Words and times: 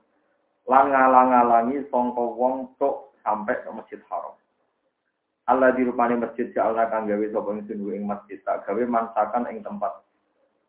Lan 0.73 0.89
ngalang-alangi 0.89 1.85
sangka 1.93 2.25
wong 2.33 2.73
tok 2.81 3.13
sampai 3.21 3.61
ke 3.61 3.69
masjid 3.77 4.01
haram. 4.09 4.33
Allah 5.51 5.75
di 5.75 5.83
rupane 5.83 6.15
masjid 6.23 6.47
Allah 6.59 6.87
kang 6.87 7.11
gawe 7.11 7.27
sapa 7.35 7.51
ingsun 7.59 7.83
ing 7.91 8.07
masjid 8.07 8.39
tak 8.47 8.63
gawe 8.63 8.83
mansakan 8.87 9.51
ing 9.51 9.67
tempat 9.67 9.91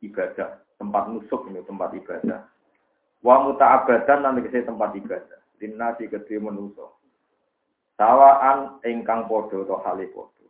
ibadah, 0.01 0.59
tempat 0.81 1.03
nusuk 1.13 1.45
ini 1.53 1.61
tempat 1.63 1.93
ibadah. 1.93 2.41
Wa 3.23 3.45
muta'abadan 3.45 4.19
nanti 4.25 4.43
kese 4.49 4.67
tempat 4.67 4.91
ibadah. 4.97 5.39
Dinasi 5.61 6.11
kedhe 6.11 6.41
manusa. 6.41 6.89
Sawaan 7.95 8.83
ingkang 8.83 9.29
padha 9.31 9.63
to 9.63 9.75
hale 9.85 10.05
padha. 10.11 10.45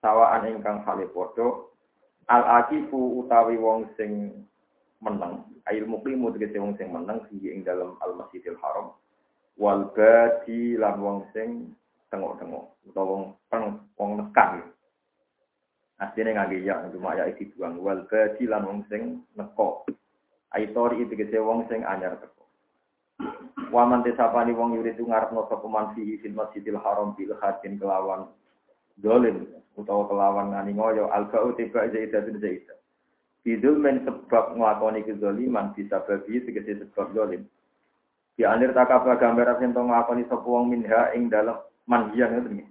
Sawaan 0.00 0.48
ingkang 0.48 0.86
hale 0.88 1.04
al 2.30 2.64
akifu 2.64 3.20
utawi 3.20 3.58
wong 3.58 3.90
sing 3.98 4.30
meneng, 5.02 5.42
ail 5.66 5.84
muqimu 5.90 6.30
tegese 6.30 6.62
wong 6.62 6.78
sing 6.78 6.94
meneng 6.94 7.18
sing 7.26 7.42
ing 7.42 7.66
dalam 7.66 7.98
al 8.00 8.14
masjidil 8.14 8.56
haram. 8.62 8.94
Wal 9.58 9.90
badi 9.92 10.78
lan 10.78 11.02
wong 11.02 11.28
sing 11.34 11.74
tengok-tengok. 12.12 12.92
Utawa 12.92 13.08
wong 13.08 13.24
peng 13.48 13.64
wong 13.96 14.10
nekan 14.20 14.68
asline 16.02 16.34
ngangge 16.34 16.66
ya 16.66 16.82
cuma 16.90 17.14
ya 17.14 17.30
iki 17.30 17.48
buang. 17.54 17.78
Wal 17.78 18.04
badi 18.10 18.44
lan 18.50 18.66
wong 18.66 18.78
sing 18.90 19.22
neko 19.38 19.86
aitori 20.52 21.06
itu 21.06 21.14
kese 21.14 21.38
wong 21.38 21.64
sing 21.70 21.86
anyar 21.86 22.18
teko. 22.18 22.44
Waman 23.70 24.02
tesapani 24.02 24.52
wong 24.52 24.76
yuri 24.76 24.98
tu 24.98 25.06
ngarepno 25.06 25.46
sapa 25.46 25.64
man 25.70 25.94
fi 25.94 26.18
fil 26.18 26.34
masjidil 26.34 26.76
haram 26.82 27.14
bil 27.14 27.32
hadin 27.40 27.78
kelawan 27.78 28.28
dolim 29.00 29.48
utawa 29.78 30.04
kelawan 30.10 30.52
ngani 30.52 30.76
ngoyo 30.76 31.08
alba'u 31.08 31.56
tiba 31.56 31.88
zaidatun 31.88 32.42
zaidah. 32.42 32.76
Bidul 33.42 33.78
men 33.78 34.06
sebab 34.06 34.54
nglakoni 34.54 35.02
kezaliman 35.02 35.74
bisa 35.74 36.02
babi 36.04 36.42
tegese 36.44 36.82
sebab 36.82 37.14
dolim. 37.14 37.42
Di 38.36 38.42
anir 38.44 38.74
takabah 38.74 39.16
gambar 39.22 39.62
sing 39.62 39.70
nglakoni 39.70 40.26
sapa 40.26 40.44
wong 40.44 40.68
minha 40.68 41.14
ing 41.14 41.30
dalem 41.30 41.56
manhian 41.86 42.38
itu 42.38 42.48
nih. 42.62 42.68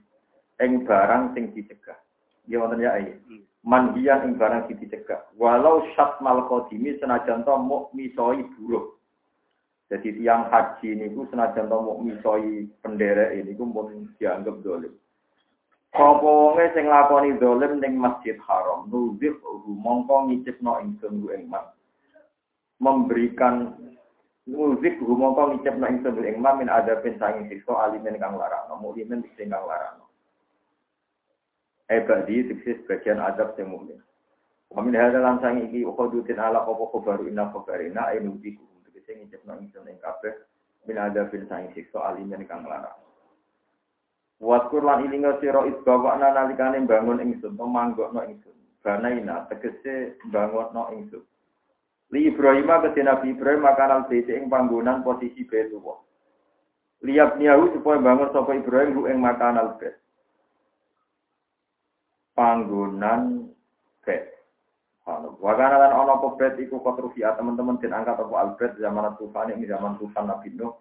Eng 0.62 0.86
barang 0.86 1.34
sing 1.34 1.52
dicegah. 1.56 1.98
Ya 2.46 2.62
wonten 2.62 2.84
ya 2.84 2.96
iki. 3.00 3.18
Hmm. 3.28 3.42
Manhian 3.66 4.26
ing 4.26 4.34
barang 4.38 4.70
sing 4.70 4.78
dicegah. 4.80 5.22
Walau 5.36 5.84
syat 5.94 6.22
mal 6.22 6.46
qadimi 6.48 6.98
senajan 7.02 7.44
to 7.44 7.54
muk 7.60 7.92
misoi 7.96 8.46
buruh. 8.56 8.96
Jadi 9.92 10.24
tiang 10.24 10.48
haji 10.48 10.88
ini 10.96 11.12
ku 11.12 11.28
senajan 11.28 11.68
to 11.68 11.78
muk 11.82 12.00
misoi 12.00 12.70
penderek 12.80 13.36
ini 13.36 13.52
ku 13.58 13.68
pun 13.68 14.08
dianggap 14.16 14.64
dolim. 14.64 14.94
Sapa 15.92 16.24
wonge 16.24 16.72
sing 16.72 16.88
lakoni 16.88 17.36
dolim 17.36 17.84
ning 17.84 18.00
Masjid 18.00 18.40
Haram, 18.48 18.88
nuzif 18.88 19.36
mongko 19.68 20.32
ngicipno 20.32 20.80
ingsun 20.80 21.28
ing 21.36 21.52
man. 21.52 21.68
Memberikan 22.80 23.76
Muzik 24.52 25.00
humongko 25.00 25.56
ngicep 25.56 25.80
na 25.80 25.88
ingsun 25.88 26.28
ing 26.28 26.44
ma 26.44 26.52
min 26.60 26.68
ada 26.68 27.00
sanging 27.00 27.48
siksa 27.48 27.72
alimen 27.72 28.20
kang 28.20 28.36
larang, 28.36 28.68
mukmin 28.84 29.24
sing 29.40 29.48
kang 29.48 29.64
larang. 29.64 30.04
Ebadi 31.88 32.52
siksis 32.52 32.84
bagian 32.84 33.24
adab 33.24 33.56
sing 33.56 33.72
mukmin. 33.72 34.04
Wamin 34.76 34.96
hada 35.00 35.24
lan 35.24 35.40
sangi 35.40 35.72
iki 35.72 35.88
ukhudutin 35.88 36.40
ala 36.40 36.68
apa 36.68 36.84
khabaru 36.84 37.32
inna 37.32 37.48
khabarina 37.52 38.12
ay 38.12 38.20
nubiku. 38.20 38.68
Tegese 38.88 39.24
ngicep 39.24 39.40
na 39.48 39.56
ingsun 39.56 39.88
ing 39.88 40.00
kabeh 40.04 40.36
min 40.84 41.00
ada 41.00 41.32
sanging 41.32 41.72
siksa 41.72 42.12
alimen 42.12 42.44
kang 42.44 42.68
larang. 42.68 43.00
Waskur 44.44 44.84
lan 44.84 45.08
ilinga 45.08 45.40
sira 45.40 45.64
isbawa 45.64 46.20
nalikane 46.20 46.84
bangun 46.84 47.24
ingsun, 47.24 47.56
memanggokno 47.56 48.26
ingsun. 48.28 48.58
Banaina 48.84 49.48
tegese 49.48 50.20
bangunno 50.28 50.92
ingsun. 50.92 51.24
Li 52.12 52.28
Ibrahim 52.28 52.68
ke 52.68 53.02
Nabi 53.02 53.32
Ibrahim 53.32 53.64
makanan 53.64 54.12
bait 54.12 54.28
ing 54.28 54.52
panggonan 54.52 55.00
posisi 55.00 55.48
Baitullah. 55.48 55.96
Liap 57.08 57.40
niahu 57.40 57.72
supaya 57.74 58.04
bangun 58.04 58.30
sapa 58.36 58.52
Ibrahim 58.52 59.00
hu 59.00 59.02
ing 59.08 59.24
makanan 59.24 59.80
bait. 59.80 59.96
Panggonan 62.36 63.48
bait. 64.04 64.28
Wakana 65.40 65.80
lan 65.80 65.92
ana 65.96 66.20
apa 66.20 66.36
bait 66.36 66.60
iku 66.60 66.84
konstruksi 66.84 67.24
teman-teman 67.24 67.80
den 67.80 67.96
angkat 67.96 68.20
apa 68.20 68.36
albert 68.36 68.76
zaman 68.76 69.16
tufan 69.16 69.56
ing 69.56 69.64
zaman 69.64 69.96
tufan 69.96 70.28
Nabi 70.28 70.52
Nuh. 70.52 70.76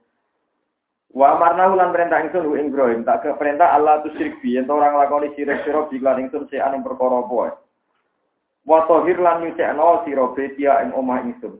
Wa 1.15 1.39
amarna 1.39 1.71
ulan 1.71 1.95
perintah 1.95 2.27
ingsun 2.27 2.59
ing 2.59 2.75
Ibrahim 2.75 3.07
tak 3.07 3.23
ke 3.23 3.31
perintah 3.39 3.71
Allah 3.71 4.03
tu 4.03 4.11
syirik 4.19 4.39
bi 4.43 4.59
ento 4.59 4.75
orang 4.75 4.99
lakoni 4.99 5.35
syirik 5.35 5.63
sira 5.63 5.87
biklan 5.87 6.27
ingsun 6.27 6.47
sing 6.51 6.59
aning 6.59 6.83
perkara 6.83 7.23
wa 8.71 8.87
tahir 8.87 9.19
lan 9.19 9.43
nyucekno 9.43 10.07
sira 10.07 10.31
betia 10.31 10.87
ing 10.87 10.95
omah 10.95 11.27
ingsun 11.27 11.59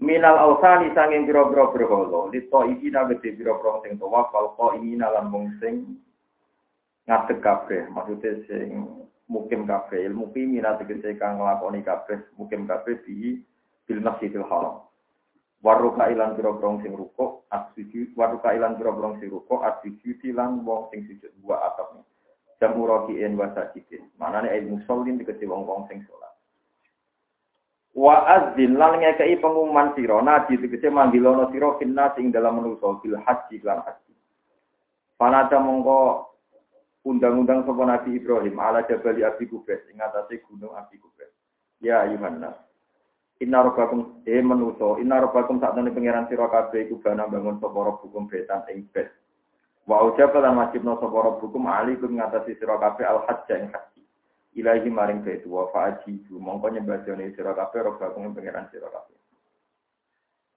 minal 0.00 0.36
ausani 0.36 0.92
sanging 0.96 1.28
pira-pira 1.28 1.72
berhala. 1.72 2.28
Lito 2.32 2.60
iki 2.68 2.88
nabete 2.92 3.36
pira-pira 3.36 3.84
sing 3.84 4.00
tawaf 4.00 4.32
kal 4.32 4.76
ini 4.76 4.96
lan 4.96 5.32
wong 5.32 5.56
sing 5.60 6.00
ngadeg 7.08 7.40
kabeh. 7.40 7.88
Maksude 7.92 8.44
sing 8.48 8.68
mukim 9.28 9.68
kabeh 9.68 10.04
ilmu 10.10 10.32
pimina 10.36 10.76
tegese 10.80 11.16
kang 11.20 11.38
nglakoni 11.38 11.80
kabeh 11.84 12.20
mukim 12.40 12.68
kabeh 12.68 13.00
di 13.04 13.40
bil 13.88 14.00
masjidil 14.04 14.44
haram. 14.48 14.84
Waruka 15.60 16.08
ilan 16.08 16.36
pira-pira 16.36 16.80
sing 16.80 16.92
ruko 16.96 17.44
asujud 17.52 18.16
waruka 18.16 18.56
ilan 18.56 18.80
pira-pira 18.80 19.16
sing 19.20 19.28
ruko 19.28 19.60
asujud 19.60 20.20
lan 20.32 20.64
wong 20.64 20.88
sing 20.88 21.04
sujud 21.08 21.32
buat 21.44 21.60
atapnya 21.60 22.09
jamu 22.60 22.86
rokiin 22.86 23.34
wa 23.40 23.48
sajidin. 23.56 24.04
Manane 24.20 24.52
ayat 24.52 24.68
musallin 24.68 25.16
dikeci 25.16 25.48
wong-wong 25.48 25.88
sing 25.88 26.04
sholat. 26.04 26.30
Wa 27.96 28.22
azin 28.28 28.76
lan 28.76 29.00
ngekei 29.00 29.40
pengumuman 29.40 29.96
sira 29.96 30.20
naji 30.20 30.60
dikeci 30.60 30.92
manggilono 30.92 31.48
sira 31.50 31.74
finna 31.80 32.12
sing 32.14 32.30
dalam 32.30 32.60
manusa 32.60 33.00
bil 33.00 33.16
haji 33.16 33.56
lan 33.64 33.80
haji. 33.82 34.14
Panata 35.16 35.56
mongko 35.58 36.28
undang-undang 37.08 37.64
sapa 37.64 37.82
Nabi 37.82 38.20
Ibrahim 38.20 38.56
ala 38.60 38.84
jabali 38.84 39.24
Abi 39.24 39.48
Kubes 39.48 39.80
ing 39.88 39.98
atase 39.98 40.44
gunung 40.44 40.76
Abi 40.76 41.00
Kubes. 41.00 41.32
Ya 41.80 42.04
ayuhan 42.04 42.44
Inna 43.40 43.64
rabbakum 43.64 44.20
e 44.28 44.36
manusa, 44.44 45.00
inna 45.00 45.16
rabbakum 45.16 45.64
sak 45.64 45.72
temene 45.72 45.96
pangeran 45.96 46.28
sira 46.28 46.44
kabeh 46.52 46.84
iku 46.84 47.00
bana 47.00 47.24
bangun 47.24 47.56
sapa 47.56 47.96
hukum 48.04 48.28
betan 48.28 48.68
ing 48.68 48.84
bet. 48.92 49.08
Wa 49.88 50.04
ujaba 50.04 50.44
lan 50.44 50.60
wajibna 50.60 50.96
sapa 51.00 51.18
rabbukum 51.18 51.64
alaikum 51.64 52.16
ngatasi 52.20 52.58
sira 52.60 52.76
kabeh 52.76 53.06
al 53.08 53.24
hajj 53.24 53.48
ing 53.56 53.72
haji. 53.72 54.02
Ilahi 54.58 54.90
maring 54.90 55.24
baitu 55.24 55.48
wa 55.48 55.70
fa'ajibu 55.72 56.36
mongko 56.36 56.74
nyembadane 56.74 57.32
sira 57.32 57.56
kabeh 57.56 57.80
rabbakum 57.88 58.34
pangeran 58.36 58.68
sira 58.68 58.92
kabeh. 58.92 59.16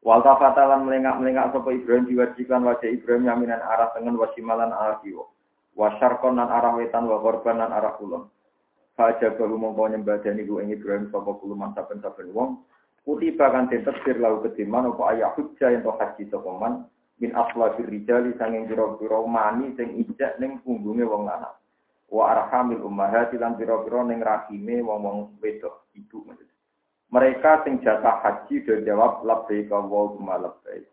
Wal 0.04 0.20
tafatalan 0.20 0.84
melengak-melengak 0.84 1.56
sapa 1.56 1.70
Ibrahim 1.72 2.12
diwajikan 2.12 2.68
wajah 2.68 2.92
Ibrahim 2.92 3.24
yaminan 3.24 3.64
arah 3.64 3.96
tengen 3.96 4.20
wa 4.20 4.28
shimalan 4.36 4.76
arah 4.76 5.00
kiwa. 5.00 5.32
Wa 5.80 5.96
syarqan 5.96 6.36
arah 6.36 6.76
wetan 6.76 7.08
wa 7.08 7.24
gharban 7.24 7.64
lan 7.64 7.72
arah 7.72 7.96
kulon. 7.96 8.28
Faja 9.00 9.32
baru 9.34 9.56
mongko 9.56 9.96
nyembadani 9.96 10.44
ku 10.44 10.60
ing 10.60 10.76
Ibrahim 10.76 11.08
sapa 11.08 11.40
kuluman 11.40 11.72
saben-saben 11.72 12.36
wong. 12.36 12.68
Kutiba 13.08 13.52
kan 13.52 13.72
den 13.72 13.88
tafsir 13.88 14.20
lau 14.20 14.44
kediman 14.44 14.92
apa 14.92 15.16
ayah 15.16 15.32
hujjah 15.36 15.72
yang 15.72 15.84
haji 15.84 16.24
sapa 16.28 16.52
man 16.56 16.88
min 17.22 17.32
aslafir 17.36 17.86
rijali 17.86 18.34
sanging 18.40 18.66
pira-pira 18.66 19.22
mani 19.28 19.76
sing 19.78 20.00
ijak 20.02 20.40
ning 20.42 20.62
punggunge 20.66 21.06
wong 21.06 21.30
lanang. 21.30 21.54
Wa 22.14 22.30
arhamil 22.34 22.82
ummahati 22.86 23.42
lan 23.42 23.58
pira-pira 23.58 24.06
ning 24.06 24.22
rahime 24.22 24.82
wong-wong 24.82 25.38
wedok 25.42 25.90
ibu. 25.98 26.26
Mereka 27.14 27.66
sing 27.66 27.82
jatah 27.86 28.26
haji 28.26 28.66
do 28.66 28.82
jawab 28.82 29.22
labbaika 29.22 29.78
Allahumma 29.78 30.42
labbaik. 30.42 30.90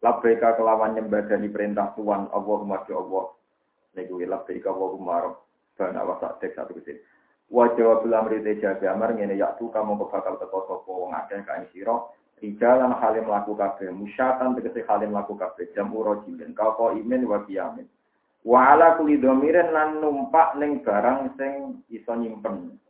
Labbaika 0.00 0.54
kelawan 0.54 0.94
nyembadani 0.94 1.50
perintah 1.50 1.90
Tuhan 1.98 2.30
Allahumma 2.30 2.86
ya 2.86 2.96
Allah. 2.98 3.34
Niku 3.98 4.22
labbaika 4.22 4.70
Allahumma 4.70 5.14
rabb. 5.26 5.50
bana 5.80 6.04
wa 6.04 6.20
sak 6.20 6.44
satu 6.44 6.76
ke 6.76 6.82
sini. 6.84 7.00
Wa 7.48 7.72
jawab 7.72 8.04
amri 8.04 8.44
te 8.44 8.60
jabe 8.60 8.84
amar 8.84 9.16
ngene 9.16 9.34
ya 9.40 9.56
tu 9.56 9.72
kamu 9.72 9.96
bakal 9.96 10.36
teko 10.36 10.68
sapa 10.68 10.90
wong 10.92 11.16
akeh 11.16 11.40
kae 11.42 11.64
sira 11.72 11.96
Rijalan 12.40 12.96
halim 12.96 13.28
laku 13.28 13.52
kabeh, 13.52 13.92
musyatan 13.92 14.56
tegese 14.56 14.80
halim 14.88 15.12
laku 15.12 15.36
kabeh, 15.36 15.68
jam 15.76 15.92
uro 15.92 16.24
jilin, 16.24 16.56
kau 16.56 16.72
kau 16.72 16.96
imin 16.96 17.28
wa 17.28 17.44
kiamin. 17.44 17.84
Wa 18.40 18.72
ala 18.72 18.96
kuli 18.96 19.20
domiren 19.20 19.76
lan 19.76 20.00
numpak 20.00 20.56
ning 20.56 20.80
barang 20.80 21.36
sing 21.36 21.84
iso 21.92 22.16
nyimpen. 22.16 22.80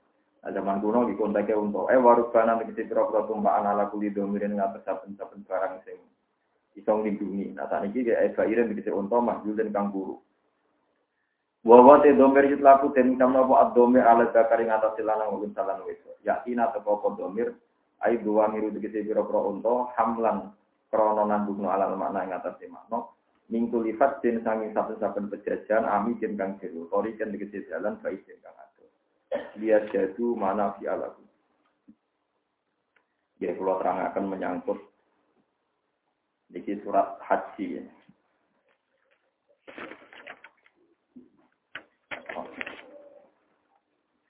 Zaman 0.40 0.78
kuno 0.80 1.04
di 1.04 1.18
konteke 1.18 1.52
untuk 1.52 1.90
eh 1.90 1.98
warubana 1.98 2.56
tegese 2.62 2.86
pira-pira 2.86 3.26
tumpakan 3.26 3.74
ala 3.74 3.90
kuli 3.90 4.14
domiren 4.14 4.56
ngatas 4.56 4.86
saben-saben 4.86 5.42
barang 5.42 5.82
sing 5.82 5.98
iso 6.78 6.90
nglindungi. 6.94 7.58
Nah 7.58 7.66
saat 7.66 7.90
ini 7.90 8.06
kayak 8.06 8.38
bairin 8.38 8.70
tegese 8.70 8.94
unta 8.94 9.18
mahjul 9.18 9.58
dan 9.58 9.74
kang 9.74 9.90
guru. 9.90 10.22
Wa 11.66 11.98
te 12.00 12.14
domir 12.14 12.46
laku 12.56 12.94
den 12.94 13.18
kamna 13.18 13.44
apa 13.44 13.68
ad-domir 13.68 14.06
ala 14.06 14.30
zakari 14.30 14.64
ngatas 14.64 14.96
lanang 15.02 15.34
ulun 15.34 15.52
salan 15.52 15.82
wis. 15.84 15.98
Yakina 16.22 16.70
teko 16.70 17.02
domir 17.18 17.52
ai 18.04 18.16
dua 18.20 18.48
miru 18.48 18.72
tegese 18.72 19.04
pira-pira 19.04 19.40
unta 19.44 19.92
hamlan 19.96 20.52
krana 20.88 21.24
nandungno 21.28 21.68
alal 21.68 21.96
makna 21.96 22.24
ing 22.24 22.32
atas 22.32 22.56
makna 22.68 23.04
minggu 23.50 23.82
lifat 23.82 24.22
den 24.24 24.40
sangi 24.46 24.72
saben-saben 24.72 25.28
pejajan 25.28 25.84
ami 25.84 26.16
den 26.16 26.38
kang 26.38 26.56
jero 26.62 26.88
tori 26.88 27.14
kan 27.18 27.34
tegese 27.34 27.66
jalan 27.68 27.98
baik 28.00 28.24
den 28.24 28.40
kang 28.40 28.56
ado 28.56 28.84
dia 29.60 29.84
jadu 29.92 30.32
mana 30.38 30.72
fi 30.78 30.88
alaku 30.88 31.22
ya 33.40 33.52
kula 33.56 33.80
terangaken 33.80 34.24
menyangkut 34.28 34.80
niki 36.50 36.82
surat 36.82 37.14
haji 37.22 37.78
ya. 37.78 37.84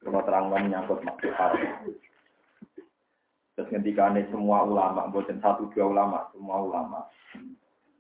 Kalau 0.01 0.21
terang 0.25 0.49
menyangkut 0.51 1.01
maksud 1.05 1.33
haram. 1.37 1.93
Terus 3.61 3.77
ngendikane 3.77 4.25
semua 4.33 4.65
ulama, 4.65 5.13
bukan 5.13 5.37
satu 5.45 5.69
dua 5.77 5.93
ulama, 5.93 6.33
semua 6.33 6.65
ulama. 6.65 7.05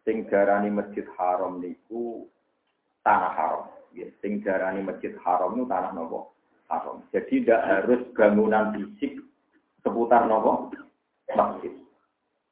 Sing 0.08 0.24
darani 0.32 0.72
masjid 0.72 1.04
haram 1.20 1.60
niku 1.60 2.24
tanah 3.04 3.28
haram. 3.36 3.68
Ya, 3.92 4.08
sing 4.24 4.40
masjid 4.88 5.12
haram 5.20 5.60
itu 5.60 5.68
tanah 5.68 5.92
nopo 5.92 6.32
haram. 6.72 7.04
Jadi 7.12 7.44
tidak 7.44 7.60
harus 7.60 8.00
bangunan 8.16 8.72
fisik 8.72 9.20
seputar 9.84 10.24
nopo 10.24 10.72
masjid. 11.36 11.76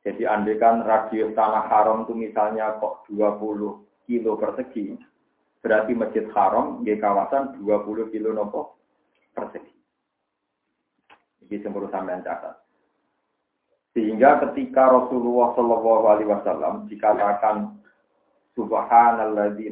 Jadi 0.04 0.28
andekan 0.28 0.84
radius 0.84 1.32
tanah 1.32 1.64
haram 1.64 2.04
itu 2.04 2.12
misalnya 2.12 2.76
kok 2.76 3.08
20 3.08 4.04
kilo 4.04 4.36
persegi, 4.36 5.00
berarti 5.64 5.96
masjid 5.96 6.28
haram 6.36 6.84
di 6.84 6.92
kawasan 7.00 7.56
20 7.56 8.12
kilo 8.12 8.36
nopo 8.36 8.76
persegi. 9.32 9.72
Ini 11.48 11.56
semburu 11.64 11.88
sampean 11.88 12.20
catat. 12.20 12.67
Sehingga 13.96 14.40
ketika 14.48 14.88
Rasulullah 14.92 15.56
Shallallahu 15.56 16.04
Alaihi 16.06 16.30
Wasallam 16.30 16.74
dikatakan 16.86 17.78
Subhanalladzi 18.58 19.70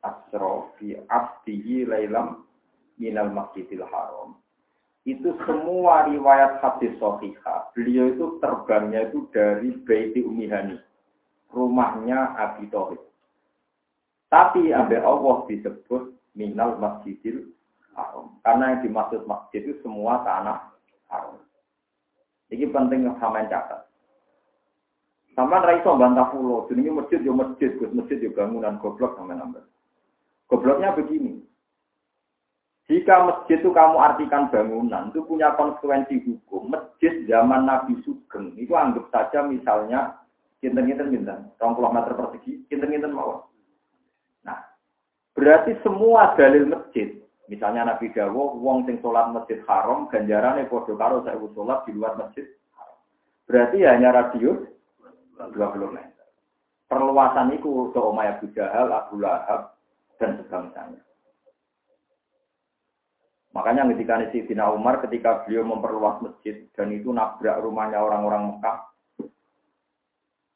asra 0.00 0.54
fi 0.78 0.96
abdihi 0.96 1.84
lailam 1.84 2.46
minal 2.96 3.32
masjidil 3.32 3.84
haram. 3.88 4.36
Itu 5.08 5.32
semua 5.48 6.06
riwayat 6.12 6.60
hadis 6.60 6.92
sahihah. 7.00 7.72
Beliau 7.72 8.12
itu 8.12 8.36
terbangnya 8.38 9.08
itu 9.08 9.24
dari 9.32 9.72
Baiti 9.88 10.20
Umihani. 10.20 10.76
Rumahnya 11.50 12.36
Abi 12.36 12.68
Tauhid. 12.68 13.00
Tapi 14.30 14.70
ambil 14.70 15.02
Allah 15.02 15.36
disebut 15.50 16.14
minal 16.38 16.78
masjidil 16.78 17.50
haram. 17.96 18.38
Karena 18.46 18.76
yang 18.76 18.80
dimaksud 18.86 19.26
masjid 19.26 19.66
itu 19.66 19.80
semua 19.82 20.22
tanah 20.22 20.70
haram. 21.10 21.42
Ini 22.50 22.66
penting 22.74 23.06
sama 23.22 23.46
catat. 23.46 23.86
Sama 25.38 25.62
raiso 25.62 25.94
bantah 25.94 26.26
pulau, 26.34 26.66
jenenge 26.66 26.90
masjid 26.90 27.22
yo 27.22 27.30
masjid, 27.30 27.70
gus 27.78 27.94
masjid 27.94 28.18
yo 28.18 28.34
bangunan 28.34 28.82
goblok 28.82 29.14
sama 29.14 29.38
nambah. 29.38 29.62
Gobloknya 30.50 30.90
begini. 30.98 31.46
Jika 32.90 33.22
masjid 33.22 33.62
itu 33.62 33.70
kamu 33.70 34.02
artikan 34.02 34.50
bangunan, 34.50 35.14
itu 35.14 35.22
punya 35.22 35.54
konsekuensi 35.54 36.26
hukum. 36.26 36.74
Masjid 36.74 37.22
zaman 37.30 37.70
Nabi 37.70 38.02
Sugeng, 38.02 38.58
itu 38.58 38.74
anggap 38.74 39.06
saja 39.14 39.46
misalnya 39.46 40.18
kinten-kinten 40.58 41.14
kinten, 41.14 41.54
rong 41.62 41.78
meter 41.78 42.18
persegi, 42.18 42.66
kinten-kinten 42.66 43.14
mawon. 43.14 43.46
Nah, 44.42 44.58
berarti 45.38 45.78
semua 45.86 46.34
dalil 46.34 46.66
masjid 46.66 47.19
Misalnya 47.50 47.82
Nabi 47.82 48.14
Dawo, 48.14 48.54
wong 48.62 48.86
sing 48.86 49.02
sholat 49.02 49.34
masjid 49.34 49.58
haram, 49.66 50.06
ganjarannya 50.06 50.70
podo 50.70 50.94
karo 50.94 51.26
saya 51.26 51.34
sholat 51.34 51.82
di 51.82 51.98
luar 51.98 52.14
masjid. 52.14 52.46
Berarti 53.50 53.82
hanya 53.82 54.14
radius 54.14 54.70
20 55.34 55.58
meter. 55.90 56.26
Perluasan 56.86 57.50
itu 57.50 57.90
ke 57.90 57.98
Umay 57.98 58.38
Abu 58.38 58.54
Jahal, 58.54 58.94
Abu 58.94 59.18
Lahab, 59.18 59.74
dan 60.22 60.38
sebangsanya. 60.38 61.02
Makanya 63.50 63.82
ketika 63.90 64.30
Sayyidina 64.30 64.70
Umar 64.70 65.02
ketika 65.02 65.42
beliau 65.42 65.66
memperluas 65.66 66.22
masjid 66.22 66.70
dan 66.78 66.94
itu 66.94 67.10
nabrak 67.10 67.58
rumahnya 67.58 67.98
orang-orang 67.98 68.54
Mekah, 68.54 68.78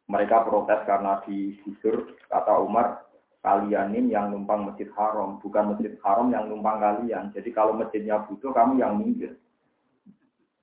mereka 0.06 0.46
protes 0.46 0.78
karena 0.86 1.18
digusur, 1.26 2.14
kata 2.30 2.54
Umar, 2.62 3.02
kalian 3.44 3.92
ini 3.92 4.16
yang 4.16 4.32
numpang 4.32 4.64
masjid 4.64 4.88
haram, 4.96 5.36
bukan 5.44 5.76
masjid 5.76 5.92
haram 6.00 6.32
yang 6.32 6.48
numpang 6.48 6.80
kalian. 6.80 7.28
Jadi 7.36 7.52
kalau 7.52 7.76
masjidnya 7.76 8.24
butuh, 8.24 8.56
kamu 8.56 8.80
yang 8.80 8.96
minggir. 8.96 9.36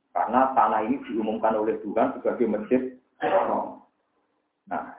Karena 0.10 0.50
tanah 0.58 0.90
ini 0.90 0.98
diumumkan 1.06 1.54
oleh 1.54 1.78
Tuhan 1.86 2.18
sebagai 2.18 2.50
masjid 2.50 2.82
haram. 3.22 3.86
Nah, 4.66 4.98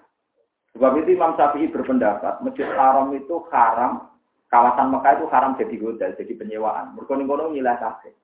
sebab 0.78 0.94
itu 1.02 1.18
Imam 1.18 1.34
Syafi'i 1.34 1.74
berpendapat, 1.74 2.38
masjid 2.46 2.70
haram 2.70 3.10
itu 3.18 3.42
haram, 3.50 4.14
kawasan 4.46 4.94
Mekah 4.94 5.12
itu 5.18 5.26
haram 5.34 5.58
jadi 5.58 5.76
hotel, 5.82 6.10
jadi 6.14 6.32
penyewaan. 6.38 6.94
Kono 6.94 7.50
nilai 7.50 7.82
kafe. 7.82 8.14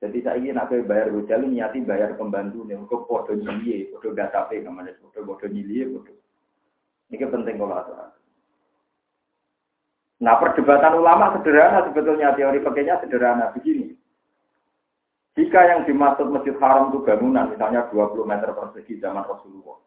Jadi 0.00 0.24
saya 0.24 0.40
ingin 0.40 0.56
nak 0.56 0.72
bayar 0.88 1.12
hotel, 1.12 1.44
niati 1.44 1.84
bayar 1.84 2.16
pembantu 2.16 2.64
nih, 2.64 2.72
untuk 2.72 3.04
foto 3.04 3.36
nyili, 3.36 3.92
foto 3.92 4.16
gatape, 4.16 4.64
ke 4.64 4.70
mana, 4.72 4.96
foto 4.96 5.20
foto 5.22 5.44
nyili, 5.44 5.84
foto. 5.92 6.12
Ini 7.12 7.20
penting 7.28 7.60
kalau 7.60 7.76
aturan. 7.76 8.19
Nah 10.20 10.36
perdebatan 10.36 11.00
ulama 11.00 11.32
sederhana 11.40 11.88
sebetulnya 11.88 12.36
teori 12.36 12.60
pakainya 12.60 13.00
sederhana 13.00 13.56
begini. 13.56 13.96
Jika 15.32 15.60
yang 15.64 15.80
dimaksud 15.88 16.28
masjid 16.28 16.52
haram 16.60 16.92
itu 16.92 17.00
bangunan 17.00 17.48
misalnya 17.48 17.88
20 17.88 18.28
meter 18.28 18.52
persegi 18.52 19.00
zaman 19.00 19.24
Rasulullah. 19.24 19.80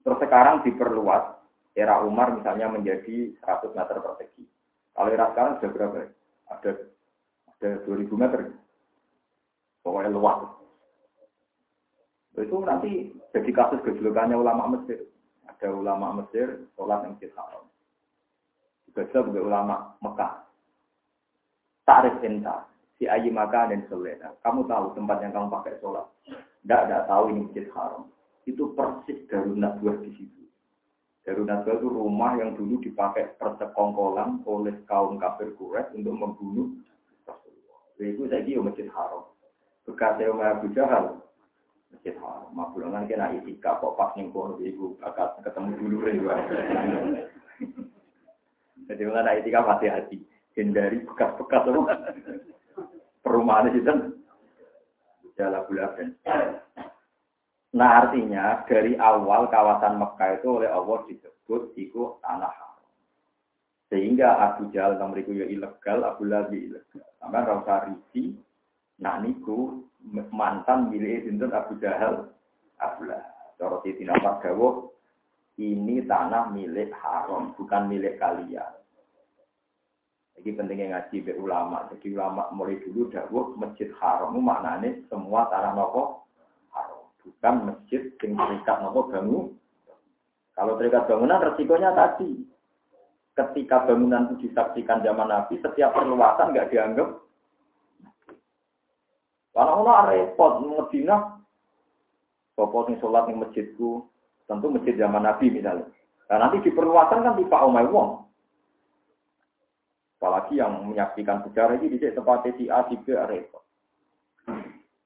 Terus 0.00 0.18
sekarang 0.24 0.64
diperluas 0.64 1.36
era 1.76 2.00
Umar 2.00 2.32
misalnya 2.32 2.72
menjadi 2.72 3.36
100 3.44 3.76
meter 3.76 3.96
persegi. 4.00 4.48
Kalau 4.96 5.12
era 5.12 5.28
sekarang 5.36 5.52
sudah 5.60 5.70
berapa? 5.76 5.96
Ada 6.48 6.70
ada 7.52 7.70
2000 7.84 8.08
meter. 8.16 8.40
Pokoknya 9.84 10.16
luas. 10.16 10.48
Itu 12.40 12.56
nanti 12.64 13.12
jadi 13.36 13.50
kasus 13.52 13.84
kejulukannya 13.84 14.40
ulama 14.40 14.80
Mesir. 14.80 15.04
Ada 15.44 15.68
ulama 15.76 16.24
Mesir 16.24 16.64
sholat 16.72 17.04
yang 17.04 17.20
haram. 17.36 17.67
Baca 18.98 19.30
bagi 19.30 19.38
ulama 19.38 19.94
Mekah. 20.02 20.42
Tarif 21.86 22.18
enta. 22.26 22.66
Si 22.98 23.06
ayi 23.06 23.30
maka 23.30 23.70
dan 23.70 23.86
solena. 23.86 24.34
Kamu 24.42 24.66
tahu 24.66 24.98
tempat 24.98 25.22
yang 25.22 25.30
kamu 25.30 25.54
pakai 25.54 25.78
sholat. 25.78 26.02
Tidak, 26.26 26.80
tidak 26.90 27.06
tahu 27.06 27.30
ini 27.30 27.46
masjid 27.46 27.70
haram. 27.78 28.10
Itu 28.42 28.74
persis 28.74 29.22
darunat 29.30 29.78
buah 29.78 30.02
di 30.02 30.10
situ. 30.18 30.50
Darunat 31.22 31.62
buah 31.62 31.78
itu 31.78 31.86
rumah 31.86 32.42
yang 32.42 32.58
dulu 32.58 32.82
dipakai 32.82 33.38
persekongkolan 33.38 34.42
oleh 34.42 34.74
kaum 34.90 35.14
kafir 35.14 35.54
Quraisy 35.54 36.02
untuk 36.02 36.18
membunuh 36.18 36.74
Rasulullah. 37.22 37.80
Itu 38.02 38.26
saya 38.26 38.42
kira 38.42 38.66
masjid 38.66 38.90
haram. 38.90 39.30
Bekas 39.86 40.18
saya 40.18 40.34
Abu 40.34 40.74
Jahal, 40.74 41.22
masjid 41.94 42.18
haram. 42.18 42.50
Mabulangan 42.50 43.06
kena 43.06 43.30
itikaf 43.30 43.78
kok 43.78 43.94
pas 43.94 44.10
ning 44.18 44.34
ibu 44.34 44.98
ketemu 45.46 45.70
dulu 45.86 45.96
ya. 46.02 46.34
Jadi 48.88 49.02
mulai 49.04 49.44
itikaf 49.44 49.68
hati-hati. 49.68 50.18
Hindari 50.56 51.04
bekas-bekas. 51.04 51.68
Perumahan 53.20 53.70
itu. 53.70 53.84
Jalan 55.38 55.62
bulakan. 55.70 56.08
Nah 57.76 57.90
artinya 58.02 58.64
dari 58.66 58.98
awal 58.98 59.46
kawasan 59.52 60.00
Mekah 60.00 60.40
itu 60.40 60.48
oleh 60.50 60.66
Allah 60.72 60.98
disebut 61.06 61.76
itu 61.78 62.16
tanah. 62.24 62.50
Sehingga 63.88 64.34
Abu 64.36 64.68
Jahal 64.74 65.00
nomoriku 65.00 65.32
ya 65.32 65.46
ilegal, 65.48 66.04
Abu 66.04 66.26
Labi 66.26 66.68
ilegal. 66.68 67.06
Sampai 67.22 67.44
rasa 67.44 67.88
risi, 67.88 68.36
nah 69.00 69.16
niku 69.22 69.84
mantan 70.32 70.92
milik 70.92 71.24
Sinten 71.24 71.54
Abu 71.56 71.78
Jahal, 71.80 72.28
Abu 72.82 73.08
Lahab. 73.08 73.38
Cara 73.58 73.82
Siti 73.82 74.06
Nafas 74.06 74.38
ini 75.58 76.06
tanah 76.06 76.54
milik 76.54 76.94
haram, 76.94 77.50
bukan 77.58 77.90
milik 77.90 78.16
kalian. 78.22 78.78
Jadi 80.38 80.54
pentingnya 80.54 80.86
ngaji 80.94 81.16
be 81.26 81.32
ulama. 81.34 81.90
Jadi 81.90 82.14
ulama 82.14 82.46
mulai 82.54 82.78
dulu 82.78 83.10
dawuh 83.10 83.58
masjid 83.58 83.90
haram 83.98 84.38
maknanya 84.38 84.94
semua 85.10 85.50
tanah 85.50 85.74
nopo 85.74 86.30
haram. 86.70 87.10
Bukan 87.26 87.54
masjid 87.66 88.06
yang 88.22 88.38
terikat 88.38 88.78
nopo 88.78 89.10
bangun. 89.10 89.58
Kalau 90.54 90.78
terikat 90.78 91.10
bangunan 91.10 91.42
resikonya 91.42 91.90
tadi. 91.90 92.46
Ketika 93.34 93.86
bangunan 93.86 94.30
itu 94.30 94.50
disaksikan 94.50 95.02
zaman 95.02 95.30
Nabi, 95.30 95.58
setiap 95.58 95.94
perluasan 95.94 96.54
nggak 96.54 96.70
dianggap. 96.74 97.22
Karena 99.54 99.74
orang 99.74 100.06
repot, 100.10 100.62
Medina, 100.62 101.38
Sopo 102.58 102.86
sing 102.86 102.98
sholat 102.98 103.30
di 103.30 103.38
masjidku, 103.38 104.02
tentu 104.48 104.72
masjid 104.72 104.96
zaman 104.96 105.28
Nabi 105.28 105.52
misalnya. 105.52 105.84
Nah 106.32 106.36
nanti 106.40 106.64
di 106.64 106.72
perluasan 106.72 107.22
kan 107.22 107.36
tipe 107.36 107.52
omai 107.52 107.84
wong. 107.86 108.24
Apalagi 110.18 110.58
yang 110.58 110.82
menyaksikan 110.82 111.46
sejarah 111.46 111.78
ini 111.78 111.94
di 111.94 112.02
tempat 112.02 112.42
si 112.58 112.66
A, 112.66 112.82
si 112.90 112.98
B, 112.98 113.14
repot. 113.14 113.62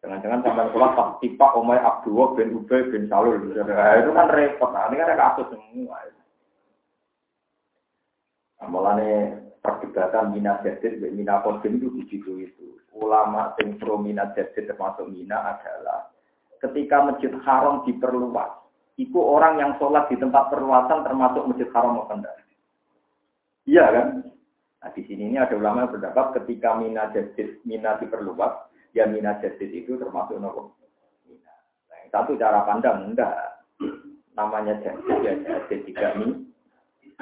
Jangan-jangan 0.01 0.41
sampai 0.41 0.73
sholat 0.73 0.93
pas 0.97 1.09
tipe 1.21 1.47
omai 1.53 1.77
Abdullah 1.77 2.33
bin 2.35 2.57
Ubay 2.57 2.89
bin 2.89 3.13
Salul. 3.13 3.53
Nah, 3.53 4.01
itu 4.01 4.11
kan 4.11 4.29
repot. 4.33 4.71
Nah, 4.73 4.89
ini 4.89 4.97
kan 4.99 5.13
ada 5.13 5.21
kasus 5.21 5.53
semua. 5.53 6.01
Amalannya 8.63 9.53
perdebatan 9.61 10.33
minat 10.33 10.63
jadid, 10.63 11.03
minat 11.03 11.43
kodim 11.43 11.77
itu 11.83 11.91
di 11.99 12.03
situ 12.09 12.33
itu. 12.47 12.79
Ulama 12.95 13.53
yang 13.59 13.77
pro 13.77 13.99
minat 13.99 14.33
jadid 14.39 14.71
termasuk 14.71 15.11
minat 15.11 15.59
adalah 15.61 16.09
ketika 16.63 17.03
masjid 17.03 17.35
haram 17.43 17.83
diperluas, 17.83 18.62
itu 19.01 19.17
orang 19.17 19.57
yang 19.57 19.73
sholat 19.81 20.09
di 20.13 20.21
tempat 20.21 20.53
perluasan 20.53 21.01
termasuk 21.07 21.49
masjid 21.49 21.69
haram 21.73 22.05
enggak? 22.13 22.37
Iya 23.65 23.85
kan? 23.89 24.07
Nah 24.83 24.91
di 24.93 25.03
sini 25.07 25.31
ini 25.33 25.39
ada 25.39 25.55
ulama 25.55 25.87
yang 25.87 25.91
berpendapat 25.95 26.27
ketika 26.43 26.75
mina 26.77 27.09
jadid, 27.15 27.63
mina 27.63 27.97
diperluas, 28.03 28.69
ya 28.93 29.07
mina 29.09 29.39
jadid 29.39 29.71
itu 29.71 29.95
termasuk 29.97 30.37
nopo. 30.43 30.75
Nah, 31.89 32.01
satu 32.11 32.35
cara 32.37 32.67
pandang 32.69 33.15
enggak. 33.15 33.63
Namanya 34.37 34.77
jadid 34.83 35.19
ya 35.25 35.33
jadid 35.41 35.81
tidak 35.89 36.13
mina. 36.19 36.37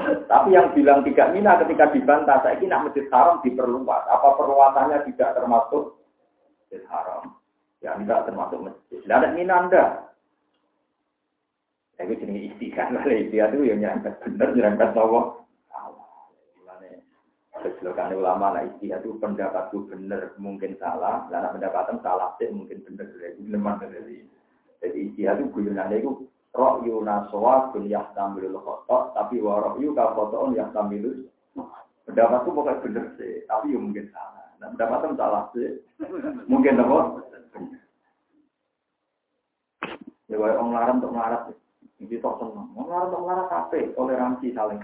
Tapi 0.01 0.57
yang 0.57 0.73
bilang 0.73 1.05
tidak 1.05 1.37
mina 1.37 1.61
ketika 1.61 1.93
dibantah, 1.93 2.41
saya 2.41 2.57
kira 2.57 2.81
masjid 2.81 3.05
haram 3.13 3.45
diperluas. 3.45 4.03
Apa 4.09 4.29
perluasannya 4.41 5.05
tidak 5.13 5.37
termasuk 5.37 6.01
masjid 6.65 6.83
haram? 6.89 7.37
Ya 7.85 7.93
enggak 7.95 8.25
termasuk 8.25 8.59
masjid. 8.65 8.99
Tidak 9.05 9.17
ada 9.21 9.31
mina 9.37 9.69
enggak. 9.69 10.10
Ya, 12.01 12.09
itu 12.09 12.25
jenis 12.25 12.57
istiqan. 12.57 12.97
Istiqan 12.97 13.61
itu 13.61 13.69
yang 13.69 13.85
nyerempet 13.85 14.25
bener, 14.25 14.49
nyerempet 14.57 14.97
Allah. 14.97 15.37
Kejelokan 17.61 18.17
ulama 18.17 18.57
lah 18.57 18.65
istilah 18.65 19.05
itu 19.05 19.21
pendapatku 19.21 19.85
benar 19.85 20.33
mungkin 20.41 20.81
salah, 20.81 21.29
karena 21.29 21.53
pendapatan 21.53 22.01
salah 22.01 22.33
sih 22.41 22.49
mungkin 22.49 22.81
benar 22.89 23.05
jadi 23.21 23.37
lemah 23.53 23.85
dari. 23.85 24.25
Jadi 24.81 25.13
istilah 25.13 25.37
itu 25.37 25.45
guyonannya 25.53 26.01
itu 26.01 26.25
roh 26.57 26.81
yunasowa 26.81 27.69
pun 27.69 27.85
yahtamilul 27.85 28.65
khotok, 28.65 29.13
tapi 29.13 29.45
waroh 29.45 29.77
yu 29.77 29.93
kafotoon 29.93 30.57
yahtamilul 30.57 31.29
pendapatku 32.09 32.49
pokoknya 32.49 32.81
benar 32.81 33.07
sih, 33.21 33.45
tapi 33.45 33.77
ya 33.77 33.79
mungkin 33.79 34.09
salah. 34.09 34.49
Nah 34.57 34.69
pendapatan 34.73 35.13
salah 35.21 35.43
sih, 35.53 35.85
mungkin 36.49 36.81
apa? 36.81 36.99
Ya 40.33 40.37
orang 40.41 40.73
larang 40.73 40.97
untuk 41.05 41.13
melarat, 41.13 41.43
ini 42.01 42.17
tok 42.17 42.41
seneng. 42.41 42.73
Orang 42.73 42.89
larang 42.89 43.09
untuk 43.13 43.21
melarat 43.29 43.49
apa? 43.53 43.79
Toleransi 43.93 44.57
saling. 44.57 44.81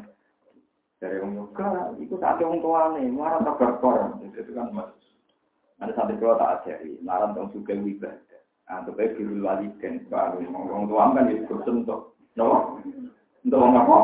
Dari 0.96 1.20
orang 1.20 1.37
yoga, 1.37 1.92
itu 2.00 2.16
orang 2.16 2.61
tua 2.64 2.80
nih, 2.96 3.08
marah 3.12 3.40
tak 3.44 3.56
berkor. 3.61 4.16
Itu 4.20 4.52
kan 4.56 4.73
mas. 4.73 4.88
Ada 5.76 5.92
satu 5.92 6.16
kalau 6.16 6.40
tak 6.40 6.52
ajari, 6.64 6.96
marah 7.04 7.37
dong 7.37 7.52
juga 7.52 7.76
ibadah. 7.76 8.40
Nah, 8.66 8.80
itu 8.82 8.90
kayak 8.96 9.12
biru 9.14 9.35
walidan, 9.44 9.94
baru 10.08 10.40
orang 10.42 10.85
tua 10.88 11.04
kan 11.12 11.28
itu 11.30 11.54
untuk, 11.68 12.00
no, 12.35 12.80
untuk 13.44 13.61
orang 13.61 13.78
apa? 13.85 13.99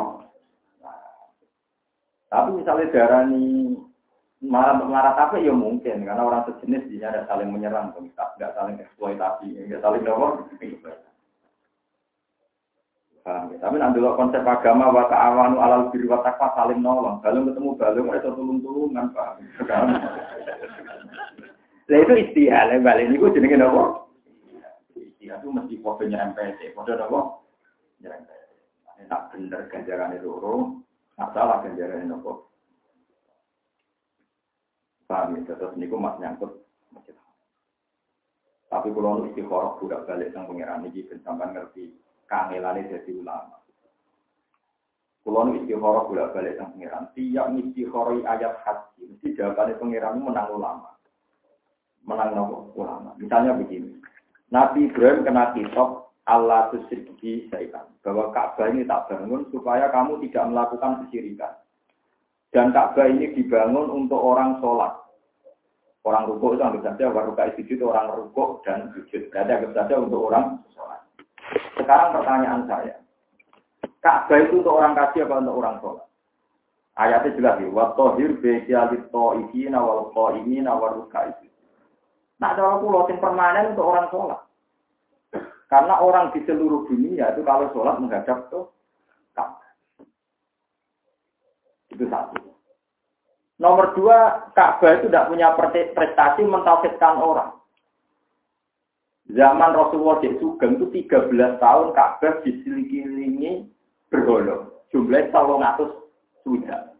Tapi 2.33 2.49
misalnya 2.61 2.93
darah 2.93 3.29
ini 3.29 3.77
marah 4.41 4.81
marah 4.81 5.13
tapi 5.19 5.45
ya 5.45 5.53
mungkin 5.53 6.09
karena 6.09 6.23
orang 6.25 6.49
sejenis 6.49 6.89
dia 6.89 7.11
ada 7.11 7.29
saling 7.29 7.51
menyerang, 7.51 7.93
nggak 7.93 8.55
saling 8.57 8.77
eksploitasi, 8.81 9.53
nggak 9.69 9.83
saling 9.83 10.05
apa? 10.07 10.49
Ya? 13.23 13.59
Tapi 13.63 13.77
nanti 13.79 14.03
lo 14.03 14.19
konsep 14.19 14.43
agama 14.43 14.91
wa 14.91 15.07
ta'awanu 15.07 15.63
alal 15.63 15.95
birri 15.95 16.11
wa 16.11 16.19
taqwa 16.27 16.51
saling 16.59 16.83
nolong. 16.83 17.23
Balung 17.23 17.47
ketemu 17.47 17.71
balung 17.79 18.11
itu 18.11 18.31
tulung-tulungan, 18.35 19.07
paham. 19.15 19.39
Lah 21.87 21.99
itu 21.99 22.15
istihal, 22.19 22.75
ya 22.75 22.79
balik 22.83 23.07
niku 23.11 23.31
jenenge 23.31 23.63
napa? 23.63 24.11
Istihal 24.99 25.39
itu 25.39 25.49
mesti 25.55 25.75
kode 25.79 26.05
nyerempet, 26.11 26.75
kode 26.75 26.99
napa? 26.99 27.21
Nyerempet. 28.03 28.41
Nak 29.07 29.35
bener 29.35 29.67
ganjarane 29.71 30.19
loro, 30.19 30.83
nak 31.15 31.31
salah 31.31 31.63
ganjarane 31.63 32.11
napa? 32.11 32.43
Paham 35.07 35.39
ya, 35.39 35.55
terus 35.55 35.79
niku 35.79 35.95
mas 35.95 36.19
nyangkut. 36.19 36.59
Tapi 38.73 38.89
kalau 38.89 39.29
istikharah 39.29 39.77
budak 39.77 40.09
balik 40.09 40.33
sang 40.33 40.49
pangeran 40.49 40.89
iki 40.89 41.05
ben 41.05 41.21
sampean 41.21 41.53
ngerti 41.53 41.93
kangelane 42.27 42.87
jadi 42.91 43.11
ulama. 43.17 43.63
Kulo 45.23 45.47
nu 45.47 45.63
istikharah 45.63 46.03
bolak 46.11 46.35
balik 46.35 46.59
sang 46.59 46.75
pangeran. 46.75 47.07
Tiap 47.15 47.47
istikharah 47.55 48.19
ayat 48.27 48.55
haji, 48.67 49.03
mesti 49.07 49.29
jawabannya 49.39 49.79
pangeran 49.79 50.19
menang 50.19 50.49
ulama. 50.51 50.91
Menang 52.03 52.35
nopo 52.35 52.75
ulama. 52.75 53.15
Misalnya 53.23 53.55
begini. 53.55 54.03
Nabi 54.51 54.91
Ibrahim 54.91 55.23
kena 55.23 55.55
kitab 55.55 56.11
Allah 56.27 56.75
tusyriki 56.75 57.47
syaitan. 57.55 57.87
Bahwa 58.03 58.35
Ka'bah 58.35 58.67
ini 58.75 58.83
tak 58.83 59.07
bangun 59.11 59.47
supaya 59.55 59.87
kamu 59.95 60.19
tidak 60.27 60.45
melakukan 60.51 61.07
kesyirikan. 61.07 61.55
Dan 62.51 62.75
Ka'bah 62.75 63.07
ini 63.07 63.31
dibangun 63.31 63.95
untuk 63.95 64.19
orang 64.19 64.59
sholat. 64.59 64.91
Orang 66.03 66.27
rukuk 66.27 66.59
itu 66.59 66.63
anggap 66.67 66.99
saja, 66.99 67.15
waruka 67.15 67.47
itu 67.55 67.87
orang 67.87 68.11
rukuk 68.11 68.67
dan 68.67 68.91
sujud. 68.91 69.31
Berarti 69.31 69.51
anggap 69.55 69.73
saja 69.79 69.95
untuk 70.03 70.27
orang 70.27 70.59
sholat. 70.75 71.02
Sekarang 71.77 72.15
pertanyaan 72.17 72.63
saya, 72.69 72.95
Ka'bah 74.03 74.39
itu 74.43 74.59
untuk 74.59 74.75
orang 74.75 74.99
kasih 74.99 75.27
apa 75.27 75.43
untuk 75.43 75.59
orang 75.63 75.77
sholat? 75.79 76.07
Ayatnya 76.93 77.37
jelas 77.39 77.57
ya, 77.63 77.69
watohir 77.73 78.31
bekialit 78.43 79.09
to'ifina 79.09 79.81
wal 79.81 80.13
qo'imina 80.13 80.77
wal 80.77 81.09
itu. 81.09 81.49
Nah, 82.43 82.59
kalau 82.59 82.83
pulau 82.83 83.07
yang 83.07 83.23
permanen 83.23 83.73
untuk 83.73 83.87
orang 83.87 84.07
sholat. 84.11 84.41
Karena 85.71 86.05
orang 86.05 86.35
di 86.37 86.45
seluruh 86.45 86.85
dunia 86.85 87.33
itu 87.33 87.41
kalau 87.47 87.71
sholat 87.73 87.97
menghadap 87.97 88.51
ke 88.53 88.61
Ka'bah. 89.33 89.73
Itu 91.89 92.05
satu. 92.11 92.43
Nomor 93.63 93.95
dua, 93.95 94.51
Ka'bah 94.53 95.01
itu 95.01 95.09
tidak 95.09 95.31
punya 95.31 95.55
prestasi 95.97 96.43
mentauhidkan 96.45 97.23
orang. 97.23 97.62
Zaman 99.33 99.73
Rasulullah 99.73 100.21
di 100.21 100.29
Sugeng 100.37 100.77
itu 100.77 101.09
13 101.09 101.57
tahun 101.57 101.89
Ka'bah 101.97 102.45
diselilingi 102.45 103.65
berholo. 104.13 104.85
Jumlahnya 104.93 105.33
tolong 105.33 105.65
atus 105.65 105.89
sudah. 106.45 106.93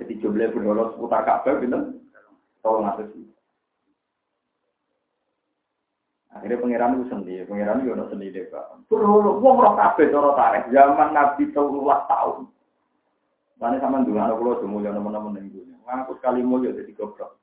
Jadi 0.00 0.16
jumlah 0.24 0.48
berholo 0.56 0.96
seputar 0.96 1.28
Ka'bah 1.28 1.60
gitu. 1.60 2.00
Tolong 2.64 2.88
atus 2.88 3.08
Akhirnya 6.28 6.60
pangeran 6.62 6.94
itu 7.02 7.04
sendiri, 7.10 7.48
pangeran 7.50 7.82
itu 7.84 8.06
sendiri 8.14 8.40
pak. 8.48 8.88
Berholo, 8.88 9.36
wong 9.36 9.60
roh 9.60 9.76
Ka'bah 9.76 10.08
cara 10.08 10.30
tarik. 10.40 10.64
Zaman 10.72 11.12
Nabi 11.12 11.52
telulah 11.52 12.08
tahun. 12.08 12.48
Mana 13.58 13.76
sama 13.82 14.06
dulu 14.06 14.16
anak 14.22 14.38
pulau 14.38 14.60
semua 14.62 14.86
yang 14.86 14.94
teman-teman 14.96 15.36
yang. 15.36 15.74
Ngaku 15.82 16.12
sekali 16.22 16.40
mau 16.46 16.62
jadi 16.62 16.86
goblok. 16.94 17.36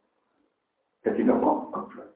Jadi 1.03 1.21
goblok. 1.27 2.14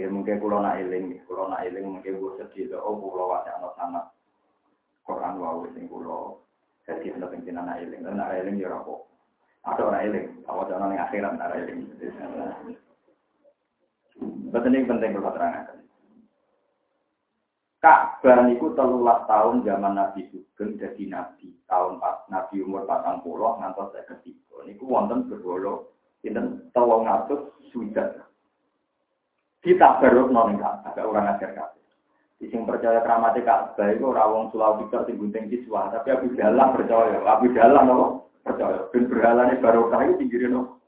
Ya 0.00 0.08
mungkin 0.08 0.40
kalau 0.40 0.64
nak 0.64 0.80
iling, 0.80 1.20
kalau 1.28 1.52
nak 1.52 1.60
iling 1.68 2.00
mungkin 2.00 2.16
gue 2.16 2.32
sedih 2.40 2.72
oh 2.80 2.96
kalau 2.96 3.36
wajah 3.36 3.52
anak 3.60 3.76
sana 3.76 4.00
Quran 5.04 5.36
wau 5.36 5.68
sing 5.76 5.92
kulo 5.92 6.40
jadi 6.88 7.12
hendak 7.12 7.36
pengen 7.36 7.60
anak 7.60 7.84
iling, 7.84 8.00
dan 8.00 8.16
anak 8.16 8.40
iling 8.40 8.56
ya 8.56 8.72
rapo. 8.72 9.04
Ada 9.60 9.84
orang 9.84 10.08
iling, 10.08 10.26
awal 10.48 10.64
jangan 10.72 10.96
yang 10.96 11.04
akhirat 11.04 11.36
anak 11.36 11.52
iling. 11.60 11.80
Betul 14.48 14.72
ini 14.72 14.88
penting 14.88 15.12
berketerangan. 15.20 15.84
Ka'bah 17.84 18.40
niku 18.48 18.72
telulas 18.72 19.20
tahun 19.28 19.68
zaman 19.68 20.00
Nabi 20.00 20.32
Sugeng 20.32 20.80
jadi 20.80 21.12
Nabi 21.12 21.52
tahun 21.68 22.00
pas 22.00 22.24
Nabi 22.32 22.64
umur 22.64 22.88
patang 22.88 23.20
puluh 23.20 23.52
ngantos 23.60 23.92
saya 23.92 24.08
ketiga. 24.16 24.64
Niku 24.64 24.88
wonten 24.88 25.28
berwolo, 25.28 25.92
ini 26.24 26.40
tolong 26.72 27.04
ngatur 27.04 27.52
sudah 27.68 28.29
kita 29.60 30.00
baru 30.00 30.32
noning 30.32 30.60
agak 30.64 31.04
orang 31.04 31.36
ajar 31.36 31.52
kabeh. 31.52 31.80
Sing 32.48 32.64
percaya 32.64 33.04
keramatnya 33.04 33.44
Ka'bah 33.44 33.92
itu 33.92 34.00
ora 34.08 34.24
wong 34.24 34.48
Sulawesi 34.48 34.88
tok 34.88 35.04
sing 35.04 35.20
gunting 35.20 35.52
siswa, 35.52 35.92
tapi 35.92 36.08
Abu 36.08 36.32
Dalam 36.32 36.72
percaya, 36.72 37.20
Abu 37.20 37.52
Dalam 37.52 37.84
apa? 37.84 38.06
Percaya. 38.48 38.88
Ben 38.88 39.04
berhalane 39.12 39.60
barokah 39.60 40.00
itu 40.08 40.24
pinggire 40.24 40.48
no. 40.48 40.80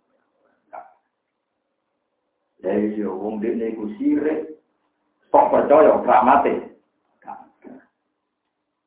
Ya 2.65 2.73
iya, 2.73 3.11
wong 3.13 3.45
dekne 3.45 3.77
iku 3.77 3.93
sirik. 4.01 4.57
Kok 5.29 5.53
percaya 5.53 5.93
keramatnya? 6.01 6.73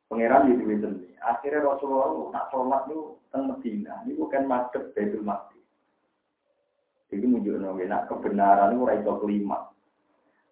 Pangeran 0.10 0.50
itu 0.54 0.66
itu 0.70 0.90
Akhirnya 1.26 1.66
Rasulullah 1.66 2.30
nak 2.30 2.50
sholat 2.54 2.86
itu 2.86 3.18
teng 3.34 3.50
Medina, 3.50 4.02
itu 4.06 4.26
kan 4.30 4.46
madhep 4.46 4.94
Baitul 4.94 5.26
Maqdis. 5.26 5.66
Itu 7.10 7.26
menunjukkan 7.26 7.90
nak 7.90 8.06
kebenaran 8.10 8.78
itu 8.78 8.86
ora 8.86 8.94
iso 8.98 9.14
kelima. 9.22 9.75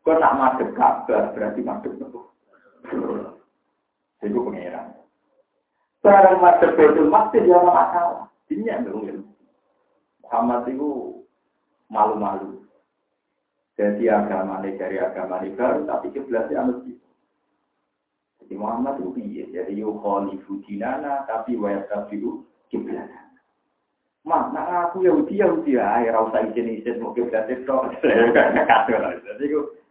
Kau 0.03 0.19
nak 0.19 0.35
madep 0.35 0.69
kabar 0.75 1.31
berarti 1.31 1.63
madep 1.63 1.95
itu. 1.95 2.21
Itu 4.19 4.39
pengeran. 4.43 4.99
Barang 6.03 6.43
madep 6.43 6.75
itu 6.75 7.07
masih 7.07 7.39
dia 7.47 7.59
masalah. 7.63 8.27
Yang 8.51 8.91
dong. 8.91 9.25
Muhammad 10.27 10.67
itu 10.67 11.23
malu-malu. 11.87 12.67
Jadi 13.73 14.05
agama 14.05 14.61
ini 14.61 14.77
dari 14.77 15.01
agama 15.01 15.41
ini 15.41 15.57
baru, 15.57 15.89
tapi 15.89 16.13
kiblatnya 16.13 16.61
harus 16.61 16.85
gitu. 16.85 17.07
Jadi 18.43 18.53
Muhammad 18.53 19.01
itu 19.01 19.17
iya, 19.17 19.45
jadi 19.49 19.81
yukhalifu 19.81 20.61
dinana, 20.67 21.25
tapi 21.25 21.57
wayat 21.57 21.89
kafiru 21.89 22.45
kiblatnya. 22.69 23.33
Mak, 24.23 24.53
nak 24.55 24.93
aku 24.93 25.03
Yahudi 25.03 25.41
Yahudi 25.41 25.75
ya, 25.75 26.05
ya 26.05 26.15
rasa 26.15 26.45
izin 26.47 26.79
izin 26.79 27.01
mau 27.01 27.17
kiblatnya 27.17 27.65
kok. 27.65 27.97
Kacau 28.69 28.97
lah. 29.01 29.17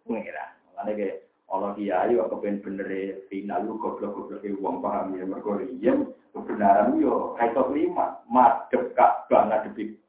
Pengira. 0.04 0.44
Makanya 0.72 0.92
kayak 0.98 1.16
Allah 1.52 1.70
kiai 1.76 2.16
kok 2.16 2.30
kepen 2.32 2.64
bener 2.64 2.88
final 3.28 3.60
lu 3.66 3.76
goblok-goblok 3.76 4.42
uang 4.42 4.76
paham 4.80 5.14
ya? 5.14 5.24
Mergo 5.28 5.60
iya 5.60 5.92
kebenaran 6.32 6.96
yo 6.96 7.36
kaitok 7.36 7.70
lima. 7.76 8.24
Madep 8.26 8.96
kak 8.96 9.28
banget 9.28 9.68
depi 9.68 10.02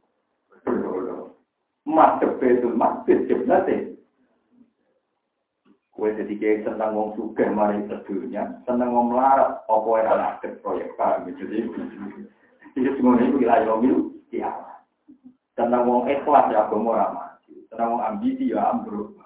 madep 1.83 2.39
itu 2.41 2.69
madep 2.71 3.19
jebnate 3.27 3.77
Kue 5.93 6.09
jadi 6.17 6.33
kayak 6.41 6.65
tentang 6.65 6.97
wong 6.97 7.13
suka 7.13 7.53
mari 7.53 7.85
sedunia, 7.85 8.49
tentang 8.65 8.97
wong 8.97 9.13
melarat, 9.13 9.61
apa 9.69 9.89
yang 10.01 10.09
anak 10.17 10.41
proyek 10.65 10.89
paham 10.97 11.29
jadi 11.37 11.69
jadi 12.73 12.89
semua 12.97 13.21
ini 13.21 13.45
yo 13.45 13.77
mil, 13.77 13.97
ya. 14.33 14.49
Tentang 15.53 15.85
wong 15.85 16.09
ikhlas 16.09 16.49
ya 16.49 16.65
aku 16.65 16.81
mau 16.81 16.97
ramah, 16.97 17.37
tentang 17.69 17.93
wong 17.93 18.01
ambisi 18.01 18.49
ya 18.49 18.73
ambruk, 18.73 19.21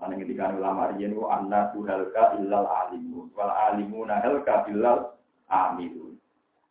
Mana 0.00 0.16
ketika 0.16 0.48
ulama 0.56 0.96
riyen 0.96 1.12
ku 1.12 1.28
anna 1.28 1.68
halka 1.76 2.40
illal 2.40 2.64
alimun 2.64 3.28
wal 3.36 3.52
alimuna 3.52 4.16
halka 4.24 4.64
illal 4.72 5.12
amilun 5.52 6.16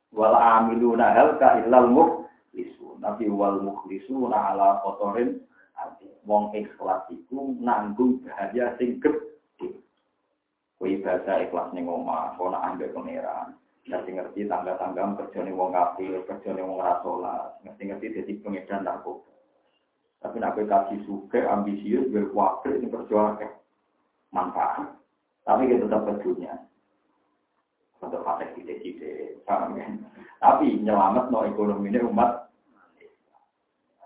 wal 0.09 0.33
amiluna 0.33 1.13
halka 1.13 1.61
illal 1.61 1.85
mukhlisun. 1.93 2.97
Tapi 2.97 3.29
wal 3.29 3.61
mukhlisuna 3.61 4.33
ala 4.33 4.81
kotorin 4.81 5.45
wong 6.25 6.49
ikhlas 6.57 7.05
iku 7.13 7.53
nanggung 7.61 8.17
bahaya 8.25 8.73
sing 8.81 8.97
gedhe. 8.97 9.77
Kuwi 10.81 10.97
bahasa 11.05 11.45
ikhlas 11.45 11.69
ning 11.77 11.85
omah 11.85 12.33
ana 12.33 12.73
ambek 12.73 12.97
pangeran. 12.97 13.53
Ngerti 13.85 14.09
ngerti 14.17 14.41
tangga-tangga 14.49 15.17
kerjane 15.21 15.53
wong 15.53 15.69
kafir 15.73 16.25
kerjane 16.25 16.65
wong 16.65 16.81
ora 16.81 16.97
salat. 17.05 17.61
Ngerti 17.61 17.83
ngerti 17.93 18.05
dadi 18.17 18.33
pengedan 18.41 18.89
narkoba 18.89 19.38
tapi 20.19 20.35
nak 20.43 20.59
kasih 20.59 20.99
suka, 21.07 21.47
ambisius, 21.47 22.11
berkuatir, 22.11 22.75
ini 22.75 22.91
perjuangan 22.91 23.55
manfaat. 24.35 24.91
Tapi 25.47 25.71
kita 25.71 25.87
tetap 25.87 26.03
berdunia. 26.05 26.59
Untuk 27.99 28.23
fase 28.23 28.51
kita-kita, 28.55 29.39
paham 29.43 29.79
ya? 29.79 29.87
Tapi 30.39 30.79
nyelamat 30.83 31.31
no 31.31 31.43
ekonomi 31.47 31.91
ini 31.91 31.99
umat. 32.03 32.47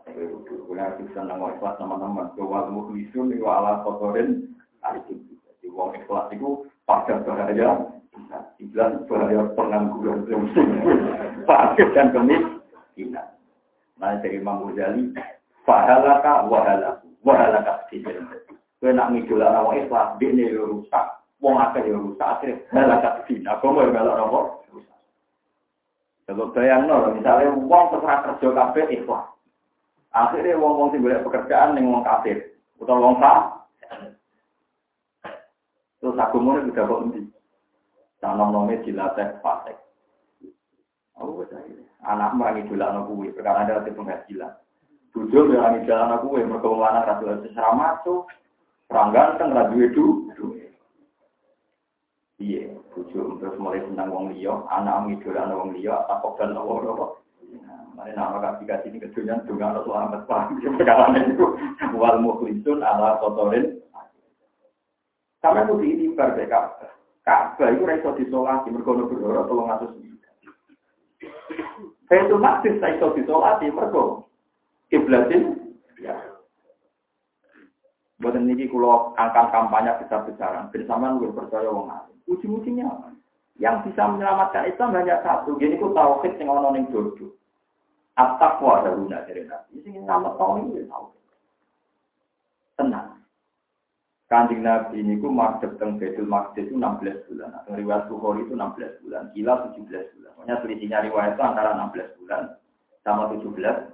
Kita 0.05 0.81
harus 0.81 1.09
senang 1.13 1.41
ikhlas 1.45 1.77
teman-teman. 1.77 2.33
Kewal 2.33 2.73
mukhlisun, 2.73 3.33
itu 3.33 3.45
ala 3.45 3.85
kotorin, 3.85 4.53
itu. 4.97 5.13
Jadi 5.17 5.65
uang 5.69 5.93
ikhlas 5.97 6.29
itu 6.33 6.65
pada 6.89 7.21
bahaya, 7.21 7.89
jelas 8.57 9.01
bahaya 9.05 9.45
pengangguran. 9.53 10.25
Fakir 11.49 11.89
dan 11.93 12.13
kemiskinan. 12.13 13.27
Nah, 14.01 14.17
dari 14.19 14.41
Imam 14.41 14.65
Ghazali, 14.73 15.13
Fahalaka 15.63 16.47
wahalaku. 16.47 17.07
Wahalaka 17.23 17.87
sisir. 17.87 18.19
Kue 18.83 18.91
nak 18.91 19.15
ngidul 19.15 19.39
anak 19.39 19.63
wong 19.63 19.75
ikhlas, 19.79 20.19
dia 20.19 20.35
yo 20.35 20.67
rusak. 20.67 21.05
Wong 21.39 21.55
akeh 21.55 21.87
yo 21.87 22.03
rusak. 22.11 22.27
Akhirnya 22.39 22.59
halaka 22.75 23.23
sisir. 23.23 23.47
Aku 23.47 23.71
mau 23.71 23.87
melok 23.87 24.17
nopo? 24.19 24.39
Kalau 26.23 26.55
bayang 26.55 26.87
no, 26.87 27.11
misalnya 27.11 27.51
wong 27.51 27.83
terserah 27.91 28.19
kerja 28.23 28.47
kabeh 28.51 28.85
ikhlas. 28.95 29.27
Akhirnya 30.13 30.61
wong-wong 30.61 30.93
sing 30.93 31.01
golek 31.01 31.25
pekerjaan 31.25 31.73
ning 31.73 31.89
wong 31.89 32.05
kafir. 32.05 32.53
Utawa 32.77 33.01
wong 33.01 33.15
sah. 33.17 33.39
Terus 36.03 36.19
aku 36.19 36.37
mau 36.37 36.59
udah 36.59 36.83
kok? 36.83 37.01
Tanam 38.19 38.55
nomnya 38.55 38.79
dilatih 38.83 39.39
fasek. 39.43 39.75
Aku 41.19 41.43
percaya. 41.43 41.75
Anak 42.03 42.35
merangi 42.35 42.67
dolan 42.67 43.03
kuwi, 43.07 43.31
perkara 43.31 43.63
ada 43.67 43.83
penghasilan. 43.83 44.62
Bujo 45.13 45.45
berani 45.45 45.85
jalan 45.85 46.17
aku, 46.17 46.41
yang 46.41 46.49
mereka 46.49 46.73
lanang 46.73 47.05
ratu 47.05 47.23
ratu 47.29 47.47
seram 47.53 47.77
masuk, 47.77 48.25
perang 48.89 49.13
ganteng 49.13 49.53
ratu 49.53 49.75
itu. 49.77 50.05
Iya, 52.41 52.73
bujo 52.97 53.37
terus 53.37 53.55
mulai 53.61 53.85
tentang 53.85 54.09
wong 54.09 54.33
liya, 54.33 54.65
anak 54.73 55.05
ngidolan 55.05 55.53
wong 55.53 55.69
liya, 55.77 56.01
takok 56.09 56.41
dan 56.41 56.57
wong 56.57 56.81
apa. 56.89 57.23
Mari 57.93 58.17
nama 58.17 58.41
kasih 58.41 58.65
kasih 58.65 58.89
ini 58.89 59.05
kedunian 59.05 59.45
juga 59.45 59.69
harus 59.69 59.85
selamat 59.85 60.25
paham 60.25 60.57
perkara 60.81 61.13
itu. 61.13 61.45
Wal 61.93 62.17
mukhlisun 62.25 62.81
ala 62.81 63.21
kotorin. 63.21 63.77
Sampai 65.45 65.67
itu 65.67 65.75
diitimbar 65.77 66.33
deh 66.33 66.47
Ka'bah. 66.49 66.89
Ka'bah 67.21 67.69
itu 67.69 67.83
reso 67.85 68.15
disolasi, 68.17 68.71
mereka 68.73 68.95
berdua 68.95 69.45
tolong 69.45 69.69
atus. 69.69 69.91
Saya 72.09 72.19
itu 72.25 72.35
masih 72.39 72.79
saya 72.79 72.95
iso 72.97 73.13
disolasi, 73.13 73.69
mereka 73.69 74.22
kiblatin 74.93 75.57
ya. 75.97 76.13
Buat 78.21 78.37
ini 78.37 78.69
kalau 78.69 79.17
angkat 79.17 79.49
kampanye 79.49 79.89
besar-besaran, 80.05 80.69
bersama 80.69 81.17
lu 81.17 81.33
percaya 81.33 81.65
wong 81.65 81.89
alim. 81.89 82.15
Ujung-ujungnya 82.29 82.85
apa? 82.87 83.09
Yang 83.57 83.89
bisa 83.89 84.05
menyelamatkan 84.05 84.69
Islam 84.69 84.93
hanya 84.95 85.19
satu. 85.25 85.57
Jadi 85.57 85.81
ku 85.81 85.91
tauhid 85.91 86.37
yang 86.37 86.53
ono 86.53 86.69
ning 86.71 86.87
dodo. 86.93 87.33
At-taqwa 88.13 88.85
guna 88.85 89.25
dari 89.25 89.43
Nabi. 89.49 89.81
Sing 89.81 89.97
nama 90.05 90.37
tahu 90.37 90.61
ini 90.61 90.85
tahu. 90.85 91.09
Tenang. 92.77 93.25
Kanjeng 94.29 94.61
Nabi 94.61 95.01
ini 95.01 95.17
ku 95.17 95.33
masuk 95.33 95.75
teng 95.81 95.97
Baitul 95.97 96.29
Maqdis 96.29 96.69
itu 96.69 96.77
16 96.77 97.27
bulan. 97.27 97.49
Atau 97.59 97.73
riwayat 97.75 98.07
Bukhari 98.07 98.45
itu 98.45 98.53
16 98.53 99.01
bulan. 99.01 99.23
Gila 99.33 99.53
17 99.73 100.13
bulan. 100.13 100.31
Pokoknya 100.37 100.55
selisihnya 100.61 100.99
riwayat 101.09 101.33
itu 101.35 101.43
antara 101.43 101.75
16 101.75 102.17
bulan 102.21 102.41
sama 103.03 103.33
17 103.33 103.93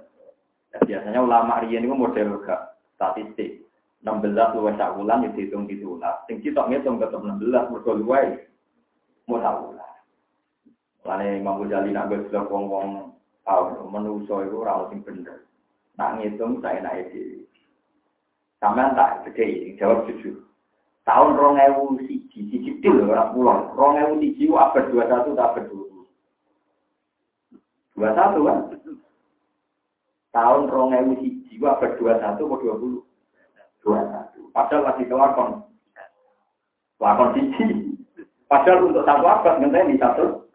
biasanya 0.78 1.18
ulama 1.18 1.66
riyen 1.66 1.86
itu 1.86 1.94
model 1.94 2.38
gak 2.46 2.78
statistik. 2.94 3.66
16 4.00 4.32
luwes 4.56 4.80
sak 4.80 4.96
bulan 4.96 5.28
itu 5.28 5.44
hitung 5.44 5.68
di 5.68 5.76
ulah. 5.84 6.24
Sing 6.24 6.40
kita 6.40 6.64
ngitung 6.64 6.96
tetap 6.96 7.20
16 7.20 7.36
mergo 7.68 7.92
luwes 7.92 8.40
mau 9.28 9.42
sak 9.42 9.56
bulan. 9.60 9.92
Lane 11.04 11.26
Imam 11.40 11.60
Ghazali 11.60 11.92
nak 11.92 12.08
wis 12.08 12.24
wong-wong 12.32 13.12
menuso 13.92 14.40
iku 14.46 14.64
ora 14.64 14.88
sing 14.88 15.04
bener. 15.04 15.44
Nak 16.00 16.16
ngitung 16.16 16.64
saya 16.64 16.80
naik 16.80 17.12
di 17.12 17.44
Sampeyan 18.60 18.92
tak 18.92 19.24
gede 19.24 19.72
jawab 19.80 20.04
jujur. 20.04 20.36
Tahun 21.08 21.32
rong 21.32 21.56
ewu 21.56 21.96
siji, 22.04 22.44
siji 22.52 22.76
til 22.84 23.08
orang 23.08 23.32
pulang. 23.32 23.72
Rong 23.72 23.96
ewu 23.96 24.20
siji 24.20 24.52
abad 24.52 24.84
dua 24.92 25.08
satu 25.08 25.32
tak 25.32 25.56
abad 25.56 25.64
dua 25.72 26.04
Dua 27.96 28.08
satu 28.12 28.38
kan? 28.44 28.58
Tahun 30.30 30.70
rong 30.70 30.94
ewu 30.94 31.12
siji 31.18 31.58
abad 31.58 31.98
dua 31.98 32.18
puluh 32.78 33.02
dua 33.82 34.00
satu 34.06 34.40
padahal 34.54 34.86
lagi 34.86 35.04
kelakon 35.10 35.50
lakon 37.02 37.28
siji 37.34 37.66
padahal 38.46 38.86
untuk 38.86 39.02
satu 39.02 39.24
abad 39.26 39.54
ngenteni 39.58 39.98
satu 39.98 40.46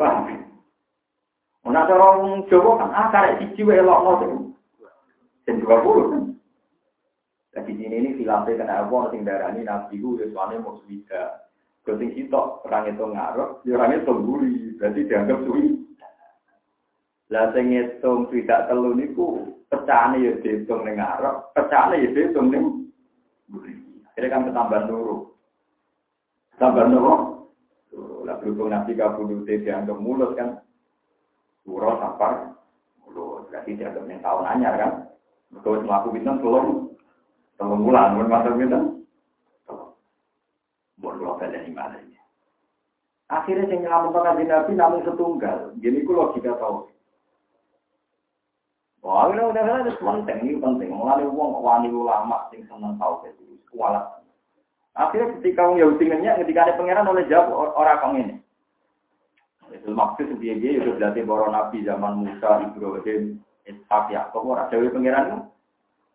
paham 0.00 0.40
Nah, 1.70 1.86
orang 1.86 2.50
Jawa 2.50 2.82
kan 2.82 2.90
ah 2.90 3.36
siji 3.38 3.62
wae 3.62 3.78
elokno 3.78 4.12
sing 4.18 4.32
sing 5.46 5.56
20 5.62 5.70
kan. 6.10 6.22
Nah, 7.54 7.62
di 7.62 7.72
sini 7.78 7.94
ini 7.94 8.18
filate 8.18 8.58
kena 8.58 8.82
apa 8.82 9.14
sing 9.14 9.22
darani 9.22 9.62
nabi 9.62 10.02
ku 10.02 10.18
ya 10.18 10.26
soalnya 10.34 10.66
mau 10.66 10.82
suwida. 10.82 11.46
Kalau 11.86 12.02
sitok 12.02 12.66
orang 12.66 12.90
itu 12.90 13.04
ngaruh, 13.06 13.50
ya 13.62 13.72
orang 13.78 14.02
itu 14.02 14.12
berarti 14.82 15.00
dianggap. 15.06 15.38
Lah 17.30 17.54
sing 17.54 17.70
ngitung 17.70 18.26
tidak 18.34 18.66
telu 18.66 18.90
niku 18.98 19.50
Pecahane 19.70 20.18
ya 20.18 20.34
dihitung 20.42 20.82
ning 20.82 20.98
ngarep, 20.98 21.54
pecahane 21.54 22.02
ya 22.02 22.10
dihitung 22.10 22.50
ning 22.50 22.90
Akhirnya 24.10 24.34
kan 24.34 24.46
ketambahan 24.50 24.84
nuru. 24.90 25.16
Tambah 26.58 26.90
nuru. 26.90 27.14
Lah 28.26 28.36
berhubung 28.42 28.74
nanti 28.74 28.98
kabudut 28.98 29.46
dianggap 29.46 29.94
mulut 29.96 30.34
kan. 30.34 30.58
Surah 31.62 32.02
sapar 32.02 32.58
mulut. 33.06 33.46
Berarti 33.48 33.78
dianggap 33.78 34.04
yang 34.10 34.20
tahun 34.20 34.44
anyar 34.50 34.74
kan. 34.76 34.92
Betul 35.54 35.86
melaku 35.86 36.18
bintang 36.18 36.42
telur. 36.42 36.90
Telur 37.54 37.78
bulan, 37.78 38.18
bukan 38.18 38.28
masuk 38.28 38.58
bintang. 38.58 38.84
Buat 41.00 41.14
lo 41.16 41.38
kalian 41.38 41.70
gimana 41.70 41.96
ini. 42.02 42.18
Akhirnya 43.30 43.70
yang 43.70 43.86
nyelamat 43.86 44.42
Nabi 44.50 44.72
namun 44.74 45.06
setunggal. 45.06 45.78
Jadi 45.78 45.96
itu 46.02 46.10
logika 46.10 46.58
tahu. 46.58 46.90
Wah, 49.00 49.32
ini 49.32 49.40
udah 49.40 49.64
udah 49.64 49.96
penting, 49.96 50.38
ini 50.44 50.60
penting. 50.60 50.92
Mulai 50.92 51.24
uang 51.24 51.64
wani 51.64 51.88
ulama 51.88 52.52
sing 52.52 52.68
seneng 52.68 53.00
tahu 53.00 53.24
itu, 53.24 53.56
kualat. 53.72 54.04
Akhirnya 54.92 55.40
ketika 55.40 55.64
orang 55.64 55.80
Yahudi 55.80 56.04
ngenyak, 56.04 56.44
ketika 56.44 56.68
ada 56.68 56.76
pangeran 56.76 57.08
oleh 57.08 57.24
jawab 57.32 57.72
orang 57.80 58.00
kong 58.04 58.14
ini. 58.20 58.34
Itu 59.72 59.94
maksud 59.94 60.34
sebagai 60.34 60.82
itu 60.82 60.90
berarti 60.98 61.24
para 61.24 61.46
nabi 61.48 61.86
zaman 61.86 62.26
Musa, 62.26 62.60
Ibrahim, 62.60 63.40
Ishak, 63.64 64.12
Yakub, 64.12 64.44
orang 64.44 64.68
Jawa 64.68 64.92
pangeran 64.92 65.26
itu. 65.32 65.38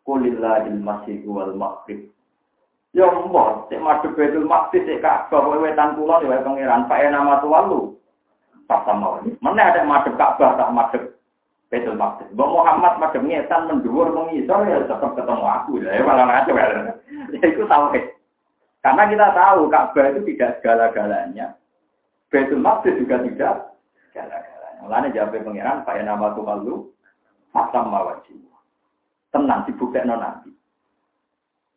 Kulillahil 0.06 0.78
masih 0.78 1.26
wal 1.26 1.58
maghrib. 1.58 2.14
Ya 2.94 3.10
mbok, 3.10 3.66
cek 3.74 3.82
madhep 3.82 4.14
Baitul 4.14 4.46
Maqdis 4.46 4.86
cek 4.86 5.02
Ka'bah 5.02 5.42
kowe 5.42 5.58
wetan 5.58 5.98
kula 5.98 6.22
ya 6.22 6.46
pangeran, 6.46 6.86
Pak 6.86 7.02
nama 7.10 7.42
tuwalu. 7.42 7.98
Pas 8.70 8.86
sama. 8.86 9.26
Mana 9.42 9.74
ada 9.74 9.82
madhep 9.82 10.14
Ka'bah 10.14 10.54
tak 10.54 10.70
madhep 10.70 11.15
Betul 11.74 11.98
maksud. 11.98 12.30
Mbak 12.38 12.52
Muhammad 12.54 12.94
pada 13.02 13.18
ngetan 13.18 13.66
mendua 13.66 14.14
mengisor 14.14 14.70
ya 14.70 14.86
tetap 14.86 15.18
ketemu 15.18 15.46
aku 15.46 15.82
ya 15.82 16.06
malah 16.06 16.26
ngaco 16.30 16.52
ya. 16.54 16.94
Ya 17.34 17.46
itu 17.50 17.64
tahu 17.66 17.86
Karena 18.86 19.10
kita 19.10 19.28
tahu 19.34 19.62
Ka'bah 19.74 20.14
itu 20.14 20.22
tidak 20.30 20.62
segala-galanya. 20.62 21.58
Betul 22.30 22.62
maksud 22.62 23.02
juga 23.02 23.18
tidak 23.26 23.74
segala-galanya. 24.14 24.82
Mulanya 24.86 25.10
jawab 25.10 25.42
pengiran, 25.42 25.82
Pak 25.82 25.98
nama 26.06 26.38
tuh 26.38 26.46
lalu, 26.46 26.76
masam 27.50 27.90
mawajib. 27.90 28.38
Tenang 29.34 29.66
dibuktikan 29.66 30.14
nanti. 30.14 30.54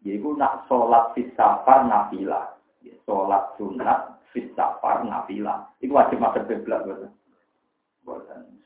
Yaitu 0.06 0.36
nak 0.36 0.68
sholat 0.70 1.16
fisafar 1.16 1.88
nafilah. 1.88 2.54
Sholat 3.02 3.56
sunat 3.56 4.20
fisafar 4.30 5.02
nafilah. 5.02 5.66
Itu 5.82 5.96
wajib 5.96 6.22
masuk 6.22 6.46
kiblat 6.46 6.86
betul. 6.86 7.10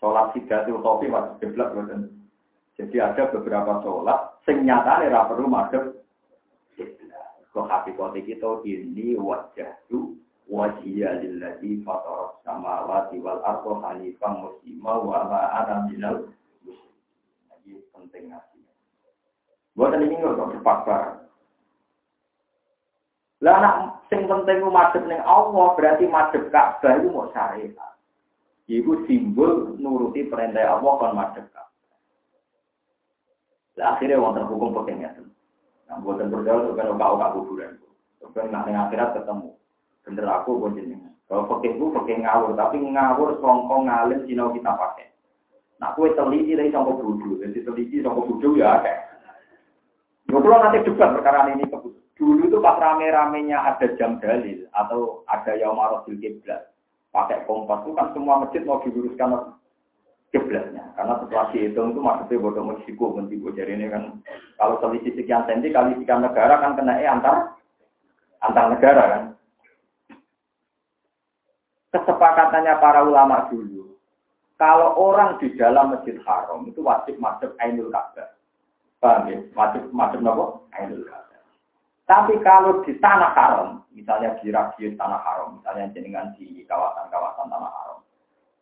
Sholat 0.02 0.34
tiga 0.34 0.66
itu 0.66 0.78
topi 0.82 1.06
wajib 1.06 1.38
kiblat 1.38 1.70
buatan. 1.74 2.10
Jadi 2.74 2.96
ada 2.98 3.30
beberapa 3.30 3.78
sholat 3.86 4.42
sing 4.42 4.66
nyata 4.66 5.06
ora 5.06 5.30
perlu 5.30 5.46
madhep. 5.46 5.84
Kok 7.52 7.68
hakikate 7.68 8.24
kita 8.24 8.64
ini 8.64 9.12
wajah 9.20 9.76
itu 9.86 10.16
wajhiya 10.48 11.20
lillahi 11.20 11.84
fatara 11.84 12.32
samawati 12.48 13.20
wal 13.20 13.44
ardo 13.44 13.76
hanifan 13.84 14.40
muslima 14.40 14.96
wa 14.96 15.28
ma 15.28 15.40
ana 15.60 15.84
minal 15.84 16.32
penting 17.92 18.32
ngasih. 18.32 18.64
Buatan 19.76 20.04
ini 20.08 20.16
nggak 20.16 20.64
barang. 20.64 21.18
Lah 23.42 23.54
anak 23.58 23.74
sing 24.08 24.24
penting 24.24 24.64
madhep 24.64 25.04
ning 25.04 25.20
Allah 25.22 25.76
berarti 25.76 26.08
madhep 26.08 26.48
Ka'bah 26.48 26.98
itu 26.98 27.08
mau 27.12 27.28
syariat. 27.36 27.91
Ibu 28.72 29.04
simbol 29.04 29.76
nuruti 29.76 30.24
perintah 30.32 30.80
Allah 30.80 30.92
kon 30.96 31.12
madhep 31.12 31.44
Lah 33.76 33.96
akhirnya 33.96 34.20
wonten 34.20 34.48
hukum 34.48 34.76
pekingnya 34.80 35.16
itu. 35.16 35.24
Nah, 35.88 35.96
buatan 36.00 36.28
berjauh 36.28 36.76
kan 36.76 36.92
oka-oka 36.92 37.36
kuburan. 37.36 37.80
Kan 38.36 38.52
nak 38.52 38.68
ning 38.68 38.76
akhirat 38.76 39.16
ketemu. 39.16 39.56
Bener 40.04 40.28
aku 40.28 40.60
pun 40.60 40.76
jenengan. 40.76 41.12
Kalau 41.24 41.48
peking 41.56 41.80
ku 41.80 41.88
peking 41.96 42.24
ngawur, 42.24 42.52
tapi 42.52 42.84
ngawur 42.84 43.40
songkong 43.40 43.88
ngalim 43.88 44.28
sinau 44.28 44.52
kita 44.52 44.76
pakai. 44.76 45.08
Nah, 45.80 45.96
kue 45.96 46.12
teliti 46.12 46.52
dari 46.52 46.68
songkong 46.68 47.00
budu, 47.00 47.40
jadi 47.40 47.64
teliti 47.64 48.04
songkong 48.04 48.28
budu 48.28 48.60
ya 48.60 48.76
kayak. 48.84 49.00
Kalau 50.28 50.60
nanti 50.60 50.84
debat 50.84 51.12
perkara 51.16 51.48
ini 51.52 51.64
Dulu 52.12 52.46
itu 52.46 52.60
pas 52.62 52.78
rame-ramenya 52.78 53.72
ada 53.72 53.88
jam 53.98 54.20
dalil 54.20 54.68
atau 54.76 55.26
ada 55.26 55.58
yaum 55.58 55.80
arasil 55.80 56.14
kiblat 56.22 56.71
pakai 57.12 57.44
kompas 57.44 57.84
itu 57.84 57.92
kan 57.92 58.08
semua 58.16 58.40
masjid 58.42 58.64
mau 58.64 58.80
diluruskan 58.80 59.54
kiblatnya 60.32 60.96
karena 60.96 61.20
setelah 61.20 61.46
dihitung 61.52 61.92
itu 61.92 62.00
maksudnya 62.00 62.40
bodoh 62.40 62.64
Meksiko 62.64 63.12
Meksiko. 63.12 63.52
Jadi 63.52 63.76
ini 63.76 63.92
kan 63.92 64.24
kalau 64.56 64.80
selisih 64.80 65.12
sekian 65.12 65.44
senti 65.44 65.68
kali 65.68 65.92
sekian 66.00 66.24
negara 66.24 66.56
kan 66.56 66.72
kena 66.72 66.96
eh 66.96 67.06
antar 67.06 67.52
antar 68.40 68.72
negara 68.72 69.04
kan. 69.12 69.22
Kesepakatannya 71.92 72.80
para 72.80 73.04
ulama 73.04 73.52
dulu 73.52 73.92
kalau 74.56 74.96
orang 74.96 75.36
di 75.36 75.52
dalam 75.60 75.92
masjid 75.92 76.16
haram 76.24 76.64
itu 76.64 76.80
wajib 76.80 77.20
masuk 77.20 77.52
Ainul 77.60 77.92
Ka'bah 77.92 78.32
paham 79.04 79.28
ya? 79.28 79.38
Wajib 79.52 79.92
masuk 79.92 80.24
Ainul 80.72 81.04
Ka'bah 81.04 81.31
tapi 82.12 82.36
kalau 82.44 82.84
di 82.84 82.92
tanah 83.00 83.32
haram, 83.32 83.88
misalnya 83.88 84.36
di 84.44 84.52
radius 84.52 84.92
tanah 85.00 85.16
haram, 85.16 85.56
misalnya 85.56 85.88
jenengan 85.96 86.28
di 86.36 86.60
kawasan-kawasan 86.68 87.48
tanah 87.48 87.72
haram, 87.72 88.04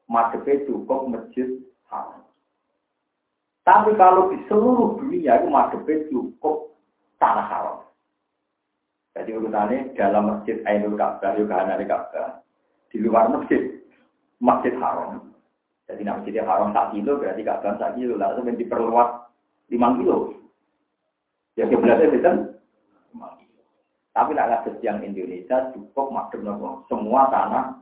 madhepnya 0.07 0.71
cukup 0.71 1.11
masjid 1.11 1.59
haram. 1.91 2.23
Tapi 3.67 3.91
kalau 3.99 4.31
di 4.31 4.39
seluruh 4.47 5.03
dunia 5.03 5.43
itu 5.43 5.51
madhepnya 5.51 6.07
cukup 6.15 6.79
tanah 7.19 7.43
haram. 7.51 7.79
Jadi 9.19 9.35
urutannya 9.35 9.99
dalam 9.99 10.31
masjid 10.31 10.63
Ainul 10.71 10.95
Ka'bah, 10.95 11.35
juga 11.35 11.67
ada 11.67 11.83
Ka'bah. 11.83 12.47
Di 12.95 13.03
luar 13.03 13.35
masjid, 13.35 13.83
masjid 14.39 14.79
haram. 14.79 15.27
Jadi 15.91 16.07
nak 16.07 16.23
masjid 16.23 16.47
haram 16.47 16.71
tak 16.71 16.95
kilo, 16.95 17.19
berarti 17.19 17.43
Ka'bah 17.43 17.75
tak 17.83 17.99
kilo. 17.99 18.15
Lalu 18.15 18.55
diperluas 18.63 19.27
5 19.75 19.99
kilo. 19.99 20.39
Ya 21.59 21.67
kiblatnya 21.67 22.15
itu 22.15 22.60
tapi 24.21 24.37
tidak 24.37 24.53
ada 24.53 24.73
yang 24.85 25.01
Indonesia 25.01 25.73
cukup 25.73 26.13
makhluk 26.13 26.45
nopo 26.45 26.85
semua 26.93 27.33
tanah. 27.33 27.73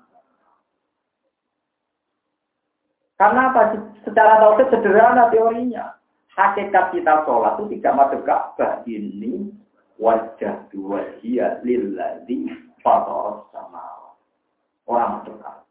Karena 3.19 3.51
apa? 3.51 3.75
Secara 4.07 4.39
tahu 4.39 4.63
sederhana 4.71 5.35
teorinya. 5.35 5.99
Hakikat 6.39 6.95
kita 6.95 7.27
sholat 7.27 7.59
itu 7.59 7.83
tidak 7.83 7.99
masuk 7.99 8.23
Ka'bah 8.23 8.87
ini 8.87 9.51
wajah 9.99 10.71
dua 10.71 11.03
dia 11.19 11.59
lilladzi 11.67 12.47
fatar 12.87 13.43
sama 13.51 14.15
orang 14.87 15.19
masuk 15.19 15.35
Ka'bah. 15.43 15.67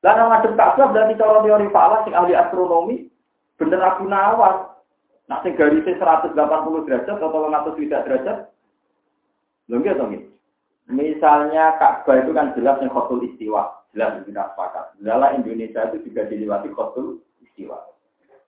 Karena 0.00 0.24
masuk 0.32 0.56
Ka'bah 0.56 0.88
berarti 0.88 1.14
kalau 1.20 1.44
teori 1.44 1.68
falak 1.68 2.08
ahli 2.08 2.32
astronomi 2.32 3.12
bener 3.60 3.84
aku 3.84 4.08
nawas. 4.08 4.72
Nah, 5.28 5.44
sing 5.44 5.52
garisnya 5.52 6.00
180 6.00 6.32
derajat 6.88 7.20
atau 7.20 7.28
200 7.28 7.76
derajat 7.76 8.55
Lho 9.66 9.82
nggih 9.82 9.98
to 9.98 10.06
Misalnya 10.86 11.74
Ka'bah 11.82 12.22
itu 12.22 12.30
kan 12.30 12.54
jelas 12.54 12.78
yang 12.78 12.94
khotul 12.94 13.18
istiwa, 13.26 13.74
jelas 13.90 14.22
kita 14.22 14.54
sepakat. 14.54 14.94
Dalam 15.02 15.42
Indonesia 15.42 15.82
itu 15.90 16.06
juga 16.06 16.30
dilewati 16.30 16.70
khotul 16.70 17.18
istiwa. 17.42 17.74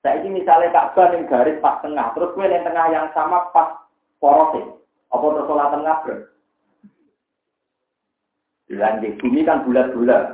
Saya 0.07 0.23
ini 0.23 0.39
misalnya 0.39 0.71
Ka'bah 0.71 1.11
yang 1.11 1.27
garis 1.27 1.59
pas 1.59 1.83
tengah, 1.83 2.15
terus 2.15 2.31
gue 2.39 2.47
yang 2.47 2.63
tengah 2.63 2.87
yang 2.95 3.11
sama 3.11 3.51
pas 3.51 3.83
porosnya. 4.23 4.71
Apa 5.11 5.25
terus 5.35 5.47
sholat 5.51 5.69
tengah 5.75 5.97
ber? 6.07 6.17
Dilanjut, 8.71 9.13
bumi 9.19 9.41
kan 9.43 9.67
bulat-bulat. 9.67 10.25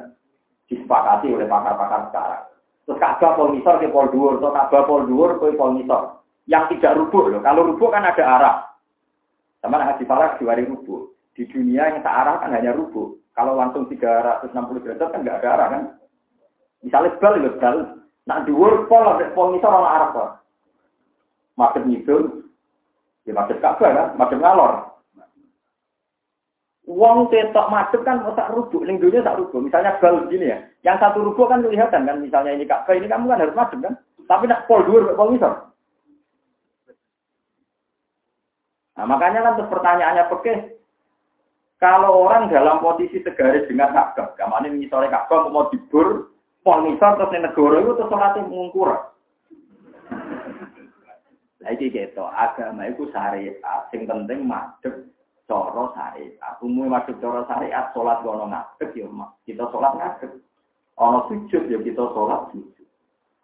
Disepakati 0.68 1.32
oleh 1.32 1.48
pakar-pakar 1.48 2.12
sekarang. 2.12 2.44
Terus 2.84 3.00
Ka'bah 3.00 3.32
pol 3.32 3.56
misor 3.56 3.80
ke 3.80 3.88
pol 3.88 4.12
dhuwur, 4.12 4.44
atau 4.44 4.52
Ka'bah 4.52 4.84
pol 4.84 5.08
dhuwur 5.08 5.40
ke 5.40 5.56
pol. 5.56 5.80
Yang 6.44 6.76
tidak 6.76 7.00
rubuh 7.00 7.32
loh. 7.32 7.40
Kalau 7.40 7.64
rubuh 7.72 7.88
kan 7.88 8.04
ada 8.04 8.20
arah. 8.20 8.56
Sama 9.64 9.80
haji 9.80 10.04
falak 10.04 10.36
diwari 10.36 10.68
rubuh. 10.68 11.08
Di 11.32 11.48
dunia 11.48 11.88
yang 11.88 12.04
searah 12.04 12.36
kan 12.36 12.52
hanya 12.52 12.76
rubuh. 12.76 13.16
Kalau 13.32 13.56
langsung 13.56 13.88
360 13.88 14.52
derajat 14.84 15.08
kan 15.08 15.24
nggak 15.24 15.40
ada 15.40 15.48
arah 15.56 15.68
kan. 15.72 15.82
Misalnya 16.84 17.16
bal 17.16 17.34
itu 17.40 17.50
bal. 17.56 17.76
Nah 18.28 18.44
dhuwur 18.44 18.84
pol 18.92 19.16
pol 19.32 19.56
misal 19.56 19.72
orang 19.72 19.88
arah 19.96 20.08
kok. 20.12 20.30
Madhep 21.56 21.82
ngidul. 21.88 22.44
Ya 23.24 23.32
madhep 23.32 23.56
Ka'bah 23.64 23.88
kan, 23.88 24.08
madhep 24.20 24.36
ngalor. 24.36 25.00
Wong 26.84 27.32
ketok 27.32 27.72
madhep 27.72 28.04
kan 28.04 28.20
tak 28.36 28.52
rubuh, 28.52 28.84
ning 28.84 29.00
dunia 29.00 29.24
tak 29.24 29.40
rubuh. 29.40 29.64
Misalnya 29.64 29.96
bal 29.96 30.28
gini 30.28 30.52
ya. 30.52 30.60
Yang 30.84 31.00
satu 31.00 31.24
rubuh 31.24 31.48
kan 31.48 31.64
kelihatan 31.64 32.04
kan, 32.04 32.20
misalnya 32.20 32.52
ini 32.52 32.68
Ka'bah 32.68 32.92
ini 32.92 33.08
kamu 33.08 33.32
kan 33.32 33.40
harus 33.40 33.56
madhep 33.56 33.80
kan. 33.80 33.96
Tapi 34.28 34.44
nak 34.44 34.68
pol 34.68 34.84
dhuwur 34.84 35.16
pol 35.16 35.32
misal. 35.32 35.73
Nah 38.94 39.04
makanya 39.10 39.42
kan 39.42 39.58
pertanyaannya 39.66 40.30
peke, 40.30 40.54
kalau 41.84 42.24
orang 42.24 42.48
dalam 42.48 42.80
posisi 42.80 43.20
segaris 43.20 43.68
dengan 43.68 43.92
Ka'bah, 43.92 44.32
kamane 44.40 44.72
misalnya 44.72 45.12
Ka'bah 45.12 45.52
mau 45.52 45.68
dibur, 45.68 46.32
mau 46.64 46.80
misal 46.80 47.20
terus 47.20 47.36
negara 47.36 47.76
itu 47.84 47.92
terus 47.92 48.08
sholatnya 48.08 48.48
mengukur. 48.48 48.88
Saiki 51.60 51.90
keto 51.94 52.24
agama 52.24 52.88
iku 52.88 53.12
syariat, 53.12 53.84
sing 53.92 54.08
penting 54.08 54.48
madhep 54.48 55.12
cara 55.44 55.92
syariat. 55.92 56.56
Umum 56.64 56.88
madhep 56.88 57.20
cara 57.20 57.44
syariat 57.52 57.92
salat 57.92 58.24
ono 58.24 58.48
ngadeg 58.48 58.90
ya 58.96 59.06
kita 59.44 59.68
salat 59.68 59.92
ngadeg. 60.00 60.32
Ana 60.96 61.28
sujud 61.28 61.62
ya 61.68 61.78
kita 61.84 62.04
salat 62.16 62.48
sujud. 62.48 62.88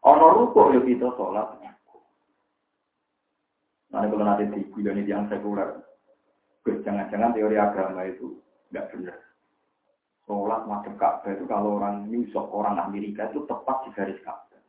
Ana 0.01 0.27
rukuk 0.33 0.73
ya 0.73 0.81
kita 0.81 1.13
salat. 1.21 1.60
Nah, 3.90 4.07
kalau 4.07 4.22
nanti 4.22 4.46
di 4.55 4.62
ini 4.87 5.03
yang 5.03 5.26
sekuler, 5.26 5.83
jangan-jangan 6.62 7.35
teori 7.35 7.59
agama 7.59 8.07
itu 8.07 8.38
nggak 8.70 8.87
benar. 8.94 9.18
Sholat 10.31 10.62
madhep 10.70 10.94
Ka'bah 10.94 11.35
itu 11.35 11.42
kalau 11.50 11.83
orang 11.83 12.07
nyusok 12.07 12.55
orang 12.55 12.79
Amerika 12.79 13.26
itu 13.35 13.42
tepat 13.50 13.83
di 13.83 13.90
garis 13.98 14.22
Ka'bah. 14.22 14.62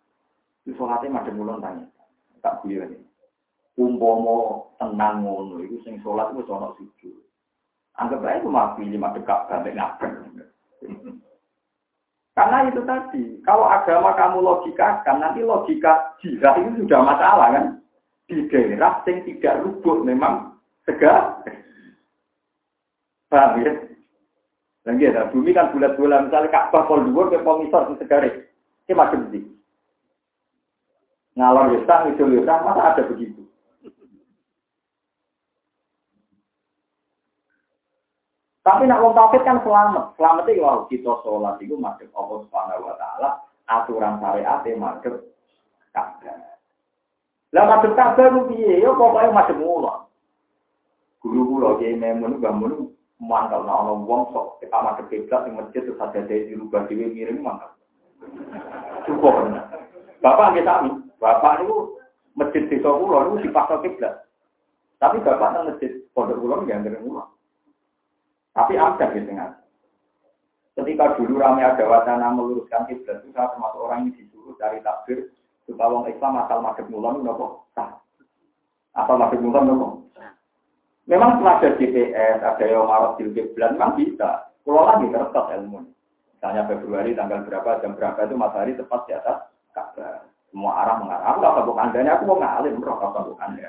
Itu 0.66 0.74
sholatnya 0.74 1.22
madhep 1.22 1.38
mulon 1.38 1.62
tanya. 1.62 1.86
Tak 2.42 2.66
gue 2.66 2.82
ini. 2.82 2.98
Umpomo 3.78 4.74
tenang 4.82 5.22
ngono, 5.22 5.62
itu 5.62 5.78
sing 5.86 6.02
sholat 6.02 6.34
itu 6.34 6.42
sholat 6.50 6.74
sujud. 6.82 7.22
Anggap 8.02 8.26
aja 8.26 8.42
itu 8.42 8.50
mah 8.50 8.74
pilih 8.74 8.98
madhep 8.98 9.22
Ka'bah, 9.22 9.62
nggak 9.62 10.02
Karena 12.32 12.64
itu 12.66 12.82
tadi, 12.88 13.44
kalau 13.44 13.68
agama 13.68 14.16
kamu 14.18 14.40
logikakan, 14.40 15.20
nanti 15.20 15.44
logika 15.44 16.16
jihad 16.24 16.58
itu 16.64 16.88
sudah 16.88 17.04
masalah 17.04 17.48
kan? 17.54 17.66
Di 18.32 18.48
daerah 18.48 19.04
yang 19.04 19.28
tidak 19.28 19.60
rubuh 19.68 20.08
memang 20.08 20.56
tegak. 20.88 21.44
Paham 23.28 23.60
ya? 23.60 23.76
Dan 24.88 24.98
gitu, 24.98 25.20
bumi 25.36 25.52
kan 25.52 25.76
bulat-bulat, 25.76 26.32
misalnya 26.32 26.50
Ka'bah 26.50 26.88
pol 26.88 27.04
dhuwur 27.04 27.28
ke 27.28 27.44
di 27.44 27.96
segare. 28.00 28.50
Ini 28.88 28.96
macam 28.96 29.28
sih. 29.36 29.44
Ngalor 31.36 31.76
ya 31.76 31.80
sang, 31.84 32.16
itu 32.16 32.24
ya 32.24 32.56
masa 32.64 32.96
ada 32.96 33.04
begitu? 33.06 33.46
Tapi 38.62 38.86
nak 38.88 39.02
wong 39.02 39.14
kafir 39.18 39.42
kan 39.44 39.60
selamat. 39.66 40.16
Selamat 40.16 40.46
itu 40.48 40.64
kita 40.88 41.14
sholat 41.26 41.58
itu 41.60 41.76
masuk 41.76 42.08
Allah 42.14 42.38
Subhanahu 42.46 42.88
wa 42.88 42.96
taala, 42.96 43.30
aturan 43.68 44.22
syariat 44.22 44.64
e 44.64 44.72
masuk 44.78 45.16
Ka'bah. 45.92 46.51
Lah 47.52 47.68
masuk 47.68 48.00
Ka'bah 48.00 48.32
ku 48.32 48.48
piye? 48.48 48.80
Ya 48.80 48.96
pokoke 48.96 49.28
masuk 49.36 49.60
mula. 49.60 50.08
Guru 51.20 51.42
kula 51.52 51.70
Kiai 51.84 52.00
Memun 52.00 52.40
bangun 52.40 52.96
mantap 53.22 53.62
nah 53.70 53.86
ono 53.86 54.02
wong 54.02 54.34
sok 54.34 54.58
kita 54.66 54.74
madhep 54.82 55.06
kiblat 55.14 55.46
ning 55.46 55.54
masjid 55.54 55.86
terus 55.86 56.02
ada 56.02 56.26
dari 56.26 56.50
dirubah 56.50 56.90
dhewe 56.90 57.14
miring 57.14 57.44
mantap. 57.44 57.78
Cukup. 59.06 59.52
Bapak 60.24 60.56
nggih 60.56 60.66
sami. 60.66 60.90
Bapak 61.22 61.62
niku 61.62 62.00
masjid 62.34 62.66
desa 62.66 62.90
kula 62.90 63.30
niku 63.30 63.46
dipaksa 63.46 63.84
kiblat. 63.84 64.26
Tapi 64.98 65.22
bapak 65.22 65.50
nang 65.54 65.64
masjid 65.70 65.92
pondok 66.16 66.40
kula 66.40 66.56
nggih 66.64 66.76
anggere 66.82 66.98
kula. 67.04 67.24
Tapi 68.56 68.74
ada 68.80 69.06
di 69.12 69.22
tengah. 69.28 69.50
Ketika 70.72 71.20
dulu 71.20 71.36
ramai 71.36 71.68
ada 71.68 71.84
wacana 71.84 72.32
meluruskan 72.32 72.88
kiblat 72.88 73.22
itu 73.22 73.36
saya 73.36 73.52
termasuk 73.54 73.86
orang 73.86 74.08
yang 74.08 74.16
disuruh 74.18 74.56
dari 74.56 74.80
takbir 74.82 75.30
supaya 75.72 75.88
orang 75.88 76.12
Islam 76.12 76.34
asal 76.44 76.60
madhep 76.60 76.88
mulon 76.92 77.24
nopo 77.24 77.72
sah. 77.72 78.04
Asal 78.94 79.16
madhep 79.16 79.40
mulon 79.40 79.66
nopo 79.66 79.88
Memang 81.10 81.42
setelah 81.42 81.60
ada 81.60 81.70
GPS, 81.76 82.38
ada 82.40 82.64
yang 82.64 82.88
marot 82.88 83.20
di 83.20 83.28
bulan, 83.34 83.76
memang 83.76 84.00
bisa. 84.00 84.48
Kalau 84.62 84.86
lagi 84.86 85.10
kertas 85.10 85.48
ilmu. 85.60 85.84
Misalnya 86.38 86.64
Februari 86.70 87.12
tanggal 87.18 87.44
berapa, 87.44 87.84
jam 87.84 87.98
berapa 88.00 88.20
itu 88.26 88.36
matahari 88.38 88.78
tepat 88.80 89.02
di 89.10 89.14
atas 89.18 89.50
Ka'bah. 89.76 90.24
Semua 90.54 90.72
arah 90.84 91.04
mengarah. 91.04 91.26
Aku 91.32 91.40
tak 91.44 91.54
sabuk 91.60 91.78
anda 91.80 92.00
aku 92.12 92.24
mau 92.28 92.40
ngalim, 92.40 92.80
bro, 92.80 92.96
tak 93.00 93.12
sabuk 93.12 93.40
anda. 93.44 93.68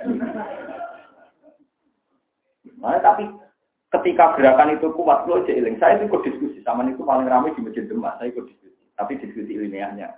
Nah, 2.78 2.98
tapi 3.02 3.24
ketika 3.98 4.34
gerakan 4.34 4.74
itu 4.78 4.90
kuat, 4.94 5.26
lo 5.26 5.42
iling. 5.46 5.78
Saya 5.82 5.98
itu 5.98 6.10
ikut 6.10 6.22
diskusi, 6.26 6.58
sama 6.66 6.86
itu 6.86 7.02
paling 7.02 7.26
ramai 7.30 7.54
di 7.54 7.62
Masjid 7.62 7.86
Demak, 7.86 8.18
saya 8.18 8.30
ikut 8.34 8.50
diskusi. 8.50 8.82
Tapi 8.98 9.18
diskusi 9.18 9.52
ilmiahnya, 9.58 10.14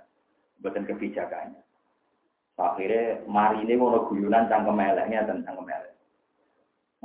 bukan 0.61 0.85
kebijakannya. 0.89 1.61
Akhirnya, 2.55 3.19
mari 3.27 3.67
ini 3.67 3.75
mau 3.75 3.91
guyunan 4.07 4.47
cangkem 4.47 4.79
eleknya 4.79 5.27
dan 5.27 5.43
cangkem 5.43 5.67
elek. 5.67 5.91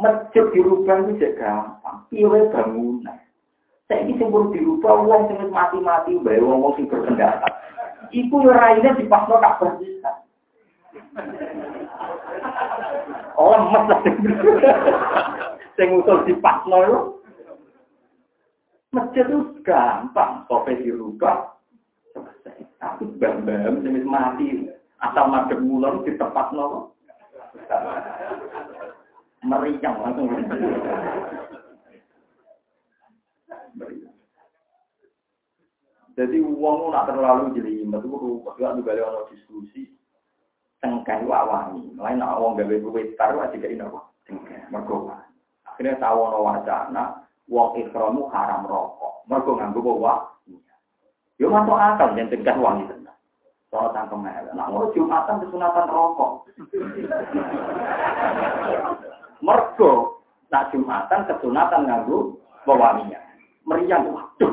Masjid 0.00 0.46
dirubah 0.54 1.04
itu 1.04 1.20
juga 1.20 1.28
gampang. 1.36 1.98
Piye 2.08 2.40
bangunan. 2.54 3.18
Saya 3.90 4.06
ini 4.06 4.14
sing 4.16 4.30
dirubah 4.30 5.02
uang 5.02 5.22
sing 5.28 5.50
mati-mati 5.50 6.14
bae 6.22 6.38
wong 6.38 6.72
sing 6.78 6.86
berpendapat. 6.86 7.50
Iku 8.14 8.46
yo 8.46 8.54
raine 8.54 8.96
dipasno 8.96 9.42
tak 9.42 9.58
bersisa. 9.58 10.10
Oh, 13.34 13.50
lemes 13.50 13.84
lah. 13.90 14.00
Sing 15.74 15.88
usul 15.98 16.24
dipasno 16.24 16.78
itu. 16.80 17.00
Masjid 18.94 19.26
itu 19.26 19.58
gampang. 19.66 20.46
Sope 20.46 20.78
dirubah. 20.80 21.58
Tapi 22.78 23.04
bam-bam 23.18 23.82
sing 23.82 24.06
mati. 24.06 24.70
Asal 25.00 25.32
madem 25.32 25.64
mulon 25.64 26.04
di 26.04 26.12
tempat 26.20 26.52
nol 26.52 26.92
meriang 29.40 29.96
langsung. 30.04 30.28
Jadi 36.20 36.36
uang 36.44 36.92
nak 36.92 37.08
terlalu 37.08 37.56
jadi 37.56 37.80
metu 37.88 38.12
ketika 38.44 38.76
juga 38.76 38.92
ada 38.92 39.24
diskusi 39.32 39.88
tengkai 40.84 41.24
wawani, 41.24 41.96
lain 41.96 42.20
nak 42.20 42.36
uang 42.36 42.60
gawe 42.60 43.00
taruh 43.16 43.40
aja 43.40 43.56
jadi 43.56 43.80
apa? 43.80 44.04
Tengkai, 44.28 44.68
mergo 44.68 45.08
akhirnya 45.64 45.96
tahu 45.96 46.20
no 46.28 46.44
wacana 46.44 47.24
uang 47.48 47.80
ikhramu 47.80 48.28
haram 48.28 48.68
rokok, 48.68 49.24
mergo 49.32 49.56
nganggo 49.56 49.80
bawa. 49.80 50.28
Yo 51.40 51.48
masuk 51.48 51.80
akal 51.80 52.12
yang 52.20 52.28
tengkai 52.28 52.60
uang 52.60 52.84
itu. 52.84 52.99
Soal 53.70 53.94
tangkem 53.94 54.26
elek. 54.26 54.50
Nah, 54.58 54.66
ngono 54.66 54.90
Jumatan 54.90 55.46
kesunatan 55.46 55.86
rokok. 55.86 56.50
Mergo 59.38 60.18
nak 60.50 60.74
Jumatan 60.74 61.22
kesunatan 61.30 61.86
nganggo 61.86 62.34
wewangian. 62.66 63.22
Meriang 63.62 64.10
waduh. 64.10 64.52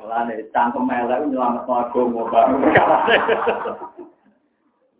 Mulane 0.00 0.46
cangkem 0.54 0.86
elek 0.86 1.26
nyelamet 1.26 1.66
agama 1.66 2.22
baru. 2.30 2.56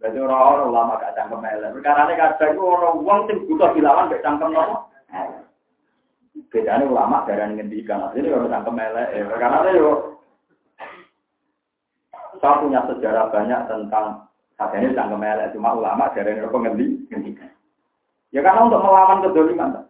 Jadi 0.00 0.16
orang-orang 0.16 0.68
ulama 0.72 0.96
gak 0.98 1.14
cangkem 1.14 1.44
elek. 1.44 1.72
Perkara 1.76 2.08
ini 2.08 2.16
kadang 2.16 2.50
itu 2.56 2.62
orang 2.64 2.98
uang 3.04 3.20
sing 3.28 3.36
butuh 3.46 3.70
dilawan 3.76 4.10
gak 4.10 4.24
cangkem 4.26 4.50
nopo. 4.50 4.90
Bedanya 6.50 6.88
ulama 6.88 7.22
darah 7.30 7.46
ngendikan. 7.46 8.10
Ini 8.16 8.32
orang 8.34 8.50
cangkem 8.50 8.80
elek. 8.80 9.08
Ini 9.12 9.78
yo. 9.78 10.19
Saya 12.40 12.60
punya 12.64 12.80
sejarah 12.88 13.28
banyak 13.28 13.60
tentang 13.68 14.30
Katanya 14.60 14.92
cangkem 14.92 15.24
elek. 15.24 15.56
Cuma 15.56 15.72
ulama 15.72 16.12
darah 16.12 16.36
ngendikan. 16.36 17.48
Ya 18.28 18.44
karena 18.44 18.68
untuk 18.68 18.84
melawan 18.84 19.24
kedoliman. 19.24 19.88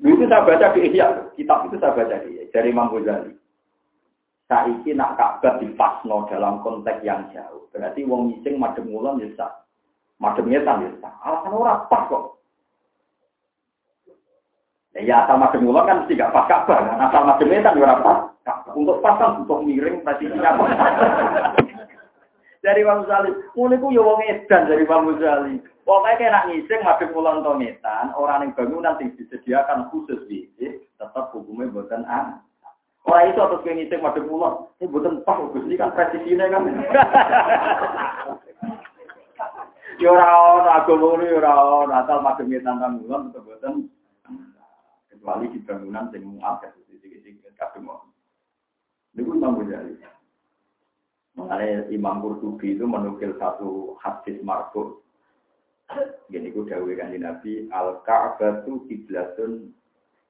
Itu 0.00 0.24
saya 0.28 0.44
baca 0.44 0.72
di 0.72 0.92
Ihya, 0.92 1.32
kitab 1.36 1.68
itu 1.68 1.76
saya 1.76 1.92
baca 1.92 2.16
di 2.24 2.48
dari 2.52 2.72
Imam 2.72 2.88
Ghazali. 2.92 3.32
Saiki 4.48 4.96
nak 4.96 5.16
Ka'bah 5.18 5.58
dipasno 5.60 6.28
dalam 6.28 6.64
konteks 6.64 7.04
yang 7.04 7.28
jauh. 7.32 7.68
Berarti 7.72 8.06
wong 8.06 8.30
ngising 8.32 8.56
madem 8.56 8.88
ngulon 8.88 9.20
ya 9.20 9.28
sah. 9.36 9.52
Madem 10.22 10.48
ngetan 10.48 10.86
ya. 10.86 10.90
Alasan 11.24 11.52
ora 11.52 11.84
pas 11.88 12.06
kok. 12.08 12.40
Ya, 14.96 15.00
ya 15.04 15.14
asal 15.28 15.36
madem 15.36 15.68
kan 15.68 16.00
mesti 16.00 16.16
gak 16.16 16.32
pas 16.32 16.48
Ka'bah 16.48 16.80
kan. 16.80 16.96
Asal 17.04 17.22
madem 17.28 17.52
ngetan 17.52 17.76
ya 17.76 17.84
ora 17.84 17.96
pas. 18.00 18.18
Untuk 18.72 19.04
pasang 19.04 19.44
untuk 19.44 19.60
miring 19.60 20.00
presisinya. 20.00 20.56
dari 22.66 22.82
Imam 22.82 23.06
Ghazali. 23.06 23.30
Mulai 23.54 23.78
ku 23.78 23.94
ya 23.94 24.02
wong 24.02 24.20
edan 24.26 24.66
dari 24.66 24.82
Imam 24.82 25.06
Ghazali. 25.14 25.62
Pokoknya 25.86 26.18
kena 26.18 26.40
ngising 26.50 26.82
madhep 26.82 27.14
kulon 27.14 27.46
tonetan, 27.46 28.10
orang 28.18 28.42
yang 28.42 28.58
bangunan 28.58 28.98
yang 28.98 29.14
disediakan 29.14 29.86
khusus 29.94 30.18
WC, 30.26 30.82
tetap 30.98 31.30
hukumnya 31.30 31.70
buatan 31.70 32.02
an. 32.10 32.42
Orang 33.06 33.30
itu 33.30 33.38
atas 33.38 33.62
kayak 33.62 33.86
ngising 33.86 34.02
madhep 34.02 34.26
kulon, 34.26 34.66
ini 34.82 34.90
buatan 34.90 35.22
pas, 35.22 35.38
ini 35.54 35.78
kan 35.78 35.94
presisinya 35.94 36.50
kan. 36.50 36.62
Ya 39.96 40.12
ora 40.12 40.28
ono 40.28 40.70
agama 40.76 41.24
ya 41.24 41.40
ora 41.40 41.88
asal 42.04 42.20
kulon 42.20 43.32
tetep 43.32 43.42
buatan 43.48 43.88
kecuali 45.26 45.50
di 45.50 45.58
bangunan 45.58 46.06
sing 46.14 46.22
muat 46.22 46.62
sing 46.86 47.34
kadung. 47.58 47.90
Niku 49.18 49.34
Imam 49.34 49.58
Ghazali. 49.58 49.98
Mengenai 51.34 51.90
Imam 51.90 52.22
Qurtubi 52.22 52.78
itu 52.78 52.86
menukil 52.86 53.34
satu 53.42 53.98
hadis 53.98 54.38
marfu 54.46 55.02
Gini 56.30 56.54
ku 56.54 56.62
dawe 56.62 56.86
kanji 56.94 57.18
Nabi, 57.18 57.66
al 57.74 58.02
Ka'batu 58.06 58.86
kiblatun 58.86 59.74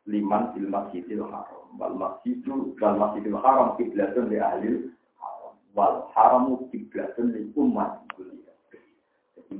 liman 0.09 0.56
fil 0.56 0.68
masjidil 0.68 1.28
haram. 1.28 1.76
Wal 1.76 1.96
masjidu 1.96 2.72
wal 2.80 2.96
masjidil 2.96 3.37
haram 3.40 3.76
kiblatun 3.76 4.32
li 4.32 4.40
ahli 4.40 4.92
haram. 5.20 5.56
Wal 5.76 6.09
haramu 6.16 6.72
kiblatun 6.72 7.37
li 7.37 7.52
umat 7.52 8.04
kuliah. 8.16 8.56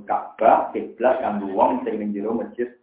Ka'bah 0.05 0.73
kiblat 0.73 1.21
kanggo 1.21 1.49
wong 1.53 1.85
sing 1.85 2.01
ning 2.01 2.13
masjid. 2.13 2.76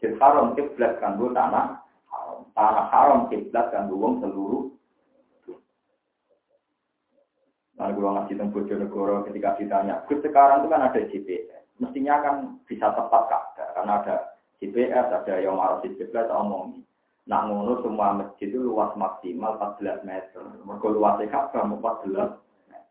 Masjid 0.00 0.16
Haram 0.16 0.56
kiblat 0.56 0.96
kanggo 0.96 1.28
tanah 1.36 1.76
haram. 2.08 2.48
Tanah 2.56 2.88
haram 2.88 3.20
kiblat 3.28 3.68
kanggo 3.68 4.00
wong 4.00 4.24
seluruh 4.24 4.72
Nah, 7.76 7.88
kalau 7.96 8.12
ngasih 8.12 8.36
tentang 8.36 8.52
Bojonegoro 8.52 9.24
ketika 9.24 9.56
ditanya, 9.56 10.04
Gus 10.04 10.20
sekarang 10.20 10.60
itu 10.60 10.68
kan 10.68 10.84
ada 10.84 11.00
GPS, 11.00 11.64
mestinya 11.80 12.20
kan 12.20 12.36
bisa 12.68 12.92
tepat 12.92 13.32
kak, 13.32 13.44
karena 13.72 14.04
ada 14.04 14.16
GPS, 14.60 15.08
ada 15.08 15.34
yang 15.40 15.56
marah 15.56 15.80
GPS, 15.80 16.28
omong. 16.28 16.84
Nah, 17.24 17.48
ngono 17.48 17.80
semua 17.80 18.20
masjid 18.20 18.52
itu 18.52 18.60
luas 18.60 18.92
maksimal 19.00 19.56
14 19.56 20.04
meter. 20.04 20.44
Mereka 20.60 20.92
luasnya 20.92 21.32
Ka'bah 21.32 21.64
14 21.64 22.36
meter. 22.68 22.84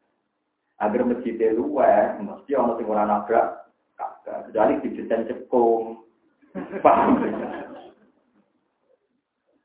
Agar 0.81 1.01
masjidnya 1.05 1.53
luas, 1.53 2.17
mesti 2.17 2.57
orang 2.57 2.81
yang 2.81 2.89
orang 2.89 3.09
nabrak 3.13 3.47
Ka'bah. 3.93 4.49
Kecuali 4.49 4.81
didesain 4.81 5.29
cekung. 5.29 6.08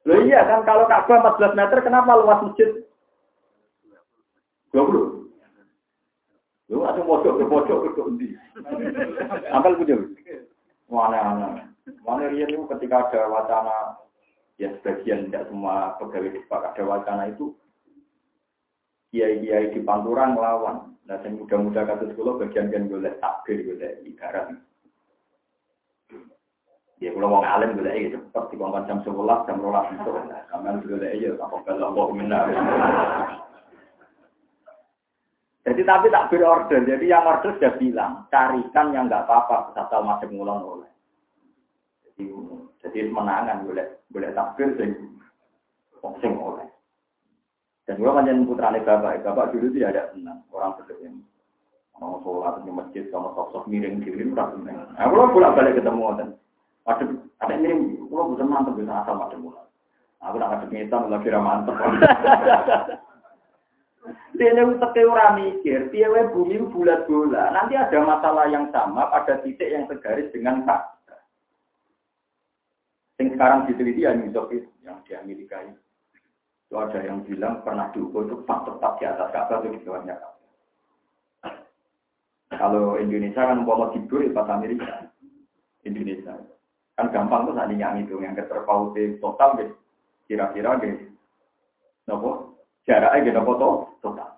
Loh 0.04 0.18
iya 0.20 0.44
kan 0.44 0.68
kalau 0.68 0.84
Ka'bah 0.84 1.40
14 1.40 1.56
meter, 1.56 1.78
kenapa 1.80 2.12
luas 2.20 2.44
masjid 2.44 2.84
20? 4.76 5.24
Lu 6.72 6.82
langsung 6.82 7.08
pojok 7.08 7.40
ke 7.40 7.44
pojok 7.48 7.78
ke 7.94 8.02
ndi? 8.12 8.28
Ampel 9.52 9.78
punya. 9.80 9.96
Mana-mana. 10.90 11.72
Mana 12.04 12.32
dia 12.32 12.48
itu 12.48 12.64
ketika 12.76 13.08
ada 13.08 13.28
wacana 13.32 14.00
ya 14.60 14.72
sebagian 14.80 15.28
tidak 15.28 15.48
semua 15.48 15.96
pegawai 16.00 16.32
di 16.32 16.40
ada 16.48 16.82
wacana 16.84 17.32
itu 17.32 17.52
kiai-kiai 19.12 19.72
di 19.72 19.80
Pantura 19.84 20.32
ngelawan. 20.32 20.96
Nah, 21.04 21.20
yang 21.20 21.36
muda-muda 21.36 21.84
kasus 21.84 22.16
sekolah 22.16 22.40
bagian 22.40 22.72
kan 22.72 22.88
boleh 22.88 23.12
takbir, 23.20 23.60
boleh 23.60 24.00
ibarat. 24.08 24.56
Ya 27.02 27.10
kalau 27.10 27.26
mau 27.26 27.42
alim 27.42 27.74
boleh 27.74 28.06
ya 28.06 28.14
cepat 28.14 28.54
di 28.54 28.56
jam 28.86 28.98
sebelas 29.02 29.42
jam 29.50 29.58
rolas 29.58 29.90
itu. 29.90 30.10
Kamen 30.50 30.78
boleh 30.86 31.12
ya 31.18 31.34
apa 31.42 31.56
kalau 31.66 31.90
mau 31.90 32.14
minta. 32.14 32.46
Jadi 35.64 35.80
tapi 35.82 36.12
tak 36.12 36.28
order. 36.30 36.80
Jadi 36.84 37.08
yang 37.08 37.24
order 37.24 37.56
sudah 37.56 37.72
bilang, 37.80 38.28
carikan 38.28 38.92
yang 38.92 39.08
nggak 39.08 39.24
apa-apa, 39.24 39.72
asal 39.80 40.04
masih 40.04 40.28
ngulang 40.28 40.60
oleh. 40.60 40.90
Jadi, 42.04 42.30
jadi 42.84 43.08
menangan 43.08 43.64
boleh 43.64 43.86
boleh 44.12 44.30
takbir 44.36 44.76
sing 44.76 44.92
sing 46.20 46.36
oleh. 46.36 46.68
Dan 47.84 48.00
gue 48.00 48.12
manjan 48.12 48.48
putrane 48.48 48.80
bapak, 48.80 49.24
bapak 49.24 49.52
dulu 49.52 49.68
tidak 49.72 49.92
ada 49.92 50.02
senang 50.12 50.40
orang 50.52 50.72
seperti 50.80 51.04
ini. 51.04 51.20
Mau 52.00 52.16
sholat 52.24 52.64
di 52.64 52.72
masjid, 52.72 53.04
sama 53.12 53.30
sosok 53.36 53.68
miring 53.68 54.00
diri, 54.00 54.24
udah 54.24 54.56
seneng. 54.56 54.88
Nah, 54.96 55.04
kalau 55.04 55.30
bolak 55.30 55.52
balik 55.52 55.76
ketemu 55.78 56.32
dan 56.84 56.92
ada 57.00 57.04
ada 57.40 57.54
miring, 57.56 58.12
kalau 58.12 58.36
bukan 58.36 58.48
mantep 58.48 58.76
bisa 58.76 58.92
asal 58.92 59.16
macam 59.16 59.40
mulai. 59.40 59.64
Aku 60.20 60.36
nak 60.36 60.48
ngadep 60.52 60.68
ngitam 60.68 61.08
lagi 61.08 61.28
mantep. 61.32 61.76
Dene 64.36 64.62
uteke 64.68 65.00
ora 65.08 65.32
mikir, 65.32 65.88
piye 65.88 66.04
bumi 66.04 66.60
bulat 66.68 67.08
bola. 67.08 67.48
Nanti 67.56 67.72
ada 67.72 68.04
masalah 68.04 68.52
yang 68.52 68.68
sama 68.68 69.08
pada 69.08 69.40
titik 69.40 69.72
yang 69.72 69.88
segaris 69.88 70.28
dengan 70.28 70.60
fakta. 70.68 71.16
Yang 73.16 73.38
sekarang 73.38 73.64
diteliti 73.64 74.04
ya 74.04 74.12
Soviet 74.34 74.68
yang 74.84 75.00
di 75.08 75.16
Amerika 75.16 75.56
itu. 75.64 75.80
Itu 76.68 76.74
ada 76.76 77.00
yang 77.00 77.24
bilang 77.24 77.64
pernah 77.64 77.88
diukur 77.96 78.28
itu 78.28 78.36
pas 78.44 78.60
tepat 78.68 78.92
di 79.00 79.04
atas 79.08 79.28
Ka'bah 79.32 79.62
itu 79.64 79.78
di 79.78 79.86
bawahnya 79.88 80.16
Kalau 82.52 83.00
Indonesia 83.00 83.40
kan 83.40 83.64
mau 83.64 83.88
tidur 83.94 84.20
di 84.20 84.34
pas 84.36 84.50
Amerika. 84.52 85.08
Indonesia. 85.88 86.34
Kan 86.94 87.10
gampang 87.10 87.50
tuh 87.50 87.54
tadi 87.58 87.74
yang 87.74 87.98
itu 87.98 88.22
yang 88.22 88.38
keterpautnya 88.38 89.18
total 89.18 89.58
gitu. 89.58 89.74
Kira-kira 90.30 90.78
gitu. 90.78 91.10
Nopo? 92.06 92.54
Jaraknya 92.86 93.26
gitu 93.32 93.40
foto 93.42 93.68
total. 93.98 94.30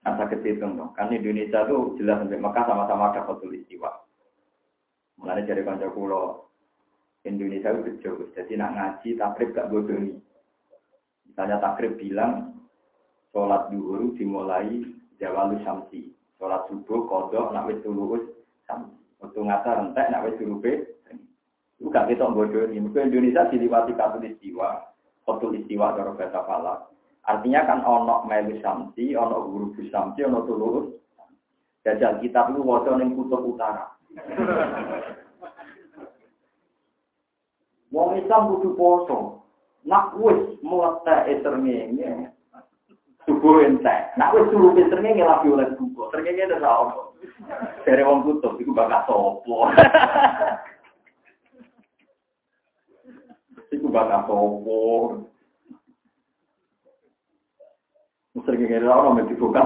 Kan 0.00 0.16
sakit 0.16 0.40
hitung 0.40 0.80
dong. 0.80 0.96
Kan 0.96 1.12
Indonesia 1.12 1.68
tuh 1.68 1.98
jelas 2.00 2.24
sampai 2.24 2.40
Mekah 2.40 2.64
sama-sama 2.64 3.12
ada 3.12 3.28
foto 3.28 3.52
istiwa. 3.52 3.92
Mulai 5.20 5.44
dari 5.44 5.60
kanca 5.60 5.92
pulau 5.92 6.48
Indonesia 7.28 7.76
itu 7.76 8.00
jauh. 8.00 8.24
Jadi 8.32 8.56
nak 8.56 8.72
ngaji 8.72 9.20
takrib 9.20 9.52
gak 9.52 9.68
bodoh 9.68 10.16
Misalnya 11.28 11.60
takrib 11.60 12.00
bilang 12.00 12.56
sholat 13.36 13.68
duhur 13.68 14.16
dimulai 14.16 14.80
jawalu 15.20 15.60
samsi. 15.60 16.16
Sholat 16.40 16.64
subuh 16.72 17.04
kodok 17.04 17.52
nak 17.52 17.68
wis 17.68 17.84
tulus 17.84 18.24
samsi. 18.64 18.96
Waktu 19.20 19.40
ngasar 19.44 19.76
entek 19.84 20.08
nak 20.08 20.24
wis 20.24 20.40
turupe. 20.40 20.72
Gak 21.80 22.12
kita 22.12 22.28
bodoh 22.28 22.68
ini. 22.68 22.84
Mungkin 22.84 23.08
Indonesia 23.08 23.48
diliwati 23.48 23.96
istiwa. 23.96 24.84
Foto 25.24 25.48
istiwa 25.56 25.96
dari 25.96 26.12
bahasa 26.12 26.44
falak. 26.44 26.78
Artinya 27.24 27.64
kan 27.64 27.80
ono 27.84 28.24
melu 28.28 28.60
samsi, 28.60 29.16
ono 29.16 29.48
guru 29.48 29.72
samsi, 29.88 30.20
ono 30.24 30.44
tulurus. 30.44 30.88
Jajal 31.80 32.20
kitab 32.20 32.52
itu 32.52 32.60
wajah 32.60 33.00
yang 33.00 33.16
kutub 33.16 33.40
utara. 33.40 33.88
Wong 37.88 38.20
Islam 38.20 38.52
butuh 38.52 38.72
poso. 38.76 39.18
Nak 39.88 40.12
wis 40.20 40.60
meletak 40.60 41.24
ini, 41.32 42.28
Subuh 43.24 43.64
entek. 43.64 44.12
Nak 44.20 44.36
wis 44.36 44.44
suruh 44.52 44.76
eserngenge 44.76 45.24
lagi 45.24 45.48
oleh 45.48 45.72
buku. 45.80 46.12
Serngenge 46.12 46.44
ada 46.52 46.60
sao. 46.60 47.16
Dari 47.88 48.04
wong 48.04 48.28
kutub 48.28 48.60
itu 48.60 48.76
bakal 48.76 49.00
sopo. 49.08 49.68
Bakal 53.90 54.30
sopo. 54.30 54.80
Sering 58.40 58.62
ngene 58.62 58.86
ora 58.86 59.10
ono 59.10 59.26
dibuka. 59.26 59.62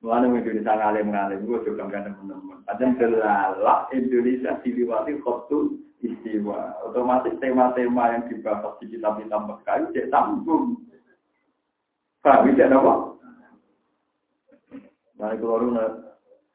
Mulane 0.00 0.32
Indonesia 0.32 0.72
ngalim 0.80 1.12
ngalim 1.12 1.44
gue 1.44 1.60
juga 1.68 1.84
kan 1.92 2.08
teman-teman. 2.08 2.64
Padahal 2.64 2.96
delalak 2.96 3.80
Indonesia 3.92 4.56
diliwati 4.64 5.20
khotul 5.20 5.76
istiwa. 6.00 6.80
Otomatis 6.88 7.36
tema-tema 7.36 8.16
yang 8.16 8.24
dibahas 8.32 8.80
di 8.80 8.96
kitab-kitab 8.96 9.44
Mekah 9.44 9.76
itu 9.84 10.08
sambung. 10.08 10.80
Paham 12.24 12.48
tidak 12.48 12.72
apa? 12.72 12.92
Mari 15.20 15.36
keluar 15.36 15.68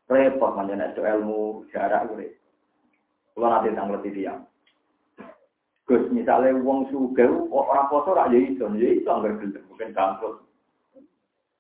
repot 0.10 0.52
manjana 0.58 0.90
itu 0.90 1.02
ilmu 1.06 1.70
jarak 1.70 2.10
gue. 2.10 2.34
Kalau 3.38 3.50
nanti 3.52 3.74
sang 3.78 3.94
lebih 3.94 4.14
dia. 4.14 4.34
Gus 5.86 6.10
misalnya 6.10 6.58
uang 6.66 6.90
suga, 6.90 7.30
orang 7.54 7.88
poso 7.94 8.18
rak 8.18 8.34
jadi 8.34 8.58
itu, 8.58 8.66
jadi 8.66 9.06
itu 9.06 9.10
anggar 9.10 9.38
gelem, 9.38 9.62
bukan 9.70 9.94
kampus. 9.94 10.42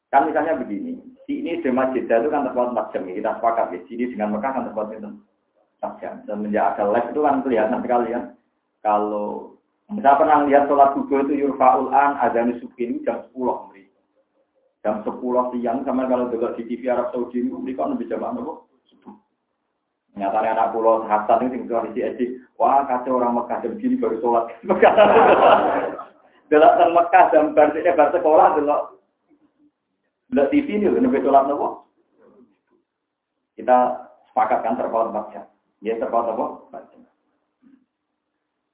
Kan 0.09 0.25
misalnya 0.25 0.57
begini, 0.57 0.97
ini 1.29 1.61
di 1.61 1.69
masjid 1.69 2.09
itu 2.09 2.29
kan 2.33 2.41
terpaut 2.41 2.73
4 2.73 2.89
jam, 2.89 3.05
kita 3.05 3.37
sepakat 3.37 3.73
ya. 3.73 3.79
Sini 3.85 4.09
dengan 4.09 4.33
Mekah 4.33 4.51
kan 4.53 4.65
terpaut 4.65 4.89
itu 4.89 5.13
4 5.77 6.01
jam. 6.01 6.13
Semenjak 6.25 6.73
ada 6.73 6.89
live 6.89 7.09
itu 7.13 7.21
kan 7.21 7.35
kelihatan 7.45 7.79
sekali 7.85 8.09
kan. 8.17 8.23
Kalau 8.81 9.57
saya 9.85 10.17
pernah 10.17 10.37
lihat 10.49 10.65
sholat 10.65 10.89
subuh 10.97 11.21
itu 11.29 11.45
yurfa'ul 11.45 11.93
an 11.93 12.17
azan 12.25 12.57
subuh 12.57 12.89
jam 13.05 13.29
10 13.29 13.37
memberi. 13.37 13.85
Jam 14.81 15.05
10 15.05 15.21
siang 15.53 15.77
sama 15.85 16.09
kalau 16.09 16.33
juga 16.33 16.57
di 16.57 16.65
TV 16.65 16.89
Arab 16.89 17.13
Saudi 17.13 17.45
ini 17.45 17.53
mereka 17.53 17.89
lebih 17.89 18.09
jam 18.09 18.25
apa? 18.25 18.41
Nyatanya 20.15 20.55
anak 20.55 20.71
pulau 20.71 21.03
Hasan 21.03 21.43
ini 21.43 21.59
tinggal 21.59 21.91
di 21.91 21.99
SD. 21.99 22.21
Wah 22.55 22.87
kacau 22.87 23.19
orang 23.19 23.35
Mekah 23.35 23.59
jam 23.59 23.75
gini 23.75 23.99
baru 23.99 24.15
sholat. 24.23 24.47
Dalam 26.51 26.91
Mekah 26.95 27.23
jam 27.35 27.51
bar 27.51 27.75
sekolah 28.15 28.55
delok 28.55 28.81
Lihat 30.35 30.49
TV 30.49 30.67
ini 30.81 30.89
loh, 30.89 30.99
nabi 30.99 31.21
sholat 31.21 31.43
nopo. 31.47 31.67
Kita 33.55 33.77
sepakatkan 34.31 34.75
terpaut 34.75 35.11
baca. 35.15 35.47
Ya 35.79 35.95
terpaut 35.95 36.27
apa? 36.27 36.45
Baca. 36.71 36.97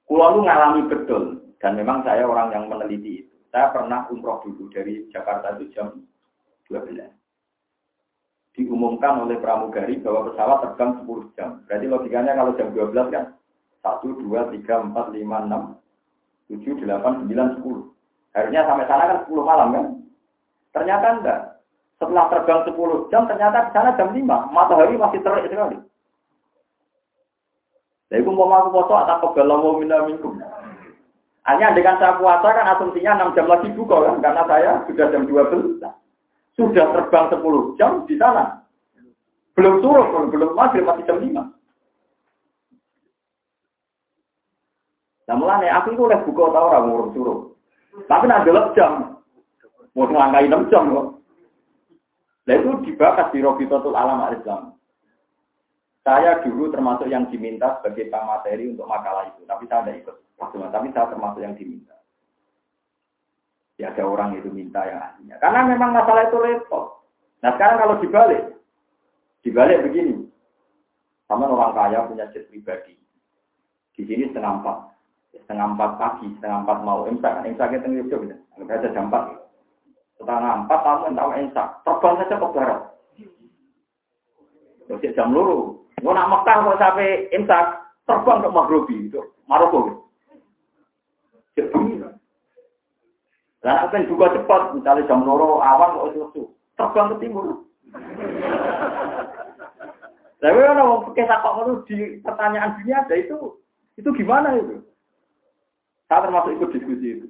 Kulo 0.06 0.42
ngalami 0.42 0.90
betul 0.90 1.54
dan 1.62 1.78
memang 1.78 2.02
saya 2.02 2.26
orang 2.26 2.50
yang 2.50 2.66
meneliti 2.66 3.22
itu. 3.26 3.34
Saya 3.52 3.68
pernah 3.70 4.08
umroh 4.08 4.40
dulu 4.42 4.72
dari 4.72 5.06
Jakarta 5.12 5.54
itu 5.60 5.70
jam 5.76 6.02
12. 6.66 7.21
Diumumkan 8.52 9.24
oleh 9.24 9.40
pramugari 9.40 9.96
bahwa 10.04 10.28
pesawat 10.28 10.60
terbang 10.60 11.00
10 11.00 11.32
jam. 11.40 11.64
Berarti 11.64 11.86
logikanya 11.88 12.36
kalau 12.36 12.52
jam 12.52 12.68
12 12.76 13.08
kan 13.08 13.24
1, 13.80 14.12
2, 14.12 14.52
3, 14.60 14.92
4, 14.92 15.08
5, 15.08 15.24
6, 15.48 15.80
7, 16.60 16.84
8, 16.84 17.32
9, 17.32 17.56
10. 17.64 18.36
Harusnya 18.36 18.60
sampai 18.68 18.84
sana 18.84 19.08
kan 19.08 19.18
10 19.24 19.40
malam 19.40 19.68
kan? 19.72 19.86
Ternyata 20.76 21.06
enggak. 21.16 21.40
Setelah 21.96 22.24
terbang 22.28 22.60
10 22.68 23.08
jam, 23.08 23.22
ternyata 23.24 23.68
di 23.68 23.70
sana 23.72 23.96
jam 23.96 24.12
5. 24.12 24.52
Matahari 24.52 25.00
masih 25.00 25.20
terik 25.24 25.48
sekali. 25.48 25.80
Jadi 28.12 28.28
mau 28.28 28.44
aku 28.52 28.68
foto 28.76 28.92
atau 28.92 29.32
kegalau 29.32 29.80
minta 29.80 30.04
minum. 30.04 30.36
Hanya 31.48 31.72
dengan 31.72 31.96
saya 31.96 32.20
puasa 32.20 32.52
kan 32.52 32.68
asumsinya 32.76 33.32
6 33.32 33.32
jam 33.32 33.48
lagi 33.48 33.72
buka 33.72 33.96
kan, 34.04 34.16
karena 34.20 34.42
saya 34.44 34.70
sudah 34.84 35.08
jam 35.08 35.24
12. 35.24 35.80
Sudah 36.52 36.92
terbang 36.92 37.32
10 37.32 37.78
jam 37.80 38.04
di 38.04 38.14
sana. 38.20 38.60
Belum 39.56 39.80
suruh, 39.80 40.04
belum 40.08 40.24
belum 40.32 40.50
maghrib 40.56 40.84
masih 40.84 41.04
jam 41.04 41.20
lima. 41.20 41.48
Nah 45.28 45.36
mulane 45.38 45.68
aku 45.72 45.96
itu 45.96 46.02
udah 46.04 46.20
buka 46.28 46.44
tau 46.52 46.66
orang 46.72 46.84
ngurus 46.88 47.10
suruh. 47.16 47.38
Tapi 48.08 48.24
nak 48.28 48.44
delok 48.44 48.72
jam. 48.76 49.20
Mau 49.92 50.08
ngelangkai 50.08 50.48
6 50.48 50.72
jam 50.72 50.88
kok. 50.88 51.08
Nah 52.48 52.54
itu 52.58 52.70
dibahas 52.88 53.28
di 53.30 53.38
Robitotul 53.44 53.94
Alam 53.94 54.24
Al-Islam. 54.24 54.74
Saya 56.02 56.42
dulu 56.42 56.66
termasuk 56.74 57.06
yang 57.06 57.30
diminta 57.30 57.78
sebagai 57.78 58.10
materi 58.10 58.74
untuk 58.74 58.90
makalah 58.90 59.30
itu. 59.30 59.46
Tapi 59.46 59.64
saya 59.70 59.86
tidak 59.86 59.96
ikut. 60.02 60.16
Tapi 60.74 60.88
saya 60.90 61.06
termasuk 61.14 61.40
yang 61.44 61.54
diminta. 61.54 61.91
Ya 63.82 63.90
ada 63.90 64.06
orang 64.06 64.38
itu 64.38 64.46
minta 64.46 64.86
yang 64.86 65.02
aslinya. 65.02 65.42
Karena 65.42 65.66
memang 65.66 65.90
masalah 65.90 66.30
itu 66.30 66.38
repot. 66.38 67.02
Nah 67.42 67.50
sekarang 67.58 67.82
kalau 67.82 67.98
dibalik. 67.98 68.54
Dibalik 69.42 69.82
begini. 69.82 70.30
Sama 71.26 71.50
orang 71.50 71.74
kaya 71.74 72.06
punya 72.06 72.30
jet 72.30 72.46
pribadi. 72.46 72.94
Di 73.98 74.06
sini 74.06 74.30
setengah 74.30 74.62
empat 74.62 74.92
setengah 75.32 75.66
empat 75.74 75.90
pagi, 75.96 76.28
setengah 76.36 76.58
empat 76.64 76.78
mau 76.84 77.08
imsak, 77.08 77.32
kan 77.40 77.48
imsak 77.48 77.72
ngeliat 77.72 78.08
juga, 78.08 78.36
nggak 78.60 78.78
ada 78.84 78.88
jam 78.92 79.08
empat. 79.08 79.24
Setengah 80.20 80.52
empat 80.64 80.78
kamu 80.84 81.02
yang 81.08 81.16
tahu 81.16 81.30
imsak, 81.40 81.68
terbang 81.82 82.14
saja 82.20 82.36
ke 82.36 82.48
barat. 82.52 82.80
Terus 84.86 85.14
jam 85.16 85.28
luru, 85.32 85.88
mau 86.04 86.12
nak 86.12 86.28
Mekah 86.28 86.56
mau 86.60 86.76
sampai 86.76 87.32
imsak, 87.32 87.64
terbang 88.04 88.44
ke 88.44 88.48
Maghribi, 88.52 88.96
itu 89.08 89.20
Maroko. 89.48 90.04
Jadi, 93.62 93.70
dan 93.70 93.86
akan 93.86 94.10
juga 94.10 94.26
cepat, 94.34 94.74
misalnya 94.74 95.06
jam 95.06 95.22
luru 95.22 95.62
awan 95.62 95.94
kok 95.94 96.06
itu 96.10 96.42
terbang 96.74 97.14
ke 97.14 97.16
timur. 97.22 97.62
Tapi 100.42 100.58
kalau 100.58 101.06
kita 101.14 101.38
kok 101.38 101.86
di 101.86 102.18
pertanyaan 102.26 102.74
dunia 102.82 103.06
ada 103.06 103.14
itu, 103.14 103.38
itu 103.94 104.08
gimana 104.18 104.58
itu? 104.58 104.82
Saya 106.10 106.26
termasuk 106.26 106.58
ikut 106.58 106.74
diskusi 106.74 107.06
itu. 107.22 107.28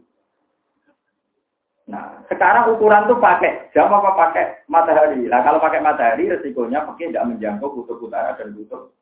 Nah, 1.92 2.24
sekarang 2.32 2.72
ukuran 2.72 3.04
tuh 3.04 3.20
pakai 3.20 3.68
jam 3.76 3.92
apa 3.92 4.16
pakai 4.16 4.64
matahari. 4.72 5.28
Nah, 5.28 5.44
kalau 5.44 5.60
pakai 5.60 5.84
matahari 5.84 6.32
resikonya 6.32 6.88
pakai 6.88 7.12
tidak 7.12 7.28
menjangkau 7.28 7.74
kutub 7.76 8.00
utara 8.00 8.32
dan 8.40 8.56
kutub. 8.56 8.96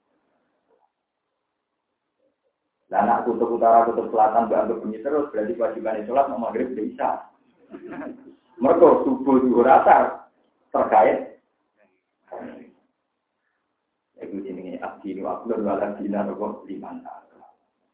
Nah, 2.91 3.07
nak 3.07 3.23
kutub 3.23 3.55
utara, 3.55 3.87
kutub 3.87 4.11
selatan 4.11 4.51
dianggap 4.51 4.83
bunyi 4.83 4.99
terus, 4.99 5.31
berarti 5.31 5.55
kewajiban 5.55 6.03
sholat 6.05 6.27
mau 6.27 6.51
maghrib 6.51 6.75
bisa. 6.75 7.31
Mereka 8.59 9.07
subuh 9.07 9.39
zuhur 9.47 9.67
asar 9.71 10.27
terkait. 10.75 11.39
Itu 14.19 14.37
ini 14.43 14.77
abdi 14.83 15.15
ini 15.15 15.23
waktu 15.23 15.55
dan 15.55 15.97
dina 15.97 16.27
nopo 16.27 16.67
liman. 16.67 17.07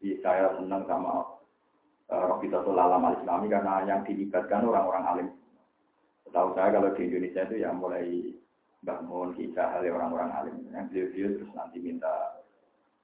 Jadi 0.01 0.21
saya 0.25 0.57
senang 0.57 0.89
sama 0.89 1.37
Eh, 2.07 2.23
Robidatul 2.23 2.79
Alam 2.79 3.03
al-Islami 3.03 3.51
karena 3.51 3.83
yang 3.83 4.07
dilibatkan 4.07 4.63
orang-orang 4.63 5.05
alim. 5.11 5.29
Tahu 6.31 6.55
saya 6.55 6.79
kalau 6.79 6.95
di 6.95 7.03
Indonesia 7.03 7.43
itu 7.51 7.67
ya 7.67 7.75
mulai 7.75 8.31
bangun 8.87 9.35
kita 9.35 9.75
hal 9.75 9.83
orang-orang 9.83 10.31
alim. 10.31 10.57
Yang 10.71 10.87
beliau-beliau 10.95 11.31
terus 11.35 11.51
nanti 11.59 11.79
minta 11.83 12.36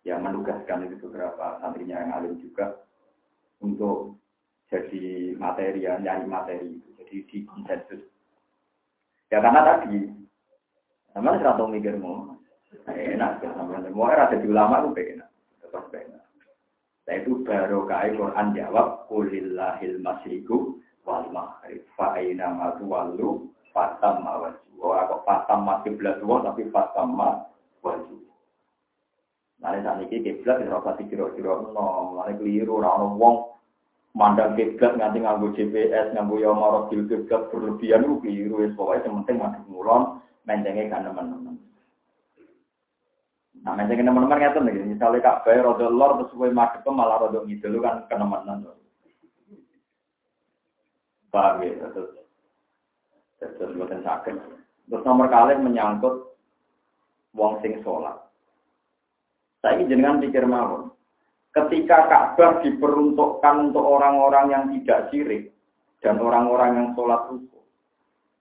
ya 0.03 0.19
menugaskan 0.19 0.87
itu 0.91 0.99
beberapa 1.09 1.59
santrinya 1.63 2.03
yang 2.03 2.13
alim 2.15 2.35
juga 2.43 2.83
untuk 3.63 4.19
jadi 4.73 5.37
materi, 5.37 5.85
ya, 5.85 6.01
nyari 6.01 6.27
materi, 6.27 6.81
jadi 6.99 7.17
di 7.29 7.39
konsensus. 7.45 8.03
Ya 9.29 9.39
karena 9.45 9.61
tadi, 9.63 10.09
sama 11.13 11.37
mikir 11.69 12.01
mau, 12.01 12.35
enak, 12.89 13.45
sama 13.45 13.85
mau 13.93 14.09
era 14.09 14.33
jadi 14.33 14.49
ulama 14.49 14.81
itu 14.89 15.13
enak, 15.17 15.29
tetap 15.61 15.93
enak. 15.93 16.25
Nah 17.03 17.15
itu 17.19 17.43
baru 17.43 17.85
kai 17.85 18.15
Quran 18.15 18.55
jawab 18.55 19.11
kulillahil 19.11 19.99
masyiku 20.01 20.79
wal 21.03 21.27
maghrib 21.35 21.83
fa 21.99 22.15
aina 22.15 22.49
ma 22.55 22.79
tuwallu 22.79 23.51
fatam 23.75 24.23
wajhu. 24.23 24.79
Oh 24.79 24.95
aku 24.95 25.21
fatam 25.27 25.67
masih 25.67 25.99
belas 25.99 26.23
tapi 26.23 26.63
fatam 26.71 27.19
wajhu. 27.83 28.22
Nah, 29.63 29.79
saat 29.79 30.03
ini 30.03 30.27
kiblat 30.27 30.59
tidak 30.59 30.83
usah 30.83 30.99
dikira-kira 30.99 31.55
no, 31.71 32.19
mulai 32.19 32.35
keliru, 32.35 32.83
orang 32.83 33.15
wong 33.15 33.37
mandang 34.19 34.59
kiblat 34.59 34.99
nganti 34.99 35.23
nganggo 35.23 35.55
GPS, 35.55 36.11
nganggo 36.19 36.43
ya 36.43 36.51
marok 36.51 36.91
kiblat 36.91 37.47
berlebihan 37.55 38.03
itu 38.03 38.19
keliru, 38.27 38.67
pokoknya 38.75 39.07
yang 39.07 39.15
penting 39.23 39.37
masih 39.39 39.63
ngulon, 39.71 40.03
mentengnya 40.43 40.91
kan 40.91 41.07
teman-teman. 41.07 41.55
Nah, 43.63 43.79
macam 43.79 43.95
teman-teman 43.95 44.39
ngerti 44.43 44.59
nih, 44.59 44.99
misalnya 44.99 45.23
kak 45.23 45.47
bayar 45.47 45.63
rodo 45.63 45.87
lor 45.87 46.19
terus 46.19 46.35
gue 46.35 46.51
madep 46.51 46.83
malah 46.91 47.23
rodo 47.23 47.47
ngidul 47.47 47.79
kan 47.79 48.03
kenemenan. 48.11 48.67
Paham 51.31 51.63
ya, 51.63 51.87
terus 51.95 52.11
terus 53.39 53.75
buatan 53.79 54.03
sakit. 54.03 54.35
Terus 54.91 55.07
nomor 55.07 55.31
kali 55.31 55.55
menyangkut 55.63 56.35
wong 57.39 57.63
sing 57.63 57.79
sholat. 57.87 58.19
Saya 59.63 59.79
jenengan 59.87 60.19
pikir 60.19 60.43
mawon. 60.45 60.91
Ketika 61.55 62.09
Ka'bah 62.11 62.65
diperuntukkan 62.65 63.71
untuk 63.71 63.85
orang-orang 63.85 64.47
yang 64.51 64.65
tidak 64.75 65.13
sirik 65.13 65.53
dan 66.03 66.19
orang-orang 66.19 66.71
yang 66.75 66.89
sholat 66.97 67.29
ruku, 67.29 67.61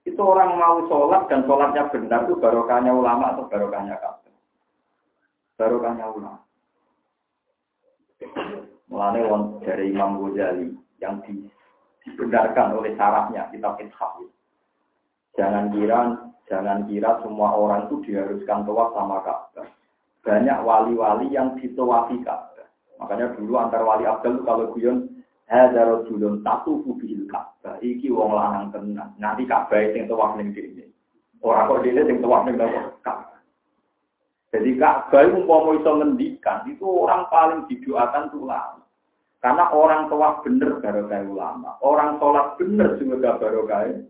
itu 0.08 0.18
orang 0.18 0.58
mau 0.58 0.82
sholat 0.90 1.30
dan 1.30 1.44
sholatnya 1.46 1.86
benar 1.92 2.26
itu 2.26 2.34
barokahnya 2.40 2.90
ulama 2.90 3.36
atau 3.36 3.46
barokahnya 3.46 4.00
Ka'bah 4.00 4.22
barokahnya 5.62 6.06
ulama. 6.10 6.42
Mulane 8.90 9.20
won 9.30 9.42
dari 9.62 9.94
Imam 9.94 10.18
Ghazali 10.18 10.74
yang 10.98 11.22
dibenarkan 11.22 12.76
oleh 12.76 12.98
sarafnya 12.98 13.46
kitab 13.54 13.78
Ithaf. 13.78 14.18
Jangan 15.38 15.70
kira 15.70 16.00
jangan 16.50 16.84
kira 16.90 17.22
semua 17.24 17.56
orang 17.56 17.88
itu 17.88 18.04
diharuskan 18.10 18.66
tawaf 18.66 18.90
sama 18.92 19.22
Ka'bah. 19.22 19.66
Banyak 20.22 20.58
wali-wali 20.62 21.34
yang 21.34 21.58
ditawafi 21.58 22.22
Ka'bah. 22.22 22.66
Makanya 23.02 23.34
dulu 23.34 23.58
antar 23.58 23.82
wali 23.82 24.06
Abdul 24.06 24.46
kalau 24.46 24.70
guyon 24.70 25.10
hadza 25.50 25.82
rajulun 25.82 26.46
tatufu 26.46 26.94
bil 26.98 27.26
Ka'bah. 27.26 27.82
Iki 27.82 28.08
wong 28.14 28.30
lanang 28.34 28.70
tenan. 28.70 29.10
Nanti 29.18 29.42
Ka'bah 29.44 29.82
sing 29.90 30.06
tawaf 30.06 30.38
ning 30.38 30.54
dene. 30.54 30.88
Ora 31.42 31.66
kok 31.66 31.82
dene 31.82 32.06
sing 32.06 32.22
tawaf 32.22 32.46
ning 32.46 32.54
Ka'bah. 33.02 33.42
Jadi 34.54 34.70
Ka'bah 34.78 35.26
mau 35.42 35.74
iso 35.74 35.90
ngendikan, 35.90 36.62
itu 36.70 36.84
orang 36.86 37.26
paling 37.32 37.66
didoakan 37.66 38.30
itu 38.30 38.38
ulama. 38.46 38.82
Karena 39.42 39.74
orang 39.74 40.06
tua 40.06 40.38
bener 40.46 40.78
baru 40.78 41.10
kayak 41.10 41.26
ulama. 41.26 41.74
Orang 41.82 42.22
sholat 42.22 42.54
bener 42.62 42.94
juga 42.94 43.42
baru 43.42 43.66
kayak 43.66 44.06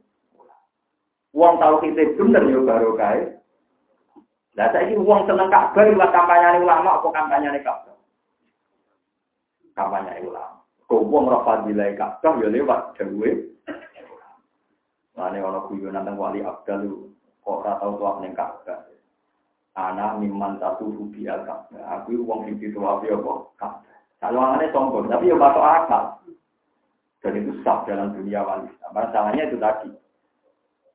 Uang 1.32 1.56
tahu 1.56 1.80
kita 1.80 2.12
bener 2.20 2.44
ya 2.44 2.60
baru 2.60 2.92
saya 4.52 4.84
ini 4.84 5.00
uang 5.00 5.24
seneng 5.24 5.48
Ka'bah 5.48 5.80
lewat 5.80 6.12
kampanye 6.12 6.60
ulama 6.60 7.00
apa 7.00 7.08
kampanye 7.08 7.56
Ka'bah? 7.64 7.96
Kampanye 9.72 10.20
ulama. 10.28 10.60
Kau 10.84 11.08
uang 11.08 11.32
rapat 11.32 11.64
nilai 11.64 11.96
Ka'bah 11.96 12.36
ya 12.36 12.52
lewat. 12.52 13.00
Nah 15.12 15.28
ini 15.32 15.38
orang 15.40 15.64
guyonan 15.72 16.04
tentang 16.04 16.20
wali 16.20 16.44
Abdal 16.44 16.84
kok 17.40 17.62
ratau 17.64 17.96
tuah 17.96 18.20
neng 18.20 18.36
Ka'bah. 18.36 18.84
Anak 19.72 20.20
miman 20.20 20.60
satu 20.60 20.84
rubi 20.84 21.24
al 21.24 21.48
Aku 21.72 22.12
uang 22.12 22.44
yang 22.44 22.60
dituapi 22.60 23.08
apa? 23.08 23.32
Ka'bah. 23.56 23.92
Kalau 24.20 24.38
anaknya 24.38 24.70
sombong, 24.70 25.10
tapi 25.10 25.32
ya 25.32 25.34
masuk 25.34 25.64
akal. 25.66 26.04
Dan 27.24 27.42
itu 27.42 27.58
sah 27.66 27.82
dalam 27.88 28.14
dunia 28.14 28.44
wali. 28.46 28.70
Masalahnya 28.94 29.50
itu 29.50 29.56
tadi. 29.58 29.90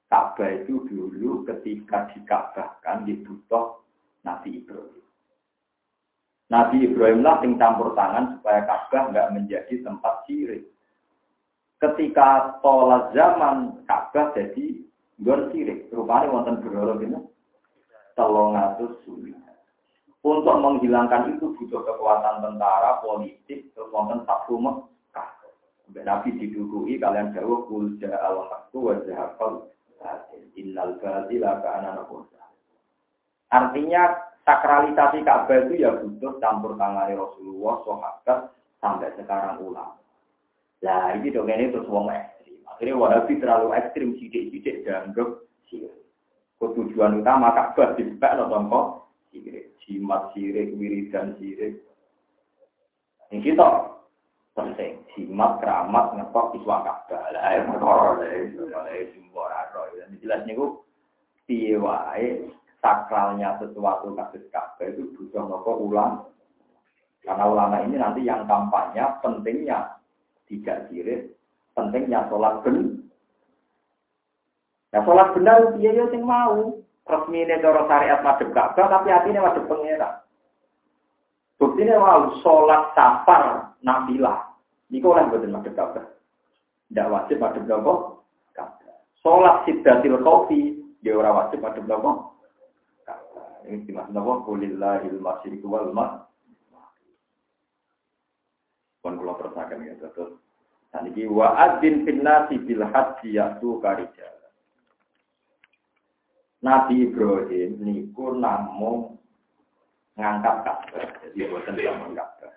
Ka'bah 0.08 0.64
itu 0.64 0.88
dulu 0.88 1.44
ketika 1.44 2.08
dikabahkan 2.16 3.04
dibutuh 3.04 3.84
Nabi 4.24 4.64
Ibrahim. 4.64 5.04
Nabi 6.48 6.88
Ibrahim 6.88 7.28
lah 7.28 7.44
yang 7.44 7.60
campur 7.60 7.92
tangan 7.92 8.40
supaya 8.40 8.64
Ka'bah 8.64 9.12
nggak 9.12 9.32
menjadi 9.36 9.84
tempat 9.84 10.24
sirik. 10.24 10.64
Ketika 11.84 12.56
tolak 12.64 13.12
zaman 13.12 13.84
Ka'bah 13.84 14.32
jadi 14.32 14.80
gon 15.20 15.52
sirik. 15.52 15.92
Rupanya 15.92 16.32
wonten 16.32 16.64
berolo 16.64 16.96
gitu 17.04 17.20
telung 18.18 18.58
atus. 18.58 18.98
Untuk 20.26 20.58
menghilangkan 20.60 21.38
itu 21.38 21.56
butuh 21.56 21.88
kekuatan 21.88 22.44
tentara, 22.44 23.00
politik, 23.00 23.72
terus 23.72 23.88
wonten 23.94 24.26
Mekah. 24.28 25.30
Nabi 26.04 26.36
didukui 26.36 27.00
kalian 27.00 27.32
jauh 27.32 27.64
kul 27.70 27.96
al 28.04 28.44
haqqu 28.50 28.76
wa 28.82 28.96
innal 30.58 30.98
batila 30.98 31.62
kana 31.62 32.04
Artinya 33.48 34.04
sakralisasi 34.44 35.24
Ka'bah 35.24 35.68
itu 35.68 35.84
ya 35.84 35.96
butuh 35.96 36.36
campur 36.44 36.76
tangan 36.76 37.16
Rasulullah, 37.16 37.80
sahabat 37.88 38.40
sampai 38.84 39.16
sekarang 39.16 39.64
ulama. 39.64 39.96
Nah 40.84 41.16
ini 41.16 41.32
dong 41.32 41.48
ini 41.48 41.72
terus 41.72 41.88
wong 41.88 42.12
ekstrim. 42.12 42.60
Akhirnya 42.68 43.00
Wahabi 43.00 43.40
terlalu 43.40 43.68
ekstrim 43.74 44.10
sidik-sidik 44.20 44.84
dianggap 44.84 45.48
sirik. 45.72 45.96
Tujuan 46.60 47.24
utama 47.24 47.56
Ka'bah 47.56 47.96
dibuka 47.96 48.36
no 48.36 48.52
tongko 48.52 48.82
sirik, 49.32 49.80
jimat 49.86 50.36
sirik, 50.36 50.76
wiridan 50.76 51.40
sirik. 51.40 51.80
Ini 53.28 53.44
kita 53.44 53.68
penting, 54.56 55.04
jimat, 55.14 55.60
keramat, 55.60 56.16
ngepok, 56.16 56.56
iswa 56.56 56.84
Ka'bah. 56.84 57.24
Lah, 57.36 57.52
ya 57.52 57.62
perkara 57.68 58.24
lah, 58.24 58.96
semua 59.12 59.47
Ini 60.08 60.24
jelas 60.24 60.42
niku 60.48 60.88
piye 61.48 61.76
wae 61.76 62.48
sakralnya 62.80 63.60
sesuatu 63.60 64.16
kasus 64.16 64.44
Ka'bah 64.54 64.88
itu 64.88 65.12
butuh 65.16 65.44
nopo 65.48 65.72
ulang. 65.76 66.28
Karena 67.28 67.44
ulama 67.44 67.84
ini 67.84 68.00
nanti 68.00 68.24
yang 68.24 68.48
kampanye 68.48 69.04
pentingnya 69.20 70.00
tidak 70.48 70.88
sirik, 70.88 71.36
pentingnya 71.76 72.24
sholat 72.32 72.64
benar. 72.64 72.88
Ya 74.96 75.04
sholat 75.04 75.36
benar 75.36 75.76
dia 75.76 75.92
ya 75.92 76.08
sing 76.08 76.24
mau. 76.24 76.80
Resmi 77.08 77.40
ini 77.40 77.64
cara 77.64 77.88
syariat 77.88 78.20
madhep 78.20 78.52
Ka'bah 78.52 78.88
tapi 78.92 79.08
hatinya 79.12 79.48
madhep 79.48 79.64
pengira. 79.68 80.24
Buktinya 81.56 82.00
mau 82.00 82.36
sholat 82.44 82.92
safar 82.96 83.76
nafilah. 83.80 84.44
Ini 84.92 85.04
kok 85.04 85.12
oleh 85.16 85.28
betul 85.32 85.52
madhep 85.52 85.74
Ka'bah. 85.76 86.06
Tidak 86.88 87.08
wajib 87.12 87.38
madhep 87.40 87.64
nopo. 87.68 88.17
Sholat 89.28 89.68
sidatil 89.68 90.24
kopi 90.24 90.80
dia 91.04 91.12
orang 91.12 91.52
wajib 91.52 91.60
nopo 91.84 92.40
Ka'bah. 93.04 93.68
Ini 93.68 93.84
dimaksud 93.84 94.16
nopo 94.16 94.48
kulillahil 94.48 95.20
masyriku 95.20 95.68
wal 95.68 95.92
maghrib. 95.92 96.32
Pun 99.04 99.20
kula 99.20 99.36
terusaken 99.36 99.84
ya 99.84 100.00
terus. 100.00 100.32
Saniki 100.96 101.28
wa 101.28 101.60
adzin 101.60 102.08
fil 102.08 102.24
nasi 102.24 102.56
bil 102.56 102.88
haji 102.88 103.36
yatu 103.36 103.84
karijal. 103.84 104.32
Nabi 106.64 107.12
Ibrahim 107.12 107.84
niku 107.84 108.32
namung 108.32 109.20
ngangkat 110.16 110.56
Ka'bah. 110.64 111.04
Jadi 111.28 111.52
boten 111.52 111.76
ngangkat 111.76 112.30
Ka'bah. 112.40 112.56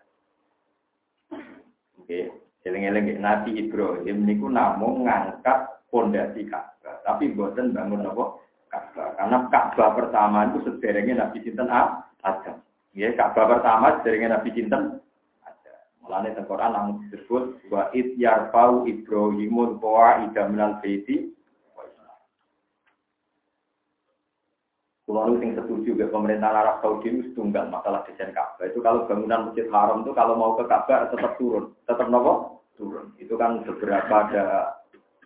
Oke, 1.98 2.30
eling-eling 2.62 3.18
Nabi 3.18 3.58
Ibrahim 3.58 4.22
niku 4.22 4.46
namung 4.46 5.02
ngangkat 5.10 5.79
pondasi 5.90 6.46
Ka'bah, 6.46 7.02
tapi 7.04 7.34
boten 7.34 7.74
bangun 7.74 8.06
apa 8.06 8.24
Ka'bah. 8.70 9.18
Karena 9.18 9.36
Ka'bah 9.50 9.90
pertama 9.98 10.48
itu 10.48 10.64
sederenge 10.64 11.12
Nabi 11.18 11.38
sinten 11.42 11.68
Adam. 11.68 12.56
Ya, 12.94 13.10
Ka'bah 13.18 13.58
pertama 13.58 14.00
sederenge 14.00 14.30
Nabi 14.30 14.50
sinten 14.54 15.02
Adam. 15.42 15.80
Mulane 16.06 16.32
teng 16.32 16.46
Quran 16.46 16.70
namun 16.72 16.94
disebut 17.10 17.58
wa 17.68 17.90
id 17.90 18.14
yarfau 18.16 18.86
Ibrahimun 18.86 19.82
qawaida 19.82 20.46
minal 20.48 20.78
baiti 20.78 21.34
Kalau 25.10 25.42
yang 25.42 25.58
setuju 25.58 25.98
ke 25.98 26.06
pemerintah 26.06 26.54
Arab 26.54 26.86
Saudi 26.86 27.10
itu 27.10 27.34
tunggal 27.34 27.66
masalah 27.66 28.06
desain 28.06 28.30
Ka'bah. 28.30 28.62
Itu 28.70 28.78
kalau 28.78 29.10
bangunan 29.10 29.50
Masjid 29.50 29.66
Haram 29.66 30.06
itu 30.06 30.14
kalau 30.14 30.38
mau 30.38 30.54
ke 30.54 30.70
Ka'bah 30.70 31.10
tetap 31.10 31.34
turun. 31.34 31.74
Tetap 31.90 32.06
nopo? 32.06 32.62
Turun. 32.78 33.10
Itu 33.18 33.34
kan 33.34 33.66
beberapa 33.66 34.30
ada 34.30 34.78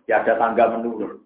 ya 0.05 0.21
ada 0.21 0.37
tangga 0.37 0.77
menurun. 0.77 1.21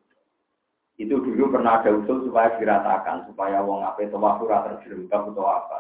Itu 0.99 1.23
dulu 1.23 1.55
pernah 1.55 1.79
ada 1.79 1.95
usul 1.95 2.27
supaya 2.27 2.59
diratakan, 2.59 3.23
supaya 3.31 3.63
wong 3.63 3.87
apa 3.87 4.03
itu 4.03 4.19
waktu 4.19 4.43
terjerembab 4.51 5.31
atau 5.31 5.47
apa. 5.47 5.79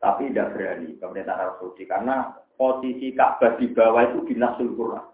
Tapi 0.00 0.32
tidak 0.32 0.56
berani 0.56 0.96
pemerintah 0.96 1.36
Arab 1.36 1.54
Saudi 1.60 1.84
karena 1.84 2.32
posisi 2.56 3.12
Ka'bah 3.12 3.60
di 3.60 3.68
bawah 3.72 4.02
itu 4.08 4.18
binasul 4.24 4.72
Quran. 4.72 5.04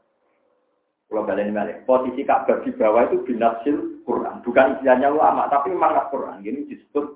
Kalau 1.10 1.28
balik 1.28 1.50
balik, 1.50 1.76
posisi 1.86 2.22
Ka'bah 2.22 2.62
di 2.62 2.70
bawah 2.70 3.02
itu 3.10 3.18
binasil 3.26 3.76
Quran, 4.06 4.42
bukan 4.46 4.78
istilahnya 4.78 5.10
ulama, 5.10 5.50
tapi 5.50 5.74
memang 5.74 6.06
Quran. 6.10 6.42
Ini 6.42 6.66
disebut 6.70 7.06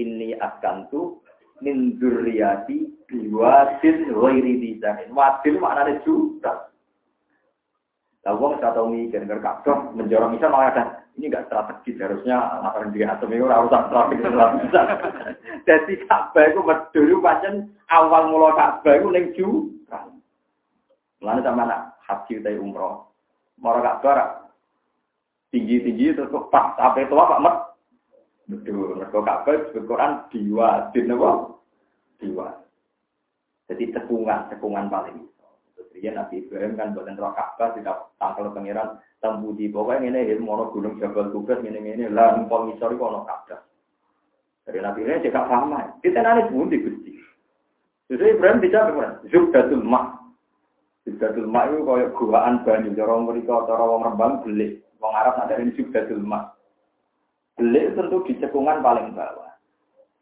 ini 0.00 0.34
akan 0.36 0.88
tuh 0.88 1.20
min 1.62 1.96
dzurriyyati 2.00 3.06
biwadin 3.06 4.10
ghairi 4.10 4.52
dizanin. 4.58 5.14
Wadin 5.14 5.54
maknanya 5.62 6.02
juga. 6.02 6.73
Lah 8.24 8.32
wong 8.40 8.56
saya 8.56 8.72
tahu 8.72 8.88
mikir 8.88 9.20
dengar 9.20 9.44
Ka'bah 9.44 9.92
menjorong 9.92 10.32
misal 10.32 10.48
malah 10.48 10.72
ada 10.72 10.84
ini 11.20 11.28
enggak 11.28 11.44
strategis 11.46 12.00
harusnya 12.00 12.40
masalah 12.64 12.88
di 12.88 13.04
atom 13.04 13.28
ini 13.28 13.44
ora 13.44 13.62
usah 13.68 13.84
strategi 13.86 14.24
bisa. 14.24 14.82
Jadi 15.68 15.92
Ka'bah 16.08 16.44
itu 16.48 16.60
berdiri 16.64 17.14
pancen 17.20 17.54
awal 17.92 18.32
mula 18.32 18.56
Ka'bah 18.56 18.96
itu 18.96 19.08
ning 19.12 19.26
juga. 19.36 20.08
Mulane 21.20 21.40
sama 21.44 21.68
nak 21.68 22.00
haji 22.08 22.40
utawa 22.40 22.60
umroh 22.64 22.94
Mora 23.60 23.80
Ka'bah 23.84 24.48
tinggi-tinggi 25.52 26.16
terus 26.16 26.32
kok 26.32 26.48
pas 26.48 26.72
sampai 26.80 27.06
tua 27.12 27.28
Pak 27.28 27.42
Mat. 27.44 27.56
Betul, 28.48 28.96
mereka 28.96 29.20
Ka'bah 29.20 29.52
disebut 29.68 29.84
Quran 29.84 30.12
diwadin 30.32 31.12
apa? 31.12 31.30
Diwa. 32.24 32.48
Jadi 33.68 33.92
cekungan, 33.92 34.48
cekungan 34.48 34.88
paling 34.88 35.28
dia 35.94 36.10
Nabi 36.10 36.42
Ibrahim 36.42 36.74
kan 36.74 36.90
buatan 36.90 37.14
roh 37.14 37.30
Ka'bah 37.32 37.70
tidak 37.78 38.10
tangkal 38.18 38.50
pangeran 38.50 38.98
di 39.56 39.70
pokoknya 39.70 40.10
ini 40.10 40.36
ilmu 40.36 40.50
ono 40.52 40.64
gunung 40.74 40.98
Jabal 41.00 41.32
Kubas 41.32 41.62
ini 41.62 41.80
ini 41.80 42.10
lah 42.10 42.36
numpang 42.36 42.74
ngisor 42.74 42.92
itu 42.92 43.00
Ka'bah. 43.00 43.60
Dari 44.64 44.80
Nabi 44.80 45.04
Ibrahim 45.04 45.24
juga 45.24 45.44
paham. 45.44 45.72
Kita 46.00 46.18
nanti 46.24 46.48
pun 46.48 46.72
Gusti. 46.72 47.12
Jadi 48.08 48.24
Ibrahim 48.36 48.58
tidak 48.64 48.82
benar. 48.92 49.12
Zubdatul 49.28 49.84
Mak. 49.84 50.24
Subdatul 51.04 51.52
mak 51.52 51.68
itu 51.68 51.84
kayak 51.84 52.12
guaan 52.16 52.54
banyu. 52.64 52.96
Cara 52.96 53.12
mereka, 53.20 53.68
cara 53.68 53.84
wong 53.84 54.08
rembang 54.08 54.40
belik. 54.40 54.80
Wong 55.04 55.12
Arab 55.12 55.36
ada 55.36 55.60
ini 55.60 55.76
subdatul 55.76 56.24
mak. 56.24 56.56
Belik 57.60 57.92
tentu 57.92 58.24
di 58.24 58.40
cekungan 58.40 58.80
paling 58.80 59.12
bawah. 59.12 59.52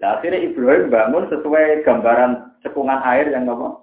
Nah, 0.02 0.18
akhirnya 0.18 0.42
Ibrahim 0.42 0.90
bangun 0.90 1.30
sesuai 1.30 1.86
gambaran 1.86 2.58
cekungan 2.66 2.98
air 3.06 3.30
yang 3.30 3.46
apa? 3.46 3.78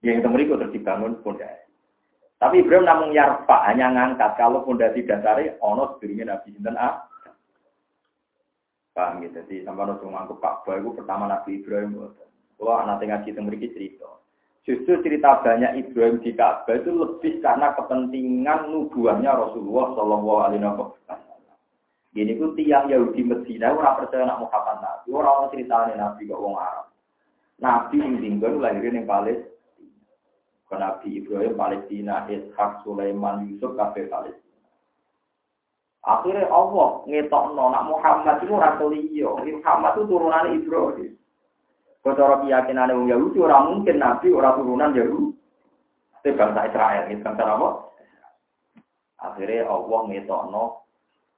Yang 0.00 0.24
itu 0.24 0.28
mereka 0.32 0.52
terus 0.56 0.72
dibangun 0.72 1.20
pondasi. 1.20 1.68
Tapi 2.40 2.64
Ibrahim 2.64 2.88
namun 2.88 3.12
yarfa 3.12 3.68
hanya 3.68 3.92
ngangkat 3.92 4.40
kalau 4.40 4.64
pondasi 4.64 5.04
dasarnya 5.04 5.60
ono 5.60 5.92
sedurungnya 6.00 6.32
Nabi 6.32 6.56
Sinten 6.56 6.80
A. 6.80 7.04
Paham 8.96 9.20
gitu. 9.20 9.44
Jadi 9.44 9.60
sampai 9.60 9.84
nusung 9.84 10.16
ngangkup 10.16 10.40
Ka'bah 10.40 10.80
itu 10.80 10.96
pertama 10.96 11.28
Nabi 11.28 11.60
Ibrahim. 11.60 12.00
Kalau 12.56 12.74
anak 12.80 13.04
tengah 13.04 13.20
cerita 13.28 13.44
mereka 13.44 13.68
cerita. 13.76 14.08
Justru 14.64 15.04
cerita 15.04 15.44
banyak 15.44 15.84
Ibrahim 15.84 16.16
di 16.24 16.32
Ka'bah 16.32 16.80
itu 16.80 16.90
lebih 16.96 17.44
karena 17.44 17.76
kepentingan 17.76 18.72
nubuahnya 18.72 19.36
Rasulullah 19.36 19.92
Shallallahu 19.92 20.40
Alaihi 20.40 20.64
Wasallam. 20.64 21.58
Ini 22.16 22.32
pun 22.40 22.56
tiang 22.56 22.88
Yahudi 22.88 23.22
Medina 23.22 23.70
orang 23.70 24.02
percaya 24.02 24.26
nak 24.26 24.42
Muhammad 24.42 24.76
Nabi, 24.82 25.08
orang 25.14 25.46
ceritanya 25.54 25.94
Nabi 25.94 26.26
kok 26.26 26.42
wong 26.42 26.56
Arab. 26.58 26.90
Nabi 27.60 27.96
yang 28.00 28.16
tinggal 28.18 28.58
lahirin 28.58 28.98
yang 28.98 29.06
Palestina. 29.06 29.59
Nabi 30.78 31.18
Ibrahim 31.18 31.58
Palestina, 31.58 32.26
Ishak, 32.30 32.86
Sulaiman, 32.86 33.48
Yusuf, 33.50 33.74
kafe 33.74 34.06
Palestina. 34.06 34.50
Akhirnya 36.00 36.48
Allah 36.48 37.04
ngetok 37.04 37.44
nak 37.52 37.84
Muhammad 37.84 38.36
itu 38.40 38.52
orang 38.56 38.78
keliyo. 38.80 39.30
Muhammad 39.36 39.92
itu 39.98 40.02
turunan 40.08 40.46
Ibrahim. 40.48 41.12
Kalau 42.00 42.40
keyakinan 42.40 42.88
orang 42.88 43.12
Yahudi, 43.12 43.38
orang 43.44 43.64
mungkin 43.76 44.00
Nabi, 44.00 44.32
orang 44.32 44.56
turunan 44.56 44.96
Yahudi. 44.96 45.36
Itu 46.20 46.36
bangsa 46.36 46.68
Israel, 46.68 47.04
itu 47.12 47.20
bangsa 47.20 47.44
apa? 47.44 47.68
Akhirnya 49.20 49.68
Allah 49.68 50.00
ngetokno 50.08 50.64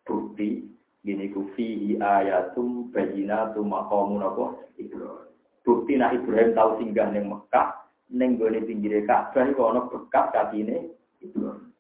bukti 0.07 0.71
gini 1.03 1.35
ku 1.35 1.51
fihi 1.59 1.99
ayatum 1.99 2.95
bayinatum 2.95 3.67
maqamun 3.67 4.23
apa 4.23 4.63
Ibrahim. 4.79 5.35
Bukti 5.67 5.99
nak 5.99 6.15
Ibrahim 6.15 6.55
tahu 6.55 6.71
singgah 6.79 7.11
ning 7.11 7.27
Mekah, 7.27 7.82
ning 8.13 8.37
gone 8.37 8.61
pinggire 8.63 9.03
Ka'bah 9.09 9.49
iku 9.49 9.73
ana 9.73 9.89
bekas 9.89 10.31
katine 10.31 10.93
Ibrahim. 11.25 11.73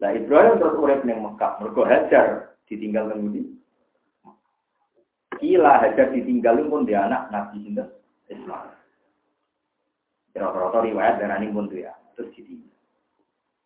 Lah 0.00 0.10
Ibrahim 0.16 0.60
terus 0.60 0.80
urip 0.80 1.00
ning 1.04 1.24
Mekah, 1.24 1.60
mergo 1.60 1.84
Hajar 1.88 2.56
ditinggal 2.68 3.12
nang 3.12 3.32
Kila 5.40 5.80
hajar 5.80 6.12
ditinggalin 6.12 6.68
pun 6.68 6.84
dia 6.84 7.08
anak 7.08 7.32
Nabi 7.32 7.64
Sinten 7.64 7.88
Islam. 8.28 8.76
Rata-rata 10.36 10.84
riwayat 10.84 11.16
darah 11.16 11.40
ini 11.40 11.48
pun 11.48 11.64
dia 11.72 11.96
terus 12.12 12.28
ditinggal. 12.36 12.76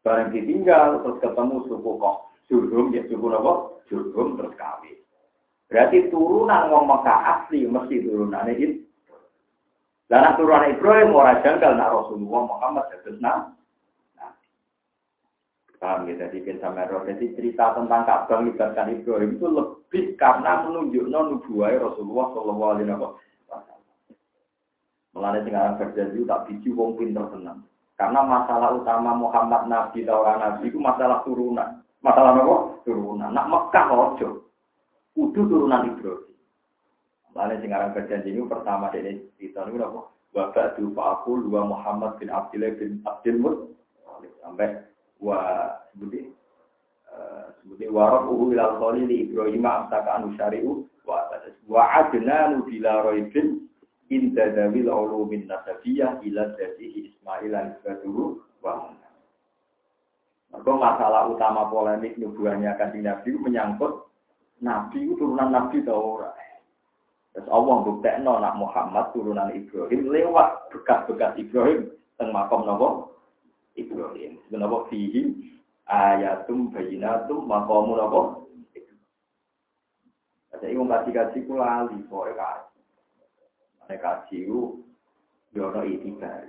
Barang 0.06 0.30
ditinggal 0.30 1.02
terus 1.02 1.18
ketemu 1.18 1.56
suku 1.66 1.90
kok 1.98 2.16
Jurhum 2.46 2.94
ya 2.94 3.02
suku 3.10 3.26
apa? 3.26 3.52
Jurhum 3.90 4.38
terus 4.38 4.54
kawin. 4.54 4.98
Berarti 5.66 6.12
turunan 6.12 6.70
wong 6.70 6.84
Mekah 6.86 7.18
asli 7.26 7.66
mesti 7.66 7.96
turunan 8.06 8.46
itu. 8.52 8.83
Dan 10.12 10.36
turunan 10.36 10.68
Ibrahim 10.68 11.16
orang 11.16 11.40
janggal 11.40 11.72
nak 11.74 11.92
Rasulullah 11.92 12.42
Muhammad 12.44 12.84
terus 13.02 13.16
nah 13.24 13.54
Paham 15.84 16.08
ya, 16.08 16.16
jadi 16.16 16.40
bin 16.40 16.56
Samero. 16.64 17.04
Jadi 17.04 17.36
cerita 17.36 17.76
tentang 17.76 18.08
Ka'bah 18.08 18.40
melibatkan 18.40 18.88
Ibrahim 18.88 19.36
itu 19.36 19.44
lebih 19.52 20.16
karena 20.16 20.64
menunjukkan 20.64 21.12
nubuah 21.12 21.76
Rasulullah 21.76 22.32
Shallallahu 22.32 22.72
Alaihi 22.72 22.88
Wasallam. 22.88 23.76
Melani 25.12 25.44
berjanji 25.76 26.24
tak 26.24 26.48
biji 26.48 26.72
wong 26.72 26.96
pinter 26.96 27.28
tenang. 27.28 27.68
Karena 28.00 28.24
masalah 28.24 28.72
utama 28.72 29.12
Muhammad 29.12 29.68
Nabi 29.68 30.08
Taurat 30.08 30.40
Nabi 30.40 30.72
itu 30.72 30.80
masalah 30.80 31.20
turunan. 31.20 31.84
Masalah 32.00 32.32
apa? 32.32 32.56
Turunan. 32.88 33.30
Nak 33.36 33.48
Mekah 33.52 33.86
ojo. 33.92 34.28
kudu 35.12 35.40
turunan 35.46 35.84
Ibrahim. 35.94 36.33
Lalu 37.34 37.58
sing 37.58 37.74
aran 37.74 37.90
berjanji 37.90 38.30
ini 38.30 38.46
pertama 38.46 38.94
dari 38.94 39.18
cerita 39.34 39.66
ini 39.66 39.82
apa? 39.82 40.06
Wa 40.34 40.44
ba'du 40.54 40.94
fa'akul 40.94 41.50
wa 41.50 41.62
Muhammad 41.66 42.18
bin 42.22 42.30
Abdullah 42.30 42.74
bin 42.78 43.02
Abdul 43.02 43.38
Muttalib 43.42 44.32
sampai 44.42 44.82
wa 45.18 45.38
sebuti 45.90 46.30
sebuti 47.62 47.86
warok 47.90 48.30
uhu 48.30 48.54
ilal 48.54 48.78
khalil 48.78 49.10
Ibrahim 49.10 49.62
amsaka 49.66 50.10
anu 50.22 50.34
syari'u 50.38 50.86
wa 51.06 51.26
wa 51.66 51.82
adnanu 52.02 52.66
bila 52.66 53.02
roibin 53.02 53.66
inda 54.10 54.54
dawil 54.54 54.90
ulumin 54.90 55.46
nasabiyah 55.50 56.22
ila 56.22 56.54
dasihi 56.54 57.10
Ismail 57.14 57.52
al-Baduru 57.54 58.42
wa 58.62 58.94
Maka 60.54 60.70
masalah 60.70 61.26
utama 61.34 61.66
polemik 61.66 62.14
nubuahnya 62.14 62.78
kan 62.78 62.94
Nabi 62.94 63.34
menyangkut 63.34 64.06
Nabi 64.62 65.02
itu 65.02 65.18
turunan 65.18 65.50
Nabi 65.50 65.82
atau 65.82 66.14
ora. 66.14 66.30
Terus 67.34 67.50
Allah 67.50 67.76
buktekno 67.82 68.38
nak 68.38 68.54
Muhammad 68.54 69.10
turunan 69.10 69.50
Ibrahim 69.50 70.06
lewat 70.06 70.70
bekas-bekas 70.70 71.34
Ibrahim 71.34 71.90
teng 72.14 72.30
makom 72.30 72.62
nopo 72.62 73.18
Ibrahim. 73.74 74.38
Sebenarnya 74.46 74.86
fihi 74.86 75.22
ayatum 75.90 76.70
bayinatum 76.70 77.42
makomu 77.42 77.98
nopo. 77.98 78.22
Jadi 80.54 80.78
wong 80.78 80.86
kaji-kaji 80.86 81.38
ku 81.44 81.58
lali 81.58 81.98
poe 82.06 82.30
kaji. 82.30 82.80
Nek 83.90 83.98
kaji 83.98 84.38
ku 84.46 84.86
yono 85.52 85.82
itibar. 85.82 86.46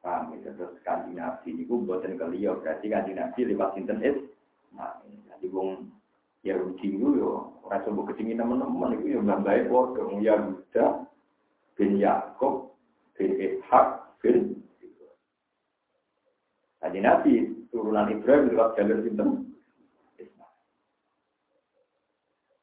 Paham 0.00 0.32
ya, 0.32 0.48
terus 0.56 0.80
kanji 0.80 1.12
nabi 1.12 1.52
ini 1.52 1.68
ku 1.68 1.84
buatan 1.84 2.16
keliau, 2.16 2.56
berarti 2.56 2.88
kanji 2.88 3.12
nabi 3.12 3.44
lewat 3.44 3.76
sinten 3.76 4.00
is. 4.00 4.16
Nah, 4.72 4.96
jadi 5.04 5.52
wong 5.52 5.92
ya 6.40 6.56
rugi 6.56 6.96
itu 6.96 7.08
yo 7.20 7.60
orang 7.68 7.84
coba 7.84 8.00
ketinggi 8.12 8.40
teman-teman 8.40 8.96
itu 8.96 9.16
ya 9.16 9.20
baik. 9.20 9.68
Bodoh 9.68 10.08
ya 10.24 10.40
Yuda 10.40 10.86
bin 11.76 12.00
Yakob 12.00 12.72
bin 13.16 13.30
Ishak 13.36 14.16
bin 14.24 14.56
Tadi 16.80 16.98
Nabi 17.04 17.32
turunan 17.68 18.08
Ibrahim 18.08 18.56
lewat 18.56 18.72
jalur 18.80 19.04
sinten 19.04 19.52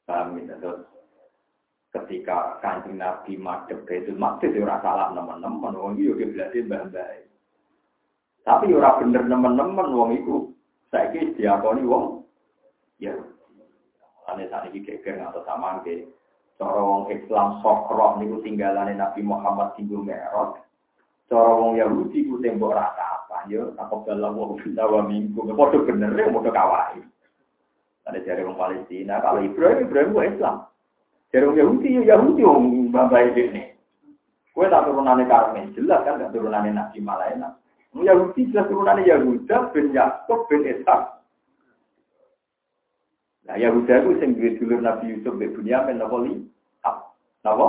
Paham 0.10 0.40
ya 0.42 0.58
terus 0.58 0.88
ketika 1.94 2.58
kanjeng 2.64 2.98
Nabi 2.98 3.38
madep 3.38 3.86
itu 3.92 4.16
Maqdis 4.16 4.56
ya 4.56 4.66
ora 4.66 4.82
salah 4.82 5.14
teman-teman. 5.14 5.76
Wong 5.78 6.02
iki 6.02 6.10
yo 6.10 6.16
berarti 6.18 6.66
mbah-mbah 6.66 7.10
tapi 8.48 8.72
ya 8.72 8.80
ora 8.80 8.98
bener 8.98 9.28
teman-teman. 9.28 9.88
Wong 9.94 10.10
iku 10.18 10.36
saiki 10.90 11.36
diakoni 11.36 11.84
wong 11.84 12.24
ya 12.98 13.14
Ane 14.38 14.54
saat 14.54 14.70
ini 14.70 14.86
geger 14.86 15.18
atau 15.18 15.42
sama 15.50 15.82
ke 15.82 16.06
corong 16.62 17.10
Islam 17.10 17.58
sokroh 17.66 18.22
niku 18.22 18.38
tinggalane 18.46 18.94
Nabi 18.94 19.26
Muhammad 19.26 19.74
tinggal 19.74 20.06
merot. 20.06 20.62
Corong 21.26 21.74
Yahudi 21.74 22.30
ku 22.30 22.38
tembok 22.38 22.78
rata 22.78 23.26
apa 23.26 23.50
yo 23.50 23.74
takut 23.74 24.06
dalam 24.06 24.38
wong 24.38 24.62
kita 24.62 24.86
wa 24.86 25.02
minggu. 25.10 25.42
Padha 25.42 25.78
bener 25.90 26.14
ya 26.14 26.30
padha 26.30 26.52
kawai. 26.54 27.02
Ada 28.06 28.24
dari 28.24 28.46
orang 28.46 28.56
Palestina, 28.56 29.20
kalau 29.20 29.44
Ibrahim, 29.44 29.84
Ibrahim 29.84 30.16
itu 30.16 30.22
Islam. 30.38 30.56
Dari 31.28 31.44
orang 31.44 31.60
Yahudi, 31.60 31.90
ya 31.92 32.02
Yahudi 32.16 32.42
orang 32.46 32.94
bapak 32.94 33.36
ini. 33.36 33.64
Kue 34.54 34.70
tak 34.70 34.86
turunannya 34.88 35.28
Karmen, 35.28 35.76
jelas 35.76 36.06
kan 36.08 36.22
tak 36.22 36.32
turunannya 36.32 36.78
Nabi 36.78 37.04
Malayana. 37.04 37.58
Yahudi 37.92 38.54
jelas 38.54 38.70
turunannya 38.70 39.10
Yahuda 39.10 39.74
bin 39.74 39.92
Yakob 39.92 40.46
bin 40.48 40.64
Ishak 40.64 41.17
Nah, 43.48 43.56
Yahuda 43.56 44.04
itu 44.04 44.12
sing 44.20 44.36
duwe 44.36 44.60
dulur 44.60 44.84
Nabi 44.84 45.16
Yusuf 45.16 45.32
mbek 45.40 45.56
Bunyamin 45.56 46.04
napa 46.04 46.20
li? 46.20 46.36
Napa? 47.48 47.68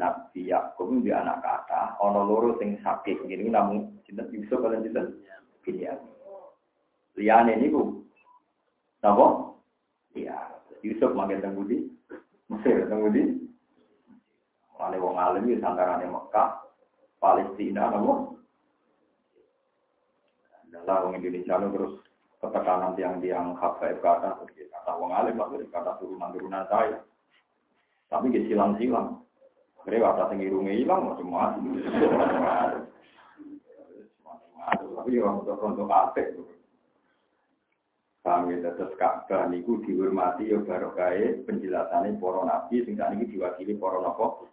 Nabi 0.00 0.40
Yakub 0.48 0.88
di 1.04 1.12
anak 1.12 1.44
kata, 1.44 2.00
ana 2.00 2.24
loro 2.24 2.56
sing 2.56 2.80
sakit 2.80 3.28
ngene 3.28 3.52
namung 3.52 4.00
sinten 4.08 4.32
Yusuf 4.32 4.64
kalian 4.64 4.88
sinten? 4.88 5.20
Bunyamin. 5.60 6.08
Liyane 7.20 7.60
niku 7.60 8.08
napa? 9.04 9.52
Iya, 10.16 10.48
Yusuf 10.80 11.12
makin 11.12 11.44
teng 11.44 11.52
budi. 11.52 11.84
Mesir 12.48 12.88
teng 12.88 13.04
budi. 13.04 13.36
Ane 14.80 14.96
wong 14.96 15.20
alim 15.20 15.44
iki 15.44 15.60
santarane 15.60 16.08
Mekah, 16.08 16.56
Palestina 17.20 17.92
napa? 17.92 18.32
Dalam 20.72 21.12
Indonesia 21.12 21.60
terus 21.60 22.05
ketekanan 22.46 22.94
tiang-tiang 22.94 23.58
hafaib 23.58 23.98
kata, 23.98 24.38
kata 24.46 24.92
wong 24.96 25.10
alim 25.10 25.36
lah, 25.36 25.50
kata 25.50 25.98
turunan-turunan 25.98 26.64
saya. 26.70 26.98
Tapi 28.06 28.30
dia 28.30 28.46
silang-silang. 28.46 29.26
Mereka 29.86 30.02
kata 30.02 30.34
tinggi 30.34 30.50
rumah 30.50 30.74
hilang, 30.74 31.02
macam-macam. 31.10 31.62
Tapi 34.66 35.22
ya 35.22 35.30
untuk 35.30 35.62
untuk 35.62 35.86
kafe. 35.86 36.34
Kami 38.26 38.58
tetap 38.58 38.90
Ka'bah 38.98 39.46
niku 39.46 39.78
dihormati 39.86 40.50
ya 40.50 40.58
baru 40.58 40.90
kaya 40.98 41.46
penjelasannya 41.46 42.18
para 42.18 42.42
nabi 42.42 42.82
sehingga 42.82 43.14
ini 43.14 43.30
diwakili 43.30 43.78
para 43.78 44.02
nopo 44.02 44.50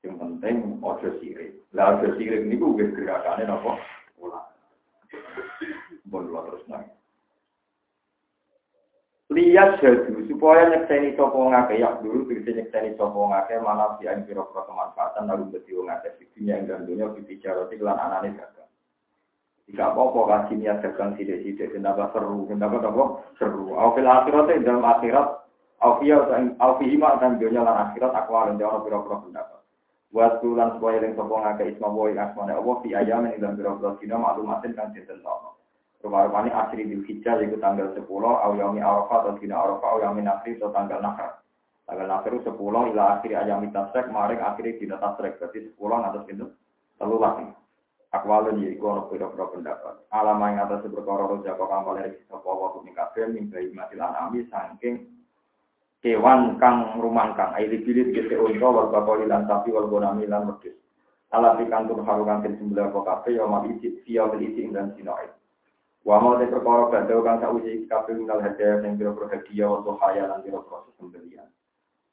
Yang 0.00 0.16
penting 0.24 0.80
ojo 0.80 1.08
sirik. 1.20 1.68
Lah 1.76 2.00
ojo 2.00 2.16
sirik 2.16 2.48
niku 2.48 2.72
gerakannya 2.80 3.44
nopo 3.44 3.76
ulama. 4.24 4.47
Bon 6.08 6.24
terus 6.24 6.64
nang. 6.68 6.88
Lihat 9.28 9.84
jadu 9.84 10.24
supaya 10.24 10.72
nyekseni 10.72 11.12
sopo 11.12 11.52
ngake 11.52 11.76
ya 11.76 12.00
dulu 12.00 12.24
bisa 12.32 12.48
nyekseni 12.48 12.96
sopo 12.96 13.28
ngake 13.28 13.60
mana 13.60 14.00
si 14.00 14.08
aing 14.08 14.24
piro 14.24 14.48
pro 14.48 14.64
kemanfaatan 14.64 15.28
lalu 15.28 15.52
beti 15.52 15.76
ngake 15.76 16.16
dunia 16.32 16.56
yang 16.56 16.64
gandunya 16.64 17.12
bicara 17.12 17.68
lan 17.68 17.98
anane 18.00 18.32
dagang. 18.40 18.72
Jika 19.68 19.92
apa-apa 19.92 20.48
kasih 20.48 20.56
niat 20.56 20.80
dagang 20.80 21.12
sidik-sidik 21.20 21.76
kenapa 21.76 22.08
seru, 22.16 22.48
kenapa 22.48 22.80
apa 22.80 23.04
seru. 23.36 23.76
Aufil 23.76 24.08
akhirat 24.08 24.48
dalam 24.64 24.80
akhirat 24.80 25.44
Aufiyah 25.84 26.24
dan 26.32 26.56
Aufihima 26.56 27.20
dan 27.20 27.36
dunia 27.36 27.68
lan 27.68 27.92
akhirat 27.92 28.16
aku 28.16 28.32
alim 28.32 28.56
jawab 28.56 28.88
piro-piro 28.88 29.28
pendapat. 29.28 29.60
Buat 30.08 30.40
tulan 30.40 30.72
supaya 30.80 31.04
yang 31.04 31.20
sopo 31.20 31.36
ngake 31.36 31.76
isma 31.76 31.92
boy 31.92 32.16
asmane 32.16 32.56
Allah 32.56 32.76
fi 32.80 32.96
ayamin 32.96 33.36
dalam 33.36 33.60
piro-piro 33.60 34.00
dina 34.00 34.16
maklumatin 34.16 34.72
kan 34.72 34.88
sinten 35.98 36.14
Rupa-rupanya 36.14 36.54
asri 36.62 36.86
di 36.86 36.94
hijjah 37.02 37.42
yaitu 37.42 37.58
tanggal 37.58 37.90
10, 37.90 38.06
au 38.06 38.52
yaumi 38.54 38.78
arafah 38.78 39.26
atau 39.26 39.38
dina 39.42 39.58
arafah, 39.58 39.88
au 39.90 39.98
yaumi 39.98 40.22
nakri 40.22 40.54
atau 40.54 40.70
tanggal 40.70 41.02
nakar. 41.02 41.42
Tanggal 41.90 42.06
nakri 42.06 42.38
10 42.38 42.54
ila 42.94 43.02
akhiri 43.18 43.34
ayami 43.34 43.74
tasrek, 43.74 44.06
maring 44.06 44.38
akhiri 44.38 44.78
dina 44.78 45.02
tasrek. 45.02 45.42
Berarti 45.42 45.74
10 45.74 46.06
atas 46.06 46.24
itu 46.30 46.46
telu 46.98 47.18
lagi. 47.18 47.46
Yaitu 48.08 48.80
ono 48.80 49.10
pira-pira 49.10 49.52
pendapat. 49.52 50.08
Alama 50.14 50.48
yang 50.48 50.64
atas 50.64 50.88
berkoro 50.88 51.36
roja 51.36 51.52
kok 51.52 51.68
kampal 51.68 52.00
dari 52.00 52.16
sapa 52.24 52.48
wa 52.48 52.72
kumi 52.72 52.96
kabeh 52.96 53.28
min 53.28 53.52
bayi 53.52 53.68
matil 53.76 54.00
anami 54.00 54.48
saking 54.48 55.12
kewan 56.00 56.56
kang 56.56 56.96
rumangkang 56.96 57.52
aili 57.52 57.84
bilit 57.84 58.16
gese 58.16 58.40
wal 58.40 58.88
bakoli 58.88 59.28
lan 59.28 59.44
wal 59.44 59.92
bonami 59.92 60.24
lan. 60.24 60.56
Alat 61.36 61.60
ikan 61.60 61.84
tur 61.84 62.00
harukan 62.00 62.40
tin 62.40 62.56
sembelah 62.56 62.88
kok 62.88 63.04
kabeh 63.04 63.36
ya 63.36 63.44
mal 63.44 63.68
isi 63.68 64.00
siya 64.08 64.32
isi 64.40 64.72
dan 64.72 64.96
sinoid. 64.96 65.28
Wa 66.08 66.16
mau 66.24 66.40
te 66.40 66.48
perkara 66.48 66.88
badhe 66.88 67.20
kang 67.20 67.36
sakwise 67.36 67.84
kabeh 67.84 68.16
minal 68.16 68.40
hadiah 68.40 68.80
sing 68.80 68.96
pira-pira 68.96 69.28
hadiah 69.28 69.68
wa 69.68 69.92
haya 70.00 70.24
lan 70.24 70.40
pira-pira 70.40 70.88
sembelian. 70.96 71.52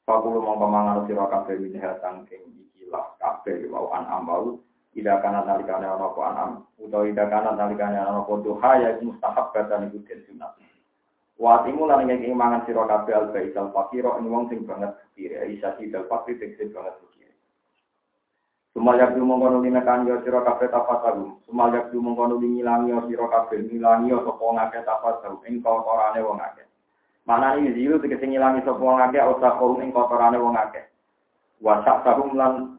Fakulu 0.04 0.44
mau 0.44 0.60
pamangan 0.60 1.08
sira 1.08 1.24
kabeh 1.32 1.56
minha 1.56 1.96
sangking 2.04 2.44
ikilah 2.76 3.16
kabeh 3.16 3.64
mau 3.72 3.88
an 3.96 4.04
ambau 4.04 4.60
ida 4.92 5.16
kana 5.24 5.48
nalikane 5.48 5.88
ana 5.88 6.12
apa 6.12 6.20
anam 6.28 6.50
utawa 6.76 7.08
ida 7.08 7.24
kana 7.24 7.56
nalikane 7.56 7.96
ana 7.96 8.20
apa 8.20 8.32
duha 8.44 8.70
ya 8.84 9.00
mustahab 9.00 9.56
kata 9.56 9.80
niku 9.80 10.04
den 10.04 10.20
sunat. 10.28 10.52
Wa 11.40 11.64
timu 11.64 11.88
lan 11.88 12.04
ngeki 12.04 12.36
mangan 12.36 12.68
sira 12.68 12.84
kabeh 12.84 13.16
al 13.16 13.32
baisal 13.32 13.72
fakira 13.72 14.20
ing 14.20 14.28
wong 14.28 14.52
sing 14.52 14.68
banget 14.68 14.92
kire 15.16 15.40
isa 15.48 15.72
sidal 15.80 16.04
fakir 16.04 16.36
sing 16.36 16.68
banget 16.68 17.00
Sumayak 18.76 19.16
du 19.16 19.24
mongkono 19.24 19.64
linakan 19.64 20.04
yo 20.04 20.20
sira 20.20 20.44
kabeh 20.44 20.68
tapat 20.68 21.00
sagu. 21.00 21.40
Sumayak 21.48 21.88
du 21.88 21.96
mongkono 21.96 22.36
ngilangi 22.36 22.92
yo 22.92 23.08
sira 23.08 23.24
kabeh 23.24 23.64
ngilangi 23.64 24.12
yo 24.12 24.20
sapa 24.20 24.44
ngake 24.52 24.84
tapat 24.84 25.16
sagu 25.24 25.40
ing 25.48 25.64
kotorane 25.64 26.20
wong 26.20 26.36
akeh. 26.36 26.68
Mana 27.24 27.56
ini 27.56 27.72
zilu 27.72 27.96
tegese 27.96 28.28
ngilangi 28.28 28.60
sapa 28.68 28.76
wong 28.76 29.00
akeh 29.00 29.24
utawa 29.24 29.56
kaum 29.56 29.80
ing 29.80 29.96
kotorane 29.96 30.36
wong 30.36 30.60
akeh. 30.60 30.84
Wasak 31.64 32.04
tahum 32.04 32.36
lan 32.36 32.76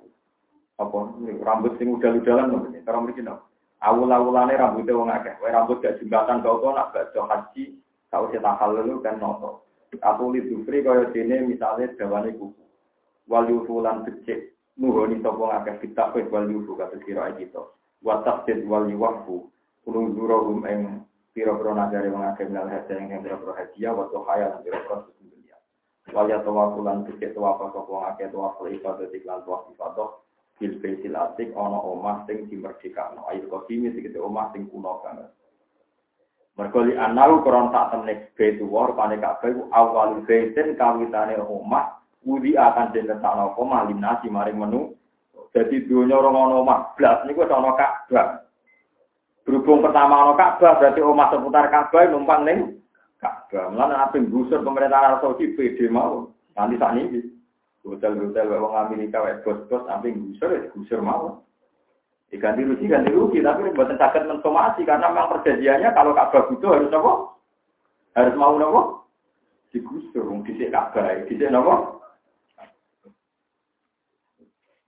apa 0.78 0.98
rambut 1.42 1.74
sing 1.82 1.90
udal-udalan 1.90 2.54
lho 2.54 2.70
cara 2.86 3.02
mriki 3.02 3.26
no. 3.26 3.50
Awul-awulane 3.82 4.54
rambute 4.54 4.94
wong 4.94 5.10
akeh. 5.10 5.34
Wae 5.42 5.50
rambut 5.50 5.82
gak 5.82 5.98
jembatan 5.98 6.46
kau 6.46 6.62
to 6.62 6.78
nak 6.78 6.94
gak 6.94 7.10
haji 7.10 7.74
kau 8.14 8.30
sing 8.30 8.46
tahallul 8.46 9.02
kan 9.02 9.18
noto. 9.18 9.66
Aku 9.98 10.30
li 10.30 10.46
dufri 10.46 10.86
kaya 10.86 11.10
dene 11.10 11.42
misale 11.50 11.90
dawane 11.98 12.38
kuku. 12.38 12.62
Wal 13.26 13.50
becik 14.06 14.57
nuhoni 14.78 15.22
sapa 15.26 15.42
ngakeh 15.42 15.76
fitafid 15.82 16.26
wal 16.30 16.46
yufu 16.46 16.78
kados 16.78 17.02
kira 17.04 17.34
kita 17.34 17.66
wa 18.06 18.22
tafsid 18.22 18.62
wal 18.70 18.86
yuwafu 18.86 19.50
kulung 19.82 20.14
durahum 20.14 20.62
ing 20.70 21.02
piro-piro 21.38 21.78
nagari 21.78 22.10
mengakai 22.10 22.50
minal 22.50 22.66
hadiah 22.66 22.98
yang 22.98 23.22
piro-piro 23.22 23.54
hadiah 23.54 23.94
waktu 23.94 24.18
hayal 24.26 24.50
dan 24.58 24.62
piro-piro 24.66 24.96
sesungguhnya. 25.06 25.58
Wal 26.10 26.34
ya 26.34 26.42
tawafulan 26.42 27.06
tikit 27.06 27.38
tawafah 27.38 27.70
sopong 27.78 28.10
akeh 28.10 28.26
tawaful 28.34 28.66
ibadah 28.66 29.06
iklan 29.14 29.46
tawaf 29.46 29.70
ibadah 29.70 30.10
bil 30.58 30.74
baitil 30.82 31.14
atik 31.14 31.54
ana 31.54 31.78
omah 31.78 32.26
sing 32.26 32.50
dimerdekakno 32.50 33.22
ayo 33.30 33.46
kodimi 33.54 33.94
tikit 33.94 34.18
omah 34.18 34.50
sing 34.50 34.66
kuno 34.74 34.98
banget. 35.06 35.30
Mergo 36.58 36.80
li 36.90 36.98
anau 36.98 37.46
koron 37.46 37.70
tak 37.70 37.94
temne 37.94 38.34
baitu 38.34 38.66
war 38.66 38.90
pane 38.98 39.22
kabeh 39.22 39.62
awal 39.78 40.18
baitin 40.26 40.74
kawitane 40.74 41.38
omah 41.38 41.97
Wudi 42.26 42.58
akan 42.58 42.92
den 42.96 43.06
letakno 43.06 43.54
omah 43.60 43.86
linasi 43.88 44.32
maring 44.32 44.58
menu. 44.58 44.98
Jadi 45.56 45.86
dunia 45.88 46.18
orang 46.18 46.36
ono 46.38 46.56
omah 46.66 46.98
blas 46.98 47.24
niku 47.24 47.46
wis 47.46 47.54
ana 47.54 47.72
Ka'bah. 47.78 48.46
Berhubung 49.48 49.80
pertama 49.86 50.28
ono 50.28 50.34
Ka'bah 50.36 50.76
berarti 50.82 51.02
omah 51.02 51.32
seputar 51.32 51.72
Ka'bah 51.72 52.10
numpang 52.10 52.44
ning 52.44 52.60
Ka'bah. 53.22 53.72
Mulane 53.72 53.96
ape 53.96 54.22
gusur 54.28 54.62
pemerintah 54.62 55.00
Arab 55.00 55.20
Saudi 55.24 55.56
PD 55.56 55.88
mau. 55.88 56.30
Nanti 56.58 56.76
saat 56.78 56.98
ini 56.98 57.22
hotel-hotel 57.86 58.60
wong 58.60 58.76
Amerika 58.76 59.24
wes 59.24 59.40
bos-bos 59.46 59.88
ape 59.88 60.12
gusur 60.12 60.52
ya 60.52 60.68
gusur 60.76 61.00
mau. 61.00 61.42
Diganti 62.28 62.68
rugi 62.68 62.92
ganti 62.92 63.16
rugi 63.16 63.40
tapi 63.40 63.72
buatan 63.72 63.96
sakit 63.96 64.28
mensomasi 64.28 64.84
karena 64.84 65.08
memang 65.16 65.32
perjanjiannya 65.40 65.96
kalau 65.96 66.12
Ka'bah 66.12 66.44
butuh 66.52 66.76
harus 66.76 66.92
apa? 66.92 67.14
Harus 68.20 68.36
mau 68.36 68.60
apa? 68.60 68.82
Digusur, 69.72 70.28
disik 70.44 70.76
Ka'bah, 70.76 71.24
disik 71.24 71.48
apa? 71.56 71.98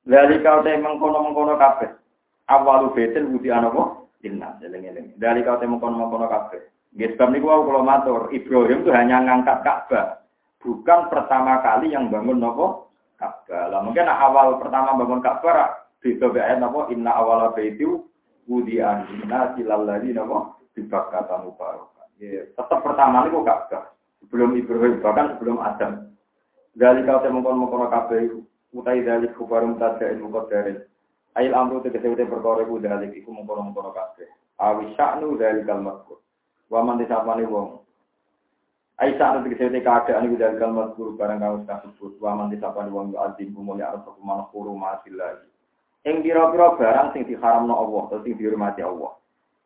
Dari 0.07 0.39
kau 0.39 0.63
teh 0.63 0.75
mengkono-mengkono 0.79 1.59
kabeh. 1.59 1.89
Awalu 2.49 2.95
betel 2.95 3.29
budi 3.29 3.51
anapa? 3.51 4.07
Inna, 4.23 4.59
eling-eling. 4.63 5.15
Dari 5.19 5.43
kau 5.43 5.59
teh 5.59 5.67
mengkono-mengkono 5.67 6.27
kabeh. 6.27 6.61
Nggih 6.89 7.13
sebab 7.13 7.29
niku 7.29 7.47
aku 7.53 7.63
kalau 7.69 7.83
matur, 7.85 8.21
Ibrahim 8.33 8.81
itu 8.81 8.89
hanya 8.89 9.21
ngangkat 9.21 9.61
Ka'bah. 9.61 10.25
Bukan 10.57 10.99
pertama 11.13 11.61
kali 11.61 11.93
yang 11.93 12.09
bangun 12.09 12.41
nopo 12.41 12.89
Ka'bah. 13.21 13.69
Lah 13.69 13.85
mungkin 13.85 14.09
awal 14.09 14.57
pertama 14.57 14.97
bangun 14.97 15.21
Ka'bah 15.21 15.85
beda 16.01 16.27
bae 16.33 16.53
nopo 16.57 16.89
inna 16.89 17.13
awala 17.13 17.53
baitu 17.53 18.09
budi 18.49 18.81
anna 18.81 19.53
silal 19.53 19.85
ladzi 19.85 20.17
nopo 20.17 20.57
dibakata 20.73 21.45
mubarak. 21.45 21.93
Ya, 22.17 22.43
tetap 22.57 22.81
pertama 22.81 23.29
niku 23.29 23.45
Ka'bah. 23.45 23.93
Sebelum 24.25 24.57
Ibrahim 24.57 24.99
bahkan 24.99 25.37
sebelum 25.37 25.61
Adam. 25.61 26.09
Dari 26.73 27.05
kau 27.05 27.21
teh 27.21 27.29
mengkono-mengkono 27.29 27.85
kabeh 27.87 28.33
utai 28.75 29.01
dalik 29.01 29.33
kubarum 29.35 29.77
tada'in 29.79 30.21
muqaddarin 30.21 30.77
ayil 31.37 31.53
amru 31.53 31.81
tegese 31.81 32.09
utai 32.09 32.29
perkara 32.29 32.65
iku 32.65 32.81
dalik 32.81 33.13
iku 33.15 33.29
mengkono-mengkono 33.33 33.91
kabeh. 33.93 34.29
Awi 34.59 34.91
sya'nu 34.99 35.39
dalikal 35.39 35.79
mazkur. 35.79 36.19
Wa 36.67 36.83
man 36.83 36.99
disapane 36.99 37.47
wong. 37.47 37.79
Ai 38.99 39.15
saat 39.15 39.41
tegese 39.45 39.71
utai 39.71 39.85
keadaan 39.85 40.27
iku 40.27 40.35
dalikal 40.35 40.71
mazkur 40.75 41.07
barang 41.15 41.39
kang 41.39 41.63
kasebut. 41.65 42.19
Wa 42.19 42.35
man 42.35 42.51
disapane 42.51 42.91
wong 42.91 43.15
azim 43.15 43.55
kumulya 43.55 43.93
arep 43.95 44.09
kuman 44.17 44.45
hurumatil 44.51 45.15
lagi 45.15 45.49
ing 46.07 46.23
pira-pira 46.23 46.79
barang 46.79 47.07
sing 47.11 47.27
diharamno 47.27 47.75
Allah 47.75 48.01
atau 48.07 48.23
sing 48.23 48.39
dihormati 48.39 48.79
Allah. 48.79 49.19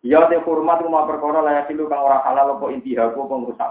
Ya 0.04 0.26
te 0.28 0.36
hormat 0.42 0.84
rumah 0.84 1.08
perkara 1.08 1.40
layak 1.40 1.72
ilu 1.72 1.88
kang 1.88 2.04
ora 2.04 2.20
halal 2.28 2.60
apa 2.60 2.66
intihaku 2.76 3.24
apa 3.24 3.36
ngrusak 3.40 3.70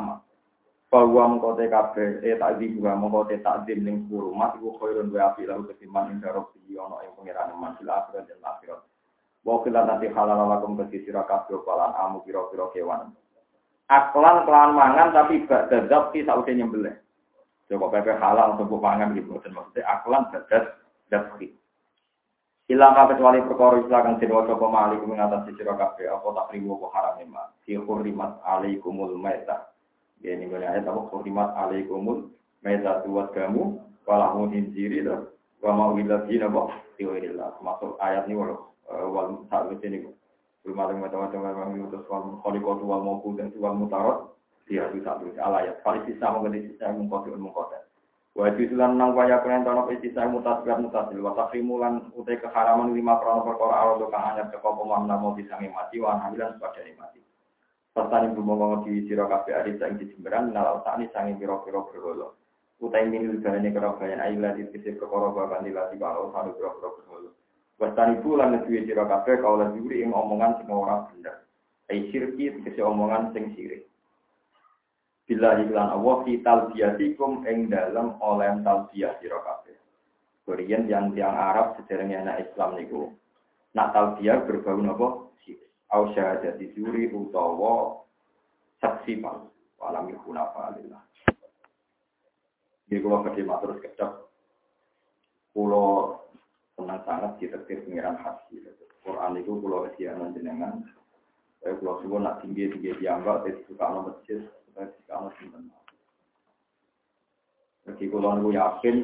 bahwa 0.93 1.25
mengkote 1.25 1.73
kabeh 1.73 2.21
eh 2.21 2.37
takdim 2.37 2.85
wa 2.85 2.93
mengkote 2.93 3.41
takdim 3.41 3.81
ning 3.81 4.05
hurumat 4.13 4.61
iku 4.61 4.77
khairun 4.77 5.09
wa 5.09 5.33
api 5.33 5.49
lalu 5.49 5.73
ketimbang 5.73 6.13
ing 6.13 6.21
darok 6.21 6.53
iki 6.61 6.77
ana 6.77 7.01
ing 7.01 7.17
pangeran 7.17 7.57
mansil 7.57 7.89
akhirat 7.89 8.29
dan 8.29 8.45
akhirat. 8.45 8.85
Wa 9.41 9.65
kila 9.65 9.89
nanti 9.89 10.13
halal 10.13 10.45
lakum 10.53 10.77
ke 10.77 10.93
sira 11.01 11.25
kabeh 11.25 11.65
palan 11.65 11.97
amu 11.97 12.21
pira-pira 12.29 12.69
kewan. 12.77 13.09
Aklan 13.89 14.45
kelan 14.45 14.77
mangan 14.77 15.17
tapi 15.17 15.49
dadap 15.49 16.13
ki 16.13 16.29
sausé 16.29 16.53
nyembelih. 16.53 16.93
Coba 17.73 17.89
pepe 17.89 18.13
halal 18.13 18.61
untuk 18.61 18.77
pangan 18.77 19.17
gitu 19.17 19.41
dan 19.41 19.57
maksudnya 19.57 19.89
aklan 19.89 20.29
dadat 20.29 20.77
dapki 21.09 21.57
Ilang 22.69 22.95
kecuali 22.95 23.41
perkara 23.43 23.81
istilah 23.81 24.01
kang 24.05 24.17
den 24.21 24.33
waca 24.33 24.55
pemalik 24.61 25.01
mengatasi 25.09 25.57
sira 25.57 25.73
kabeh 25.73 26.05
apa 26.09 26.29
takrimu 26.37 26.77
apa 26.79 26.87
haram 26.93 27.19
ma 27.33 27.49
fi 27.65 27.81
hurrimat 27.81 28.39
alaikumul 28.45 29.17
maitah 29.17 29.72
Ya 30.23 30.39
ini 30.39 30.47
ayat 30.55 30.87
apa 30.87 31.11
khurimat 31.11 31.51
alaikumul 31.59 32.31
meza 32.63 33.03
tuat 33.03 33.35
kamu 33.35 33.75
walahu 34.07 34.47
hinjiri 34.55 35.03
lah 35.03 35.27
wa 35.63 35.71
mau 35.75 35.99
jina 35.99 36.47
boh 36.47 36.71
tiwirillah 36.95 37.59
masuk 37.59 37.99
ayat 37.99 38.31
ini 38.31 38.39
walau 38.39 38.71
wal 38.87 39.43
saat 39.51 39.67
ini 39.83 40.07
belum 40.63 40.79
ada 40.79 40.95
macam-macam 40.95 41.41
memang 41.43 41.71
itu 41.75 41.99
wal 42.07 42.39
khalikot 42.47 42.79
wal 42.87 43.03
maupun 43.03 43.35
dan 43.35 43.51
wal 43.59 43.75
mutarot 43.75 44.39
dia 44.71 44.87
bisa 44.95 45.19
tulis 45.19 45.35
alayat 45.43 45.83
kali 45.83 45.99
sisa 46.07 46.31
mengenai 46.31 46.71
sisa 46.71 46.95
mengkoti 46.95 47.35
mengkoti 47.35 47.79
Wajib 48.33 48.73
sulan 48.73 48.97
nang 48.97 49.13
waya 49.13 49.45
kenen 49.45 49.61
tono 49.61 49.85
sisa 50.01 50.25
mutasbiat 50.25 50.81
mutasil 50.81 51.21
wa 51.21 51.37
takrimulan 51.37 52.09
utai 52.17 52.41
keharaman 52.41 52.97
lima 52.97 53.21
perang 53.21 53.45
perkara 53.45 53.75
arado 53.77 54.09
kang 54.09 54.25
anyar 54.25 54.49
teko 54.49 54.73
pemanah 54.73 55.21
mau 55.21 55.37
bisa 55.37 55.61
mati 55.61 56.01
wa 56.01 56.17
hamilan 56.17 56.57
sebagai 56.57 56.97
mati 56.97 57.21
Serta 57.93 58.25
bumong 58.25 58.89
di 58.89 59.05
siro 59.05 59.29
kafe 59.29 59.53
adit 59.53 59.77
sang 59.77 60.01
di 60.01 60.09
jemberan 60.09 60.49
nalau 60.49 60.81
tani 60.81 61.13
sangi 61.13 61.37
piro 61.37 61.61
piro 61.61 61.85
berholo. 61.93 62.41
Utai 62.81 63.05
minul 63.05 63.37
galane 63.45 63.69
kero 63.69 64.01
bayan 64.01 64.17
ayu 64.25 64.41
lati 64.41 64.65
kisi 64.73 64.97
perkara 64.97 65.29
bakan 65.29 65.69
dilati 65.69 66.01
kalau 66.01 66.33
sanu 66.33 66.57
piro 66.57 66.73
piro 66.81 66.91
berholo. 66.97 67.31
Wastani 67.77 68.17
bulan 68.25 68.57
ngeduwe 68.57 68.89
siro 68.89 69.05
kafe 69.05 69.37
kau 69.45 69.61
lagi 69.61 69.77
uri 69.77 70.09
ing 70.09 70.17
omongan 70.17 70.57
sing 70.57 70.73
orang 70.73 71.05
bener. 71.13 71.45
Ai 71.93 72.09
sirki 72.09 72.65
kisi 72.65 72.81
omongan 72.81 73.37
sing 73.37 73.53
sirik. 73.53 73.85
Bila 75.29 75.61
iklan 75.61 75.93
Allah 75.93 76.17
fi 76.25 76.33
talbiyatikum 76.41 77.45
ing 77.45 77.69
dalam 77.69 78.17
oleh 78.25 78.57
talbiyah 78.65 79.21
siro 79.21 79.45
kafe. 79.45 79.77
Korean 80.49 80.89
yang 80.89 81.13
tiang 81.13 81.37
Arab 81.37 81.77
sejarahnya 81.77 82.25
anak 82.25 82.49
Islam 82.49 82.73
niku. 82.73 83.13
Nak 83.77 83.93
talbiyah 83.93 84.49
berbau 84.49 84.81
nopo 84.81 85.09
au 85.93 86.09
syahadati 86.17 86.73
juri 86.73 87.13
utawa 87.13 88.01
saksi 88.81 89.21
palsu 89.21 89.53
walam 89.77 90.09
yakuna 90.09 90.49
falillah 90.57 91.05
Ini 92.93 93.01
kalau 93.01 93.25
kerja 93.25 93.49
matur 93.49 93.81
kecap, 93.81 94.29
pulau 95.57 96.21
senang 96.77 97.01
sangat 97.09 97.41
ditetir 97.41 97.89
pengiran 97.89 98.21
hati. 98.21 98.61
Quran 99.01 99.41
itu 99.41 99.57
pulau 99.65 99.89
kesianan 99.89 100.37
jenengan. 100.37 100.85
Saya 101.65 101.73
pulau 101.81 102.05
semua 102.05 102.21
nak 102.21 102.45
tinggi 102.45 102.69
tinggi 102.69 102.93
dianggap, 103.01 103.49
jadi 103.49 103.65
suka 103.65 103.81
anak 103.89 104.13
masjid, 104.13 104.45
supaya 104.45 104.93
suka 104.93 105.13
anak 105.25 105.33
simpen. 105.41 105.73
Jadi 107.89 108.05
kalau 108.13 108.37
aku 108.37 108.51
yakin, 108.53 108.97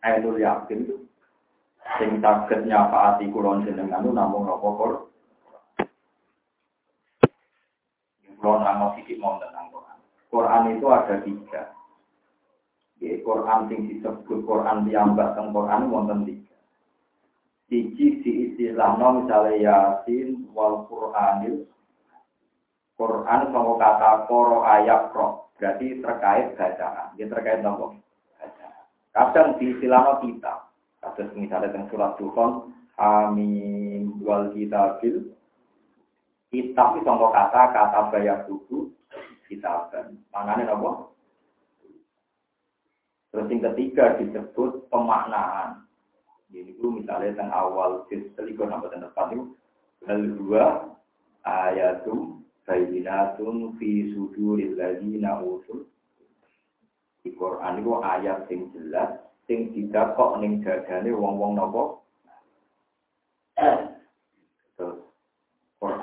Ainul 0.00 0.40
yakin, 0.40 0.80
sing 2.00 2.10
target 2.24 2.64
nyapaati 2.64 3.28
kulon 3.28 3.68
jenengan 3.68 4.08
itu 4.08 4.10
namun 4.16 4.48
nopo 4.48 5.05
Kalau 8.36 8.60
nama 8.60 8.92
sedikit 8.94 9.16
mau 9.20 9.40
tentang 9.40 9.72
Quran. 9.72 9.98
Quran 10.28 10.62
itu 10.76 10.86
ada 10.92 11.14
tiga. 11.24 11.62
Ya, 12.96 13.12
Quran 13.20 13.60
yang 13.68 13.82
disebut 13.88 14.38
Quran 14.44 14.78
yang 14.88 15.16
tentang 15.16 15.52
Quran 15.52 15.88
wonten 15.92 16.20
tiga. 16.28 16.56
Siji 17.66 18.22
di 18.22 18.32
istilah 18.50 18.94
no 18.94 19.24
misalnya 19.24 19.58
Yasin 19.58 20.46
wal 20.54 20.86
Quranil. 20.86 21.66
Quran 22.96 23.40
sama 23.52 23.72
kata 23.76 24.30
koro 24.30 24.62
ayat 24.64 25.10
pro. 25.10 25.50
Berarti 25.56 26.00
terkait 26.00 26.54
bacaan. 26.54 27.16
Dia 27.18 27.26
terkait 27.26 27.60
nopo. 27.64 27.96
Kadang 29.12 29.56
di 29.58 29.74
istilah 29.74 30.00
no 30.04 30.14
kita. 30.22 30.54
Kasus 31.02 31.28
misalnya 31.34 31.72
tentang 31.72 31.90
surat 31.90 32.12
Tuhan. 32.20 32.50
Amin 32.96 33.76
wal 34.22 34.50
kitabil 34.50 35.35
Kitab 36.56 36.96
itu 36.96 37.04
contoh 37.04 37.28
kata, 37.36 37.68
kata 37.68 38.08
bayar 38.08 38.48
buku, 38.48 38.88
kitab. 39.44 39.92
Mana 40.32 40.56
nih 40.56 40.64
apa? 40.72 41.12
Terus 43.28 43.52
yang 43.52 43.60
ketiga 43.68 44.16
disebut 44.16 44.88
pemaknaan. 44.88 45.84
Jadi 46.48 46.72
itu 46.72 46.88
misalnya 46.88 47.36
tentang 47.36 47.52
awal 47.52 48.08
selingkuh 48.08 48.64
sampai 48.72 48.88
tentang 48.88 49.12
depan 49.12 49.36
itu. 49.36 49.44
Kedua, 50.00 50.64
ayatum 51.44 52.40
bayinatun 52.64 53.76
fi 53.76 54.16
suduril 54.16 54.80
ladina 54.80 55.44
usul. 55.44 55.84
Di 57.20 57.36
Quran 57.36 57.84
itu 57.84 57.92
ayat 58.00 58.48
yang 58.48 58.72
jelas, 58.72 59.10
yang 59.52 59.76
tidak 59.76 60.16
kok 60.16 60.40
ning 60.40 60.64
dadane 60.64 61.12
wong-wong 61.12 61.52
nopo 61.60 62.06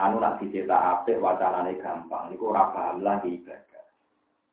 Quran 0.03 0.19
nak 0.19 0.35
dicetak 0.43 0.83
apik 0.83 1.23
wacanane 1.23 1.79
gampang. 1.79 2.27
Niku 2.27 2.51
ora 2.51 2.75
paham 2.75 3.07
lagi 3.07 3.39
ibadah. 3.39 3.87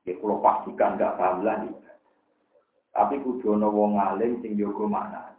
Ya 0.07 0.15
kula 0.15 0.39
pastikan 0.39 0.95
enggak 0.95 1.19
paham 1.19 1.43
lagi. 1.43 1.75
Tapi 2.95 3.19
kudu 3.19 3.59
ana 3.59 3.67
wong 3.67 3.99
alim 3.99 4.39
sing 4.47 4.55
jaga 4.55 4.87
makna. 4.87 5.35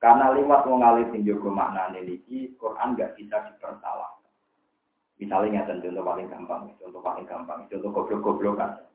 Karena 0.00 0.32
lewat 0.32 0.64
wong 0.64 0.80
alim 0.80 1.12
sing 1.12 1.20
jaga 1.28 1.52
maknane 1.52 2.00
niki 2.00 2.56
Quran 2.56 2.96
enggak 2.96 3.12
bisa 3.20 3.44
dipersalahkan. 3.44 4.32
Misalnya 5.20 5.60
nyata 5.60 5.84
contoh 5.84 6.04
paling 6.08 6.28
gampang, 6.32 6.62
contoh 6.80 7.02
paling 7.04 7.28
gampang, 7.28 7.68
contoh 7.68 7.92
goblok-goblokan. 7.92 8.88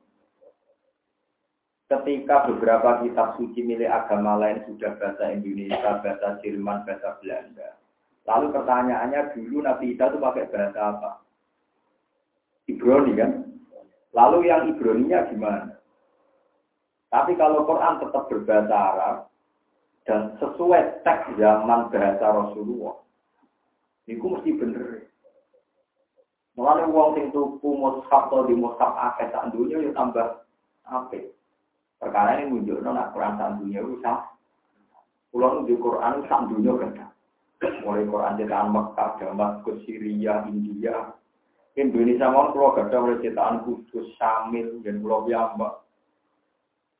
Ketika 1.86 2.50
beberapa 2.50 2.98
kitab 3.06 3.38
suci 3.38 3.62
milik 3.62 3.86
agama 3.86 4.34
lain 4.42 4.66
sudah 4.66 4.98
bahasa 4.98 5.30
Indonesia, 5.30 6.02
bahasa 6.02 6.34
Jerman, 6.42 6.82
bahasa 6.82 7.14
Belanda. 7.22 7.75
Lalu 8.26 8.46
pertanyaannya 8.50 9.38
dulu 9.38 9.62
Nabi 9.62 9.94
Isa 9.94 10.10
itu 10.10 10.18
pakai 10.18 10.50
bahasa 10.50 10.80
apa? 10.82 11.10
Ibrani 12.66 13.12
kan? 13.14 13.30
Lalu 14.10 14.50
yang 14.50 14.66
Ibraninya 14.66 15.30
gimana? 15.30 15.78
Tapi 17.06 17.38
kalau 17.38 17.62
Quran 17.62 18.02
tetap 18.02 18.26
berbahasa 18.26 18.74
Arab 18.74 19.16
dan 20.02 20.34
sesuai 20.42 21.06
teks 21.06 21.38
zaman 21.38 21.86
bahasa 21.94 22.26
Rasulullah, 22.26 22.98
itu 24.10 24.26
mesti 24.26 24.50
bener. 24.58 25.06
Mulane 26.58 26.88
wong 26.88 27.14
sing 27.14 27.30
tuku 27.30 27.68
mushaf 27.68 28.32
atau 28.32 28.48
di 28.48 28.56
mushaf 28.56 28.96
akeh 28.96 29.28
sak 29.28 29.52
dunya 29.52 29.86
ya 29.86 29.92
tambah 29.92 30.40
apik. 30.88 31.30
Perkara 32.00 32.40
ini 32.40 32.48
menunjukkan 32.48 32.90
nak 32.90 33.12
Quran 33.12 33.36
sak 33.36 33.50
dunya 33.60 33.80
itu 33.84 33.96
sah. 34.00 34.24
Kulo 35.30 35.68
di 35.68 35.76
Quran 35.76 36.24
sak 36.26 36.48
dunya 36.48 36.72
kan. 36.80 37.12
Mulai 37.86 38.04
Quran 38.10 38.34
cetakan 38.42 38.74
Mekah, 38.74 39.10
Damaskus, 39.22 39.78
Syria, 39.86 40.42
India, 40.50 41.14
Indonesia 41.78 42.26
mau 42.26 42.50
pulau 42.50 42.74
gada 42.74 42.98
mulai 42.98 43.22
cetakan 43.22 43.62
khusus 43.62 44.10
Samil 44.18 44.82
dan 44.82 44.98
Pulau 44.98 45.22
Biamba. 45.22 45.86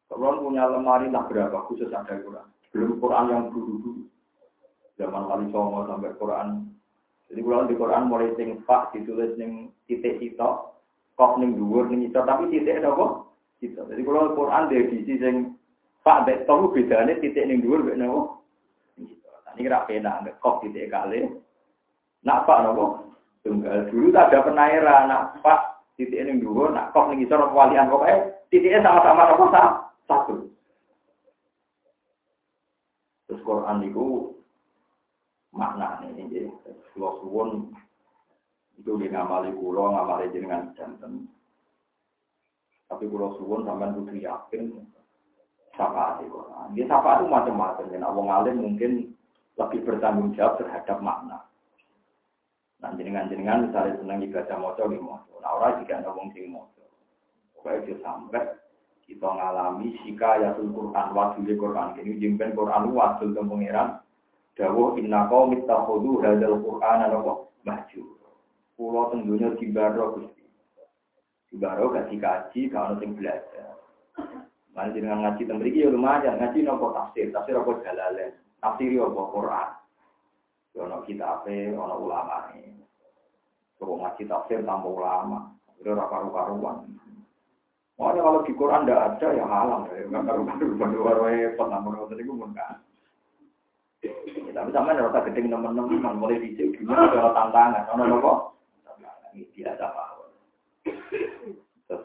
Kalau 0.07 0.39
punya 0.39 0.70
lemari 0.70 1.11
tak 1.11 1.26
berapa 1.26 1.66
khusus 1.66 1.91
ada 1.91 2.14
Quran. 2.22 2.47
Belum 2.70 3.03
Quran 3.03 3.26
yang 3.26 3.43
dulu-dulu. 3.51 4.07
Zaman 4.95 5.26
kali 5.26 5.51
songo 5.51 5.82
sampai 5.91 6.14
Quran 6.14 6.76
jadi 7.30 7.41
kalau 7.43 7.66
di 7.66 7.74
Quran 7.74 8.07
mulai 8.07 8.30
sing 8.39 8.62
pak 8.62 8.95
ditulis 8.95 9.34
ning 9.34 9.74
titik 9.91 10.22
sitok, 10.22 10.78
kok 11.18 11.37
ning 11.43 11.59
dhuwur 11.59 11.91
ning 11.91 12.07
isor 12.07 12.22
tapi 12.22 12.47
titik 12.55 12.87
apa? 12.87 13.26
Sitok. 13.59 13.91
Jadi 13.91 14.03
kalau 14.07 14.37
Quran 14.39 14.62
di 14.70 14.74
edisi 14.78 15.14
sing 15.18 15.34
pak 16.07 16.22
bek 16.26 16.47
tong 16.47 16.70
bedane 16.70 17.18
titik 17.18 17.47
ning 17.51 17.66
dhuwur 17.66 17.82
mek 17.82 17.99
napa? 17.99 18.39
Ini 19.57 19.64
kira 19.64 19.88
pena, 19.88 20.20
kok 20.44 20.61
titik 20.61 20.92
kali. 20.92 21.24
Nak 22.28 22.44
pak 22.44 22.61
napa? 22.61 23.09
Tunggal 23.40 23.88
dulu 23.88 24.12
tak 24.12 24.28
ada 24.36 24.44
penaira, 24.44 24.96
nak 25.09 25.40
pak 25.40 25.88
titik 25.96 26.20
ning 26.28 26.44
dhuwur, 26.44 26.76
nak 26.76 26.92
kok 26.92 27.09
ning 27.09 27.24
isor 27.24 27.48
walian 27.57 27.88
pokoknya 27.88 28.36
titiknya 28.52 28.84
sama-sama 28.84 29.32
apa 29.32 29.44
satu. 30.04 30.52
Terus 33.26 33.40
Quran 33.40 33.80
itu 33.88 34.36
makna 35.57 36.04
ini 36.04 36.28
jadi 36.28 36.52
kalau 36.92 37.16
suwon 37.24 37.72
itu 38.76 38.92
di 39.00 39.09
ngamali 39.09 39.57
kulo 39.57 39.88
ngamali 39.88 40.28
jenengan 40.36 40.68
jantan 40.76 41.24
tapi 42.86 43.09
kulo 43.09 43.40
suwon 43.40 43.64
sampai 43.64 43.88
kudu 43.96 44.20
yakin 44.20 44.84
siapa 45.72 46.20
sih 46.20 46.28
Quran 46.28 46.76
dia 46.76 46.84
siapa 46.84 47.18
itu 47.18 47.24
macam-macam 47.32 47.88
ya 47.88 48.09
wong 48.12 48.28
alim 48.28 48.57
mungkin 48.61 49.15
lebih 49.57 49.80
bertanggung 49.88 50.36
jawab 50.36 50.61
terhadap 50.61 51.00
makna. 51.00 51.40
Nah 52.80 52.92
jenengan-jenengan 52.92 53.68
misalnya 53.68 53.96
senang 53.96 54.20
ibadah 54.20 54.57
moco 54.61 54.84
di 54.84 55.00
moco 55.00 55.40
nah 55.40 55.57
orang 55.57 55.80
jika 55.80 56.04
ada 56.04 56.12
wong 56.12 56.28
sing 56.36 56.52
moco 56.52 56.84
pokoknya 57.57 57.88
dia 57.88 57.96
sampai 58.04 58.44
kita 59.07 59.28
ngalami 59.30 59.96
sika 60.02 60.42
ya 60.42 60.50
Quran 60.59 61.07
wadul 61.14 61.46
Quran. 61.46 61.94
Ini 61.96 62.18
jimpen 62.18 62.59
Quran 62.59 62.90
wadul 62.90 63.32
ke 63.32 63.42
pengiran 63.42 64.02
Dawo 64.57 64.96
inna 64.96 65.28
kau 65.28 65.46
mitahudu 65.46 66.24
hadal 66.24 66.59
Quran 66.64 67.04
apa 67.04 67.32
maju. 67.61 68.02
Pulau 68.72 69.12
tentunya 69.12 69.52
di 69.52 69.68
baro 69.68 70.16
gusti. 70.16 70.44
Di 71.52 71.61
baro 71.61 71.92
kasih 71.92 72.16
kaji 72.16 72.61
kalau 72.72 72.96
sing 72.96 73.12
belajar. 73.12 73.76
Mana 74.72 74.96
dengan 74.96 75.28
ngaji 75.28 75.44
tembri 75.44 75.76
ya 75.76 75.92
lumayan. 75.92 76.40
Ngaji 76.40 76.64
nopo 76.64 76.96
tafsir? 76.96 77.28
Tafsir 77.36 77.57
apa 77.57 77.72
jalalen 77.84 78.32
tafsir 78.61 78.96
apa 79.00 79.22
Quran. 79.32 79.68
Ono 80.76 80.96
kitabe 81.09 81.72
ono 81.72 81.94
ulama. 82.04 82.52
Kalau 83.76 84.00
ngaji 84.00 84.22
tafsir 84.28 84.61
tambah 84.64 84.92
ulama. 84.92 85.52
Itu 85.80 85.92
karu-karuan. 85.92 86.88
Makanya 87.96 88.20
kalau 88.28 88.40
di 88.44 88.52
Quran 88.52 88.84
tidak 88.84 89.02
ada 89.16 89.28
ya 89.32 89.44
halang. 89.48 89.82
Ya, 89.92 90.20
karu-karuan. 90.20 90.92
Baru 90.92 91.22
repot. 91.26 91.68
Namun 91.68 92.00
itu 92.12 92.32
mungkin 92.32 92.80
tapi 94.57 94.72
sama 94.72 94.96
ada 94.96 95.12
rasa 95.12 95.28
gede 95.28 95.52
teman-teman 95.52 96.16
mulai 96.16 96.40
di 96.40 96.57
sini 96.57 96.80
gimana 96.80 97.12
ada 97.12 97.28
tantangan, 97.36 97.92
ono 97.92 98.02
nopo 98.09 98.32
biasa 99.36 99.84
pak. 99.84 100.09
Terus 101.88 102.02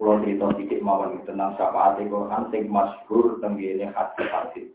pulau 0.00 0.16
cerita 0.24 0.48
sedikit 0.56 0.80
mawon 0.80 1.20
tentang 1.28 1.52
syafaat 1.60 2.00
Quran 2.00 2.48
sing 2.48 2.72
masyhur 2.72 3.36
tenggine 3.44 3.92
hadis 3.92 4.28
hadis. 4.32 4.68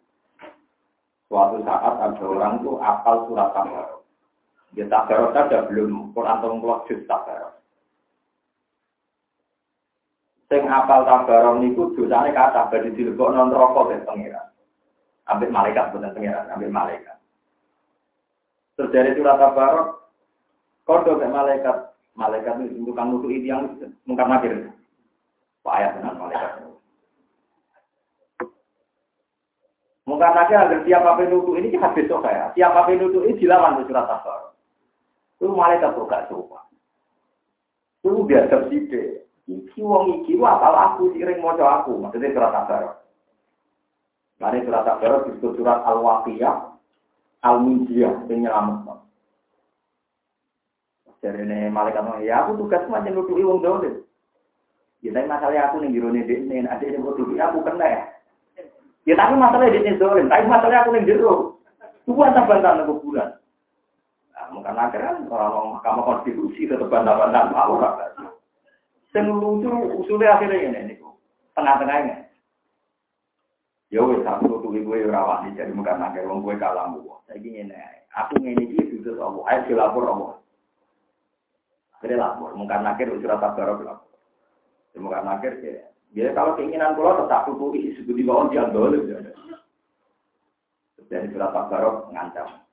Suatu 1.34 1.66
saat 1.66 1.98
ada 1.98 2.22
orang 2.30 2.62
tuh 2.62 2.78
apal 2.78 3.26
surat 3.26 3.58
Tabarok. 3.58 4.06
Dia 4.78 4.86
Tabarok 4.86 5.34
saja 5.34 5.66
belum 5.66 6.14
Quran 6.14 6.38
tolong 6.46 6.62
keluar 6.62 6.86
juz 6.86 7.02
Tabarok. 7.10 7.58
Sing 10.46 10.62
apal 10.70 11.02
Tabarok 11.10 11.58
niku 11.58 11.90
dosane 11.98 12.38
kata 12.38 12.70
badhe 12.70 12.94
dilebokno 12.94 13.50
neraka 13.50 13.82
ben 13.90 14.06
pengiran. 14.06 14.46
Ambil 15.26 15.50
malaikat 15.50 15.90
bukan 15.90 16.14
pengiran, 16.14 16.54
ambil 16.54 16.70
malaikat. 16.70 17.18
Terus 18.78 18.94
dari 18.94 19.18
surat 19.18 19.42
Tabarok, 19.42 20.06
kodo 20.86 21.18
ke 21.18 21.34
malaikat, 21.34 21.98
malaikat 22.14 22.62
itu 22.62 22.94
bukan 22.94 23.10
nutu 23.10 23.34
ini 23.34 23.50
yang 23.50 23.74
mungkar 24.06 24.30
nakir. 24.30 24.70
Pak 25.66 25.82
ayat 25.82 25.98
dengan 25.98 26.30
malaikat. 26.30 26.62
Mungkar 30.04 30.36
nakir 30.36 30.60
agar 30.60 30.84
siapa 30.84 31.16
penutu 31.16 31.56
ini 31.56 31.72
habis 31.80 32.04
besok 32.04 32.28
ya. 32.28 32.52
Siapa 32.52 32.84
penutu 32.84 33.24
ini 33.24 33.40
dilawan 33.40 33.80
di 33.80 33.88
surat 33.88 34.04
Tabarok. 34.04 34.52
Itu 35.40 35.48
tuh 35.96 36.06
gak 36.12 36.28
coba. 36.28 36.60
Itu 38.04 38.24
biasa 38.28 38.68
sih 38.68 38.84
Iki 39.44 39.80
wong 39.84 40.24
iki 40.24 40.40
apal 40.40 40.72
aku 40.72 41.12
sering 41.16 41.44
moco 41.44 41.64
aku, 41.68 42.00
maksudnya 42.00 42.36
surat 42.36 42.52
Tabarok. 42.52 42.96
Mari 44.44 44.60
surat 44.68 44.84
Al-Baqarah 44.84 45.24
disebut 45.32 45.56
surat 45.56 45.80
Al-Waqiyah, 45.88 46.56
Al-Mujiyah, 47.48 48.28
yang 48.28 48.44
nyelamat. 48.44 49.00
Jadi 51.24 51.48
ini 51.48 51.72
malaikat 51.72 52.04
ya 52.28 52.44
aku 52.44 52.60
tugas 52.60 52.84
macam 52.92 53.16
nutupi 53.16 53.48
wong 53.48 53.64
dolim. 53.64 54.04
Ya 55.00 55.16
tapi 55.16 55.32
masalahnya 55.32 55.72
aku 55.72 55.80
nih 55.80 55.96
jirone 55.96 56.28
ini, 56.28 56.68
ada 56.68 56.84
yang 56.84 57.00
nutupi 57.00 57.40
aku 57.40 57.64
kena 57.64 57.88
ya. 57.88 58.04
Ya 59.04 59.20
tapi 59.20 59.36
masalahnya 59.36 59.84
dia 59.84 60.00
dolim, 60.00 60.32
tapi 60.32 60.48
masalahnya 60.48 60.88
aku 60.88 60.90
nih 60.96 61.04
jero. 61.04 61.60
Tuhan 62.08 62.36
tak 62.36 62.48
bantah 62.48 62.72
nego 62.80 63.00
bulan. 63.00 63.36
Nah, 64.32 64.46
mungkin 64.52 64.76
akhirnya 64.76 65.24
orang 65.28 65.76
Mahkamah 65.80 66.04
Konstitusi 66.04 66.68
tetap 66.68 66.88
bantah-bantah 66.88 67.52
mau 67.52 67.80
kan. 67.80 68.32
Yang 69.16 69.28
lucu 69.40 69.72
usulnya 70.04 70.36
akhirnya 70.36 70.84
ini, 70.84 71.00
tengah-tengahnya. 71.56 72.28
Ya 73.94 74.02
wis 74.02 74.26
aku 74.26 74.58
tuh 74.58 74.74
gue 74.74 75.06
ora 75.06 75.22
wani 75.22 75.54
jadi 75.54 75.70
muka 75.70 75.94
nake 75.94 76.26
wong 76.26 76.42
gue 76.42 76.58
kalah 76.58 76.90
mu. 76.90 77.14
Saiki 77.30 77.46
ngene 77.46 77.78
Aku 78.18 78.42
ngene 78.42 78.66
iki 78.66 78.90
dudu 78.90 79.22
apa? 79.22 79.40
Ayo 79.54 79.60
dilapor 79.70 80.04
apa? 80.10 80.28
Akhirnya 82.02 82.20
lapor, 82.36 82.58
muka 82.58 82.82
nakir 82.82 83.08
surat 83.22 83.38
tabarok 83.38 83.86
lapor. 83.86 84.18
Ya, 84.92 84.98
muka 84.98 85.22
nakir 85.22 85.56
ya. 86.14 86.32
Kalau 86.32 86.56
keinginan 86.56 86.96
pulau 86.96 87.20
tetap 87.20 87.50
tutup 87.50 87.74
isi 87.76 87.98
sebut 87.98 88.16
di 88.16 88.24
bawah 88.24 88.50
dia 88.50 88.70
boleh. 88.70 89.02
Dari 91.10 91.28
surat 91.30 91.52
tabarok 91.54 92.10
ngancam. 92.10 92.64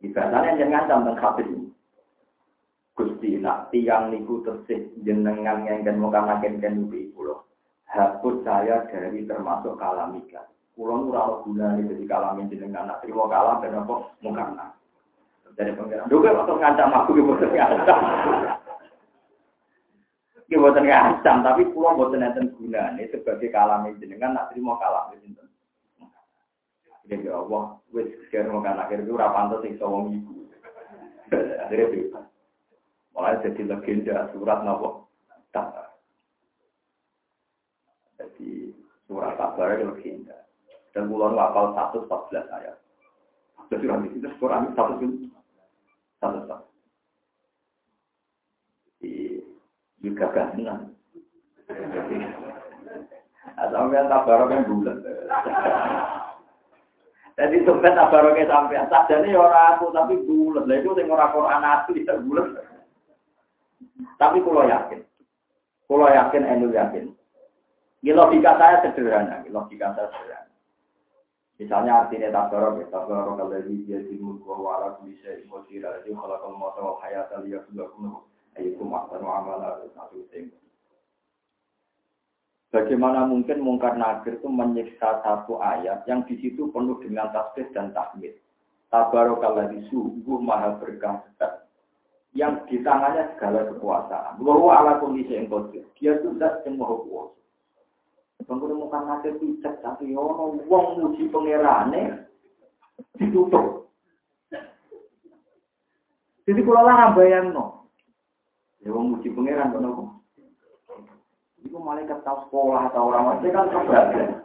Ibadahnya 0.00 0.56
yang 0.56 0.70
ngancam 0.72 1.12
hadis 1.18 1.48
ini. 1.48 1.68
Gusti 2.96 3.40
nak 3.40 3.72
tiang 3.72 4.12
niku 4.12 4.44
tersih 4.44 4.92
jenengan 5.00 5.64
yang 5.64 5.84
kan 5.84 5.96
muka 5.96 6.20
kan 6.20 6.72
nubi 6.76 7.08
pulau 7.16 7.48
hapus 7.90 8.46
saya 8.46 8.86
dari 8.88 9.26
termasuk 9.26 9.74
kalamika. 9.76 10.46
Kulon 10.78 11.12
ora 11.12 11.28
ono 11.28 11.36
gunane 11.44 11.84
jadi 11.84 12.04
kalamin 12.06 12.48
jenengan 12.48 12.88
nak 12.88 13.02
trimo 13.02 13.26
kalam 13.26 13.60
ben 13.60 13.76
apa 13.76 13.94
mungkarna. 14.22 14.66
Dari 15.58 15.74
pengiran. 15.74 16.08
Duga 16.08 16.30
waktu 16.32 16.54
ngancam 16.56 16.94
aku 16.94 17.20
boten 17.20 17.50
ngancam. 17.52 17.98
Ki 20.50 20.58
boten 20.58 20.82
ngancam 20.82 21.46
tapi 21.46 21.62
kula 21.70 21.94
boten 21.94 22.26
enten 22.26 22.50
gunane 22.58 23.06
sebagai 23.14 23.54
kalamin 23.54 23.94
jenengan 24.02 24.34
nak 24.34 24.50
trimo 24.50 24.74
kalam. 24.82 25.14
Jadi 27.06 27.26
ya 27.26 27.38
Allah, 27.38 27.78
wis 27.94 28.10
kira 28.34 28.50
mau 28.50 28.62
akhir 28.62 29.06
itu 29.06 29.14
ora 29.14 29.30
pantes 29.30 29.62
iso 29.66 29.86
wong 29.86 30.14
iku. 30.18 30.34
Akhirnya 31.34 31.90
bebas. 31.94 32.26
Mulai 33.14 33.42
jadi 33.46 33.62
legenda 33.62 34.30
surat 34.34 34.62
nopo. 34.66 35.06
Jadi 38.18 38.74
surat 39.06 39.38
yang 39.38 39.90
lebih 39.94 40.22
indah. 40.22 40.42
Dan 40.90 41.10
bulan 41.10 41.38
wakal 41.38 41.74
114 41.78 42.46
ayat. 42.50 42.78
Jadi 43.70 43.86
orang 43.86 44.06
itu 44.10 44.26
satu 44.74 44.98
satu 46.18 46.38
satu. 46.46 46.69
Juga 50.00 50.32
gak 50.32 50.56
senang. 50.56 50.96
Tabarok 53.60 54.52
yang 54.52 54.64
bulat. 54.68 54.96
Jadi 57.36 57.56
sampai 57.64 57.96
tabarok 57.96 58.36
yang 58.36 58.48
sampai 58.52 58.84
sajane 58.88 59.32
ya 59.32 59.40
ora 59.40 59.76
aku 59.76 59.92
tapi 59.92 60.16
bulat. 60.24 60.64
Lah 60.68 60.76
itu 60.76 60.92
sing 60.96 61.08
ora 61.08 61.32
Quran 61.32 61.64
asli 61.64 62.04
tak 62.04 62.20
bulat. 62.24 62.48
Tapi 64.16 64.40
kalau 64.44 64.68
yakin, 64.68 65.00
kalau 65.88 66.08
yakin, 66.08 66.44
enu 66.44 66.72
yakin. 66.72 67.12
Ini 68.00 68.16
logika 68.16 68.56
saya 68.56 68.80
sederhana, 68.80 69.44
logika 69.48 69.92
saya 69.92 70.08
sederhana. 70.12 70.52
Misalnya 71.60 72.04
artinya 72.04 72.32
tabarok 72.32 72.80
ya, 72.80 72.86
tabarok 72.88 73.36
kalau 73.36 73.60
dia 73.60 74.00
dimulku 74.08 74.48
wa 74.48 74.80
ala 74.80 74.96
kulli 74.96 75.20
syai'in 75.20 75.44
qadir. 75.48 75.84
Alladzi 75.84 76.12
khalaqal 76.16 76.56
mauta 76.56 76.80
wal 76.80 76.96
hayata 77.04 77.44
liyabluwakum 77.44 78.24
ayyukum 78.58 78.90
ahsanu 78.94 79.26
amala. 79.28 79.84
Satu 79.94 80.24
Bagaimana 82.70 83.26
mungkin 83.26 83.66
mungkar 83.66 83.98
nakir 83.98 84.38
itu 84.38 84.46
menyiksa 84.46 85.26
satu 85.26 85.58
ayat 85.58 86.06
yang 86.06 86.22
di 86.30 86.38
situ 86.38 86.70
penuh 86.70 87.02
dengan 87.02 87.34
tasbih 87.34 87.66
dan 87.74 87.90
tahmid. 87.90 88.38
Tabarakalladzi 88.94 89.90
sungguh 89.90 90.38
maha 90.38 90.78
berkah 90.78 91.26
yang 92.30 92.62
di 92.70 92.78
tangannya 92.86 93.26
segala 93.34 93.66
kekuasaan. 93.74 94.38
Bahwa 94.38 94.70
ala 94.70 95.02
kondisi 95.02 95.34
yang 95.34 95.50
kodir. 95.50 95.82
Dia 95.98 96.22
sudah 96.22 96.62
semua 96.62 96.94
kuasa. 97.02 97.40
Bangkune 98.46 98.74
muka 98.78 98.98
nakir 99.04 99.36
picek 99.36 99.84
tapi 99.84 100.16
ono 100.16 100.58
wong 100.64 100.86
muji 100.96 101.28
pangerane 101.28 102.24
ditutup. 103.20 103.90
Jadi 106.48 106.60
kalau 106.64 106.82
lah 106.82 107.12
bayang 107.14 107.52
no, 107.52 107.79
ya 108.80 108.90
wong 108.92 109.16
muji 109.16 109.28
pangeran 109.32 109.72
kenapa? 109.72 110.04
Itu 111.60 111.76
malaikat 111.76 112.24
tahu 112.24 112.48
sekolah 112.48 112.88
atau 112.88 113.12
orang 113.12 113.24
masih 113.36 113.50
kan 113.52 113.68
kebahagiaan. 113.68 114.40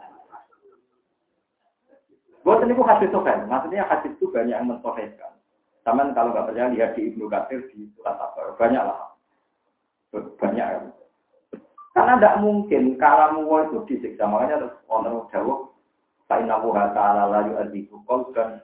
Buat 2.46 2.62
ini 2.62 2.78
itu 2.78 3.18
kan, 3.26 3.38
maksudnya 3.50 3.90
hadis 3.90 4.14
itu 4.14 4.30
banyak 4.30 4.54
yang 4.54 4.70
mensoheskan. 4.70 5.34
Taman 5.82 6.14
kalau 6.14 6.30
nggak 6.30 6.46
percaya 6.46 6.70
lihat 6.70 6.94
di 6.94 7.10
Ibnu 7.10 7.26
Katsir 7.26 7.66
di 7.74 7.90
surat 7.98 8.14
Tabar, 8.18 8.54
banyak 8.54 8.82
lah, 8.86 9.14
banyak. 10.14 10.94
Karena 11.90 12.12
tidak 12.18 12.38
mungkin 12.44 12.94
kalamu 13.02 13.50
itu 13.66 13.78
disiksa, 13.90 14.30
makanya 14.30 14.62
terus 14.62 14.74
orang 14.86 15.26
jawab, 15.34 15.74
Fa'inahu 16.26 16.74
ta'ala 16.74 17.30
la 17.30 17.40
yu'adzibu 17.46 18.02
qalban 18.02 18.58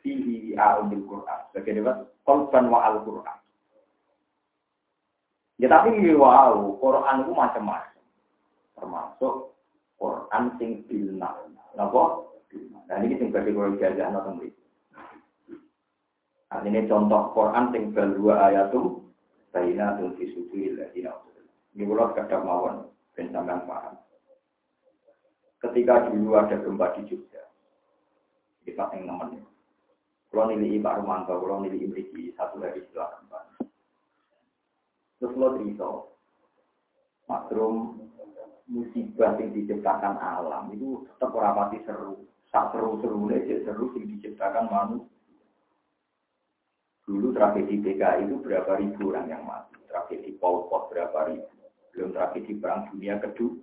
fihi 0.00 0.56
a'udil 0.56 1.04
Qur'an. 1.04 1.44
Bagaimana? 1.52 2.08
Qalban 2.24 2.72
wa 2.72 2.80
al-Qur'an. 2.88 3.36
Ya 5.60 5.68
tapi 5.68 5.96
wow, 6.16 6.76
Quran 6.80 7.24
itu 7.24 7.32
macam-macam 7.32 7.92
termasuk 8.82 9.54
Quran 9.94 10.44
sing 10.58 10.82
bilna. 10.90 11.30
Napa? 11.78 12.26
Nah 12.90 12.98
ini 13.00 13.14
sing 13.16 13.30
bagi 13.30 13.54
kalau 13.54 13.78
jajah 13.78 14.10
nonton 14.10 14.42
mriki. 14.42 14.64
Nah, 16.52 16.60
contoh 16.90 17.22
Quran 17.32 17.64
sing 17.72 17.82
dua 17.94 18.50
ayatum 18.50 19.06
baina 19.54 19.96
tun 19.96 20.12
fi 20.18 20.28
suduril 20.34 20.76
ladina 20.76 21.14
Ini 21.72 21.88
kalau 21.88 22.12
kadang 22.12 22.42
mawon 22.44 22.76
ben 23.16 23.32
paham. 23.32 23.96
Ketika 25.62 26.10
dulu 26.10 26.34
ada 26.36 26.58
gempa 26.58 26.90
di 26.98 27.06
Jogja, 27.06 27.46
Pak 28.66 28.98
yang 28.98 29.14
namanya. 29.14 29.40
Kalau 30.28 30.50
nilai 30.50 30.82
Pak 30.82 30.98
Romanto, 31.00 31.38
kalau 31.38 31.62
nilai 31.62 31.86
Imriki 31.86 32.34
satu 32.34 32.58
hari 32.58 32.82
setelah. 32.90 33.21
Terus 35.22 35.38
lo 35.38 35.54
cerita, 35.54 35.90
Makrum 37.30 37.94
musibah 38.66 39.38
yang 39.38 39.54
diciptakan 39.54 40.18
alam 40.18 40.74
itu 40.74 41.06
tetap 41.06 41.30
rapati 41.30 41.78
seru. 41.86 42.26
Tak 42.50 42.74
seru-seru 42.74 43.30
aja 43.30 43.62
seru 43.62 43.94
yang 43.94 44.18
diciptakan 44.18 44.66
manusia. 44.66 45.14
Dulu 47.06 47.30
tragedi 47.30 47.78
PKI 47.78 48.26
itu 48.26 48.34
berapa 48.42 48.82
ribu 48.82 49.14
orang 49.14 49.30
yang 49.30 49.46
mati. 49.46 49.78
Tragedi 49.86 50.34
Pol 50.42 50.66
Pot 50.66 50.90
berapa 50.90 51.30
ribu. 51.30 51.54
Belum 51.94 52.10
tragedi 52.10 52.58
Perang 52.58 52.90
Dunia 52.90 53.22
Kedua. 53.22 53.54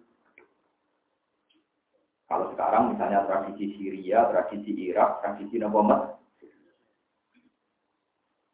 Kalau 2.31 2.55
sekarang 2.55 2.95
misalnya 2.95 3.27
tradisi 3.27 3.75
Syria, 3.75 4.31
tradisi 4.31 4.71
Irak, 4.87 5.19
tradisi 5.19 5.59
Nabamat, 5.59 6.15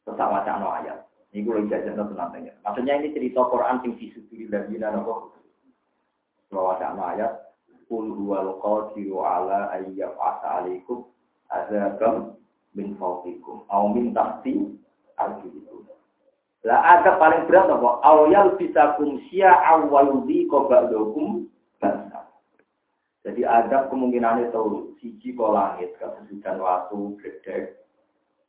tetap 0.09 0.29
macam 0.33 0.63
ayat. 0.81 1.04
Ini 1.35 1.43
gue 1.43 1.67
jajan 1.67 1.99
nantinya. 1.99 2.55
Maksudnya 2.63 2.95
ini 2.95 3.11
cerita 3.11 3.43
Quran 3.51 3.83
yang 3.83 3.99
disuduri 3.99 4.47
dari 4.47 4.79
Nabamat. 4.79 5.35
Mewacana 6.47 7.11
ayat 7.11 7.33
Kul 7.91 8.07
huwal 8.15 8.55
qadiru 8.63 9.19
ala 9.19 9.67
ayyaf 9.75 10.15
asa 10.15 10.63
alaikum 10.63 11.11
azabam 11.51 12.39
min 12.71 12.95
fawqikum 12.95 13.67
au 13.67 13.91
min 13.91 14.15
tahti 14.15 14.79
arjulikum. 15.19 15.85
Lah 16.63 16.81
ada 16.97 17.19
paling 17.19 17.45
berat 17.51 17.67
apa? 17.67 17.99
Awyal 18.01 18.55
bisa 18.55 18.95
kumsia 18.95 19.53
awaludhi 19.75 20.47
koba'dokum 20.47 21.51
basa. 21.77 22.25
Jadi 23.21 23.43
ada 23.43 23.91
kemungkinan 23.91 24.49
itu 24.49 24.95
siji 25.03 25.35
kok 25.35 25.51
langit, 25.53 25.93
kesusudan 25.99 26.63
waktu, 26.63 26.97
gede. 27.21 27.84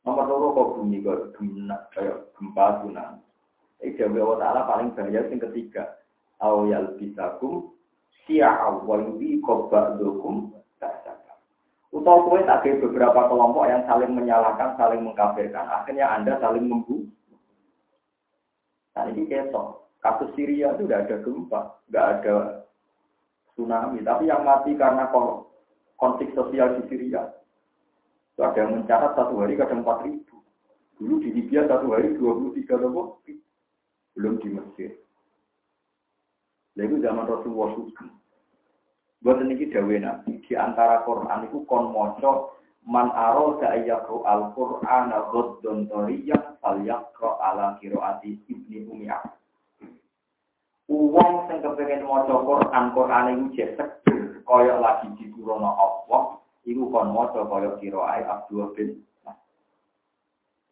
Nomor 0.07 0.23
loro 0.23 0.47
kok 0.55 0.69
bumi 0.79 1.03
kok 1.03 1.35
kayak 1.91 2.31
gempa 2.39 2.79
tsunami. 2.79 3.19
Iki 3.83 4.07
Allah 4.07 4.39
Ta'ala 4.39 4.61
paling 4.63 4.95
bahaya 4.95 5.27
yang 5.27 5.43
ketiga. 5.51 5.99
Awyal 6.39 6.95
bisa 6.95 7.35
kum 7.43 7.75
siya 8.23 8.55
wa 8.87 8.95
yudi 9.03 9.43
qaba'dukum 9.43 10.55
Utau 11.87 12.27
kue 12.27 12.43
tak 12.43 12.67
ada 12.67 12.83
beberapa 12.83 13.31
kelompok 13.31 13.63
yang 13.63 13.79
saling 13.87 14.11
menyalahkan, 14.11 14.75
saling 14.75 15.01
mengkafirkan. 15.07 15.65
Akhirnya 15.71 16.11
Anda 16.11 16.35
saling 16.43 16.67
membunuh. 16.67 17.07
Nah 18.91 19.07
ini 19.07 19.23
kesok. 19.23 19.87
Kasus 20.03 20.29
Syria 20.35 20.75
itu 20.77 20.85
tidak 20.85 21.07
ada 21.07 21.15
gempa, 21.25 21.61
nggak 21.89 22.07
ada 22.19 22.35
tsunami. 23.55 24.03
Tapi 24.03 24.29
yang 24.29 24.45
mati 24.45 24.75
karena 24.77 25.09
konflik 25.97 26.31
sosial 26.35 26.75
di 26.77 26.83
Syria. 26.91 27.23
Itu 28.37 28.45
ada 28.45 28.69
yang 28.69 28.85
mencatat 28.85 29.17
satu 29.17 29.33
hari 29.41 29.57
kadang 29.57 29.81
empat 29.81 30.05
ribu. 30.05 30.37
Dulu 31.01 31.25
di 31.25 31.33
Libya 31.33 31.65
satu 31.65 31.89
hari 31.89 32.13
dua 32.13 32.37
puluh 32.37 32.53
tiga 32.53 32.77
ribu. 32.77 33.17
Belum 34.13 34.37
di 34.37 34.53
Mesir. 34.53 34.93
Lalu 36.77 37.01
zaman 37.01 37.25
Rasulullah 37.25 37.73
SAW. 37.73 38.13
Buat 39.25 39.41
ini 39.41 39.65
dawe 39.73 39.95
nabi 39.97 40.37
di 40.45 40.53
antara 40.53 41.01
Quran 41.01 41.49
itu 41.49 41.65
kon 41.65 41.89
moco 41.89 42.61
man 42.85 43.09
aro 43.17 43.57
ayakru 43.57 44.21
al 44.21 44.53
Quran 44.53 45.09
ghaddun 45.09 45.89
toriyah 45.89 46.61
fal 46.61 46.77
yakro 46.85 47.41
ala 47.41 47.81
kiroati 47.81 48.37
ibni 48.45 48.85
umiyah. 48.85 49.25
Uang 50.85 51.49
sing 51.49 51.65
kepengen 51.65 52.05
maca 52.05 52.37
Quran 52.37 52.85
Quran 52.93 53.33
iku 53.33 53.45
jek 53.57 53.69
seger 53.81 54.45
kaya 54.45 54.77
lagi 54.77 55.09
diturunno 55.17 55.73
Allah 55.73 56.37
iku 56.67 56.91
kon 56.91 57.15
maca 57.15 57.47
kaya 57.47 57.79
kiroai 57.79 58.27
Abdul 58.27 58.75
bin 58.75 59.07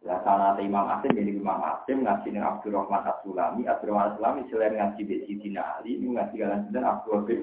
Ya 0.06 0.22
sana 0.22 0.54
Imam 0.62 0.86
Asim 0.86 1.18
jadi 1.18 1.34
Imam 1.34 1.66
Asim 1.66 2.06
ngaji 2.06 2.30
dengan 2.30 2.62
Abdurrahman 2.62 3.10
As-Sulami, 3.10 3.66
Abdurrahman 3.66 4.14
As-Sulami 4.14 4.46
selain 4.54 4.78
ngaji 4.78 5.02
di 5.02 5.16
Sidina 5.26 5.82
Ali, 5.82 5.98
ini 5.98 6.14
ngaji 6.14 6.36
kalian 6.38 6.70
dengan 6.70 7.02
Abdul 7.02 7.26
bin 7.26 7.41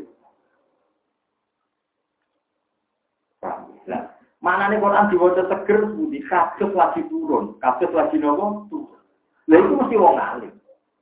Nah, 3.82 4.14
mana 4.38 4.70
nih 4.70 4.78
Quran 4.78 5.11
diwajah 5.11 5.50
seger, 5.50 5.90
budi 5.90 6.22
kasus 6.30 6.70
lagi 6.70 7.03
turun, 7.11 7.59
kasus 7.59 7.90
lagi 7.90 8.14
nopo? 8.22 8.70
Turun. 8.70 9.03
Lah 9.50 9.59
itu 9.59 9.74
mesti 9.74 9.96
wong 9.98 10.16
alim, 10.22 10.55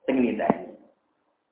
sing 0.09 0.17
ini. 0.17 0.41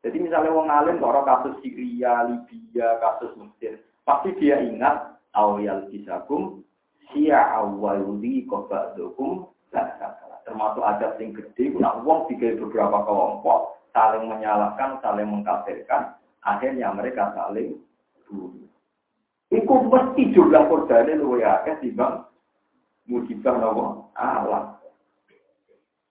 Jadi 0.01 0.16
misalnya 0.16 0.57
wong 0.57 0.72
alim 0.72 0.96
kalau 0.96 1.20
kasus 1.28 1.61
Syria, 1.61 2.24
Libya, 2.32 2.96
kasus 2.96 3.36
Mesir, 3.36 3.84
pasti 4.09 4.32
dia 4.40 4.57
ingat 4.57 5.17
awal 5.36 5.88
kisakum 5.90 6.62
sia 7.10 7.40
awaludi 7.56 8.44
kobadukum 8.48 9.48
termasuk 10.48 10.80
ada 10.80 11.12
sing 11.20 11.36
gede, 11.36 11.76
nak 11.76 12.00
wong 12.08 12.24
tiga 12.32 12.56
beberapa 12.56 13.04
kelompok 13.04 13.76
saling 13.92 14.24
menyalahkan, 14.24 14.96
saling 15.04 15.28
mengkafirkan, 15.28 16.16
akhirnya 16.40 16.88
mereka 16.96 17.36
saling 17.36 17.76
bunuh. 18.24 18.64
Iku 19.52 19.88
mesti 19.88 20.32
jumlah 20.32 20.68
korbannya 20.68 21.20
luwe 21.20 21.40
akeh 21.40 21.76
timbang 21.80 22.24
musibah 23.08 23.56
nopo 23.56 24.12
alam. 24.16 24.76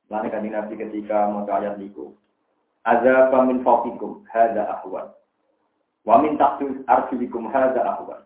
Lalu 0.10 0.28
kan 0.34 0.46
nabi 0.48 0.74
ketika 0.74 1.30
mau 1.30 1.46
ayat 1.46 1.78
niku. 1.78 2.18
Ada 2.88 3.30
pamin 3.30 3.62
fauqikum 3.62 4.24
hada 4.32 4.80
ahwan. 4.80 5.12
Wa 6.08 6.24
min 6.24 6.40
tahtu 6.40 6.82
arjulikum 6.88 7.52
hada 7.52 7.84
ahwan. 7.84 8.24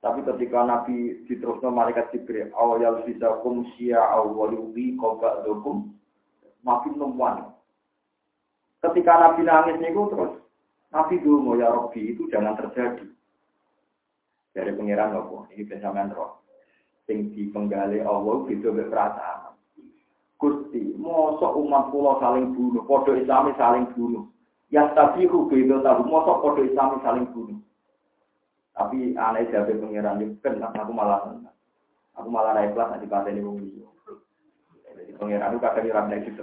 Tapi 0.00 0.24
ketika 0.24 0.64
Nabi 0.64 1.28
diterusno 1.28 1.68
malaikat 1.68 2.08
Jibril, 2.08 2.48
awal 2.56 3.04
bisa 3.04 3.36
kum 3.44 3.68
sia 3.76 4.00
awal 4.00 4.56
yuwi 4.56 4.96
dokum, 5.44 5.92
makin 6.64 6.96
nemuan. 6.96 7.52
Ketika 8.80 9.12
Nabi 9.20 9.44
nangis 9.44 9.76
niku 9.76 10.08
terus 10.08 10.40
Nabi 10.90 11.20
dulu 11.22 11.54
ya 11.60 11.70
Robi 11.70 12.16
itu 12.16 12.26
jangan 12.32 12.56
terjadi. 12.58 13.06
Dari 14.50 14.74
pengiran 14.74 15.14
nopo, 15.14 15.46
ini 15.54 15.62
pensamaan 15.62 16.10
roh. 16.10 16.42
Sing 17.06 17.30
di 17.30 17.46
penggali 17.54 18.02
Allah 18.02 18.42
gitu 18.50 18.74
perasaan. 18.74 19.54
Gusti, 20.40 20.96
mosok 20.98 21.54
umat 21.60 21.94
pulau 21.94 22.18
saling 22.18 22.56
bunuh, 22.56 22.82
podo 22.88 23.14
Islami 23.14 23.54
saling 23.54 23.86
bunuh. 23.94 24.26
Yang 24.74 24.96
tadi 24.96 25.28
itu 25.28 25.46
tahu, 25.46 26.02
mosok 26.02 26.40
podo 26.42 26.60
Islami 26.66 26.98
saling 27.06 27.30
bunuh. 27.30 27.60
Tapi 28.80 29.12
aneh 29.12 29.44
jadi 29.52 29.76
pengiran 29.76 30.24
itu 30.24 30.40
kan 30.40 30.56
aku 30.56 30.96
malah 30.96 31.20
aku 32.16 32.28
malah 32.32 32.56
naik 32.56 32.72
kelas 32.72 32.96
nanti 32.96 33.04
pada 33.04 33.28
ini 33.28 33.44
Jadi 34.88 35.12
pengiran 35.20 35.52
itu 35.52 35.60
kadang 35.60 35.84
nyerang 35.84 36.06
dari 36.08 36.24
situ. 36.24 36.40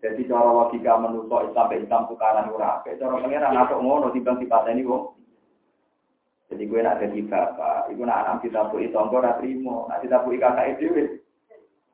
Jadi 0.00 0.24
cara 0.24 0.48
logika 0.48 0.96
menusuk 0.96 1.52
Islam 1.52 1.68
ke 1.68 1.76
Islam 1.84 2.08
tukaran 2.08 2.48
ora 2.48 2.80
Cara 2.80 3.20
pengiran 3.20 3.60
atau 3.60 3.76
ngono 3.76 4.08
timbang 4.16 4.40
dipateni 4.40 4.88
wong. 4.88 5.12
Jadi 6.48 6.64
gue 6.64 6.80
nak 6.80 7.00
jadi 7.00 7.18
bapak, 7.28 7.88
ibu 7.92 8.04
nak 8.04 8.20
anak 8.24 8.36
kita 8.44 8.68
bu 8.68 8.76
itu 8.80 8.96
enggak 8.96 9.20
ora 9.20 9.32
trimo, 9.40 9.88
nak 9.88 10.00
kita 10.04 10.20
bu 10.24 10.36
kakak 10.36 10.76
itu 10.76 10.84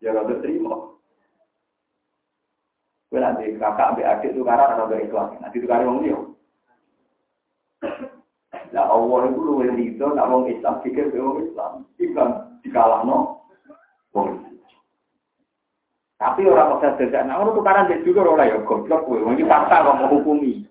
ya 0.02 0.10
ora 0.10 0.26
terima. 0.42 0.74
Gue 3.10 3.18
nanti 3.22 3.50
kakak 3.58 3.98
adik 3.98 4.34
tukaran 4.34 4.78
gak 4.90 5.02
ikhlas, 5.06 5.38
nanti 5.38 5.58
tukaran 5.58 5.86
wong 5.86 5.98
dia. 6.02 6.18
Nah 8.70 8.86
Allah 8.86 9.18
itu 9.26 9.40
lu 9.42 9.62
itu, 9.66 10.06
nak 10.14 10.28
wong 10.30 10.46
Islam 10.46 10.78
pikir 10.86 11.10
ke 11.10 11.18
wong 11.18 11.42
Islam, 11.42 11.82
timbang 11.98 12.30
dikalah 12.62 13.02
no. 13.02 13.42
Tapi 16.20 16.44
orang 16.44 16.76
bisa 16.76 17.00
jajak, 17.00 17.24
nah 17.24 17.40
orang 17.40 17.56
tukaran 17.56 17.88
dia 17.88 18.04
juga 18.04 18.28
orang 18.28 18.52
ya 18.52 18.60
goblok 18.60 19.08
gue, 19.08 19.24
ini 19.24 19.48
fakta 19.48 19.80
kok 19.80 19.96
mau 19.96 20.12
hukumi. 20.12 20.68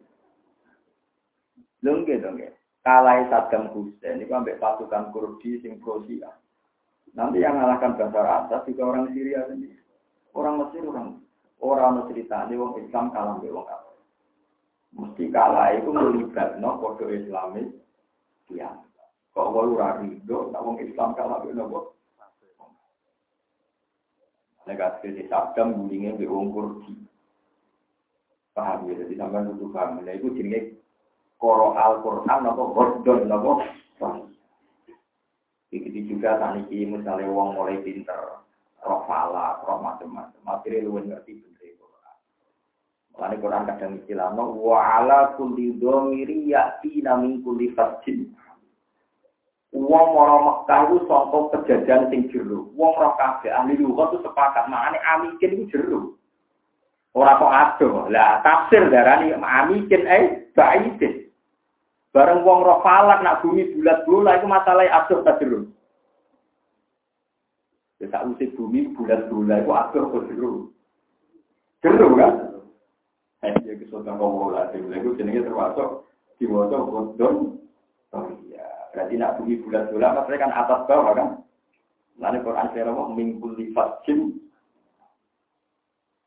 Nggih 1.82 2.22
to 2.22 2.30
nggih. 2.38 2.54
Kalai 2.86 3.28
Saddam 3.28 3.74
Hussein 3.76 4.24
itu 4.24 4.32
ambek 4.32 4.62
pasukan 4.62 5.12
Kurdi 5.12 5.60
sing 5.60 5.84
pro 5.84 6.00
Nanti 7.18 7.42
yang 7.42 7.58
mengalahkan 7.58 7.98
Bashar 7.98 8.24
Assad 8.24 8.70
juga 8.70 8.94
orang 8.94 9.12
Syria 9.12 9.44
sendiri. 9.50 9.82
Orang 10.38 10.62
Mesir 10.62 10.86
orang 10.86 11.18
orang 11.60 11.92
mau 11.98 12.08
cerita 12.08 12.46
ini 12.48 12.56
wong 12.56 12.78
Islam 12.80 13.10
kalah 13.10 13.42
mbek 13.42 13.52
wong. 13.52 13.66
Mesti 14.96 15.24
kalah 15.34 15.74
itu 15.74 15.90
melibat 15.90 16.62
no 16.62 16.78
kode 16.78 17.10
Islamis 17.10 17.74
ya. 18.54 18.70
Kok 19.34 19.50
wae 19.54 19.68
ora 19.78 20.02
rido, 20.02 20.50
wong 20.52 20.78
Islam 20.82 21.14
kalah 21.14 21.42
mbek 21.46 21.56
nopo? 21.56 22.00
negatif 24.70 25.18
di 25.18 25.26
sabdam 25.26 25.74
gulingnya 25.74 26.14
di 26.14 26.30
wong 26.30 26.54
kurdi. 26.54 26.94
Paham 28.54 28.86
ya, 28.86 29.02
jadi 29.02 29.18
sampai 29.18 29.50
itu 29.50 29.66
paham. 29.74 30.06
Nah 30.06 30.14
itu 30.14 30.30
jenis 30.38 30.78
koro 31.42 31.74
al 31.74 32.06
Quran 32.06 32.40
nopo 32.46 32.64
gordon 32.78 33.26
nopo. 33.26 33.66
Begitu 35.70 36.18
juga 36.18 36.38
tadi 36.38 36.66
misalnya 36.86 37.30
wong 37.30 37.54
mulai 37.54 37.78
pinter, 37.86 38.42
roh 38.82 39.02
falak, 39.06 39.62
roh 39.70 39.78
macam-macam, 39.78 40.42
materi 40.42 40.82
lu 40.82 40.98
ngerti 40.98 41.38
bener. 41.38 41.59
Mulane 43.20 43.36
Quran 43.44 43.68
kadang 43.68 43.92
istilah 44.00 44.32
no 44.32 44.56
wa 44.56 44.80
ala 44.80 45.36
kulli 45.36 45.76
dhamiri 45.76 46.56
ya'ti 46.56 47.04
min 47.04 47.44
kulli 47.44 47.68
fajin. 47.76 48.32
Wong 49.76 50.08
ora 50.16 50.40
Mekah 50.40 50.82
iku 50.88 50.98
saka 51.04 51.40
kejadian 51.68 52.08
sing 52.08 52.32
jero. 52.32 52.72
Wong 52.80 52.96
ora 52.96 53.20
kabeh 53.20 53.52
ahli 53.52 53.76
lughat 53.76 54.16
itu 54.16 54.24
sepakat 54.24 54.72
makane 54.72 55.04
amikin 55.04 55.52
iku 55.52 55.66
jero. 55.68 56.02
Ora 57.12 57.36
kok 57.36 57.52
ado. 57.52 58.08
Lah 58.08 58.40
tafsir 58.40 58.88
darani 58.88 59.36
amikin 59.36 60.08
eh 60.08 60.48
baidin. 60.56 61.28
Bareng 62.16 62.48
wong 62.48 62.64
roh 62.64 62.80
falak 62.80 63.20
nak 63.20 63.44
bumi 63.44 63.68
bulat 63.76 64.08
bola 64.08 64.40
iku 64.40 64.48
masalah 64.48 64.88
ado 64.88 65.28
ta 65.28 65.36
jero. 65.44 65.68
Ya 68.00 68.24
usih 68.24 68.48
bumi 68.56 68.96
bulat 68.96 69.28
bola 69.28 69.60
iku 69.60 69.72
ado 69.76 70.00
kok 70.08 70.26
jero. 70.32 70.72
Jero 71.84 72.16
kan? 72.16 72.49
Ya 73.40 73.74
kesotan 73.80 74.20
kok 74.20 74.34
bola, 74.36 74.68
itu 74.76 75.16
jenenge 75.16 75.48
termasuk 75.48 76.04
diwaca 76.44 76.76
kodon. 76.76 77.56
Oh 78.12 78.28
iya. 78.44 78.68
Berarti 78.92 79.16
nak 79.16 79.40
bumi 79.40 79.64
bulat-bulat, 79.64 80.12
maksudnya 80.12 80.44
kan 80.44 80.52
atas 80.52 80.82
bawah 80.90 81.14
kan? 81.16 81.30
Lalu 82.20 82.44
Quran 82.44 82.68
saya 82.76 82.92
mau 82.92 83.08
minggu 83.08 83.48
lifat 83.56 84.04
jim. 84.04 84.36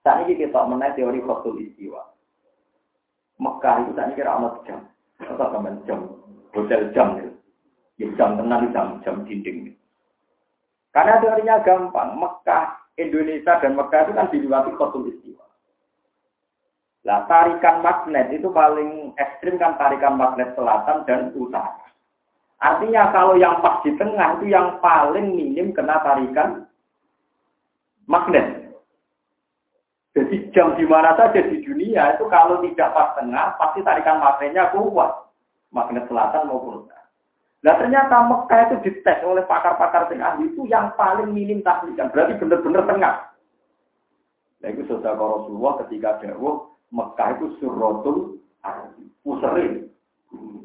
Saat 0.01 0.25
ini 0.25 0.41
kita 0.41 0.65
mengenai 0.65 0.97
teori 0.97 1.21
khotul 1.21 1.61
istiwa. 1.61 2.01
Mekah 3.37 3.85
itu 3.85 3.91
saat 3.93 4.09
ini 4.09 4.19
kira 4.19 4.35
amat 4.41 4.65
jam. 4.65 4.81
Atau 5.21 5.53
teman 5.53 5.85
jam. 5.85 6.01
Hotel 6.57 6.91
jam. 6.97 7.21
Ya, 8.01 8.09
jam 8.17 8.41
tenang, 8.41 8.73
jam, 8.73 8.99
jam 9.05 9.23
dinding. 9.29 9.77
Karena 10.97 11.21
teorinya 11.21 11.61
gampang. 11.61 12.17
Mekah, 12.17 12.89
Indonesia 12.97 13.61
dan 13.61 13.77
Mekah 13.77 14.01
itu 14.09 14.13
kan 14.17 14.27
diluati 14.33 14.71
khotul 14.75 15.13
istiwa. 15.13 15.32
Nah, 17.03 17.27
tarikan 17.27 17.83
magnet 17.83 18.31
itu 18.31 18.47
paling 18.55 19.11
ekstrim 19.19 19.59
kan 19.59 19.75
tarikan 19.75 20.15
magnet 20.15 20.55
selatan 20.55 21.03
dan 21.03 21.35
utara. 21.35 21.83
Artinya 22.63 23.11
kalau 23.11 23.35
yang 23.35 23.59
pas 23.59 23.83
di 23.83 23.91
tengah 23.99 24.39
itu 24.39 24.55
yang 24.55 24.79
paling 24.79 25.35
minim 25.35 25.75
kena 25.75 25.99
tarikan 26.07 26.71
magnet. 28.07 28.71
Jadi 30.15 30.55
jam 30.55 30.79
di 30.79 30.87
mana 30.87 31.19
saja 31.19 31.43
di 31.43 31.59
dunia 31.67 32.15
itu 32.15 32.31
kalau 32.31 32.63
tidak 32.63 32.95
pas 32.95 33.19
tengah 33.19 33.59
pasti 33.59 33.83
tarikan 33.83 34.23
magnetnya 34.23 34.71
kuat. 34.71 35.27
Magnet 35.75 36.07
selatan 36.07 36.47
maupun 36.47 36.87
utara. 36.87 37.03
Nah 37.67 37.75
ternyata 37.79 38.31
Mekah 38.31 38.61
itu 38.69 38.77
dites 38.87 39.19
oleh 39.27 39.43
pakar-pakar 39.49 40.07
sing 40.07 40.23
ahli 40.23 40.53
itu 40.53 40.63
yang 40.71 40.95
paling 40.95 41.35
minim 41.35 41.67
tahlikan. 41.67 42.13
Berarti 42.15 42.39
benar-benar 42.39 42.87
tengah. 42.87 43.15
Nah 44.63 44.69
itu 44.71 44.87
saudara 44.87 45.19
Rasulullah 45.19 45.83
ketika 45.83 46.23
dawuh 46.23 46.71
Mekah 46.93 47.29
itu 47.41 47.47
surrotul 47.59 48.39
ardi. 48.61 49.09
Usri. 49.25 49.89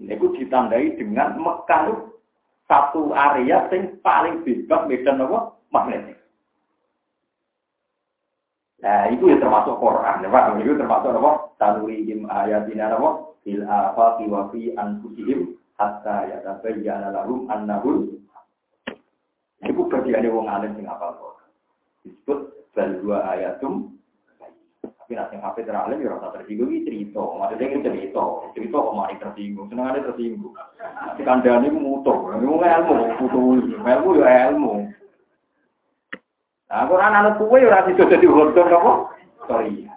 Itu 0.07 0.27
ditandai 0.35 0.99
dengan 0.99 1.39
Mekah 1.39 2.11
satu 2.67 3.15
area 3.15 3.63
yang 3.71 3.95
paling 4.03 4.43
bebas 4.43 4.85
medan 4.91 5.23
apa? 5.23 5.55
Magnetik. 5.71 6.19
Nah, 8.77 9.09
itu 9.09 9.33
ya 9.33 9.41
termasuk 9.41 9.81
Quran, 9.81 10.23
ya 10.23 10.29
Pak. 10.29 10.61
Itu 10.61 10.77
termasuk 10.77 11.11
apa? 11.15 11.31
Tanurihim 11.57 12.29
ayatina 12.29 12.93
apa? 12.93 13.33
Fil 13.41 13.63
afaqi 13.63 14.27
wa 14.27 14.51
fi 14.51 14.75
anfusihim 14.75 15.55
hatta 15.79 16.27
yatabayyana 16.27 17.15
lahum 17.15 17.47
annahul 17.47 18.19
Itu 19.63 19.89
bagian 19.89 20.27
wong 20.29 20.45
alim 20.45 20.77
sing 20.77 20.85
apal 20.85 21.17
Quran. 21.17 21.49
Disebut 22.05 22.39
bal 22.77 22.91
dua 23.01 23.17
ayatum 23.33 23.97
tapi 25.07 25.15
nanti 25.15 25.39
HP 25.39 25.63
teralim 25.63 26.03
ya 26.03 26.19
rasa 26.19 26.35
tersinggung 26.35 26.67
ini 26.67 26.83
cerita. 26.83 27.23
Maksudnya 27.23 27.71
ini 27.71 27.79
cerita. 27.79 28.23
Cerita 28.51 28.75
kok 28.75 28.91
mari 28.91 29.15
tersinggung. 29.15 29.71
Senang 29.71 29.95
ada 29.95 30.03
tersinggung. 30.03 30.51
Tapi 30.51 31.23
kandang 31.23 31.63
ini 31.63 31.71
mutu. 31.71 32.11
Ini 32.35 32.43
ilmu. 32.43 32.95
Mutu. 33.15 33.39
Ilmu 33.87 34.09
ya 34.19 34.51
ilmu. 34.51 34.91
Nah, 36.67 36.83
Quran 36.91 37.15
anak 37.23 37.39
kue 37.39 37.55
ya 37.55 37.71
rasa 37.71 37.95
jadi 37.95 38.27
hodon 38.27 38.67
apa? 38.67 38.91
Sorry. 39.47 39.87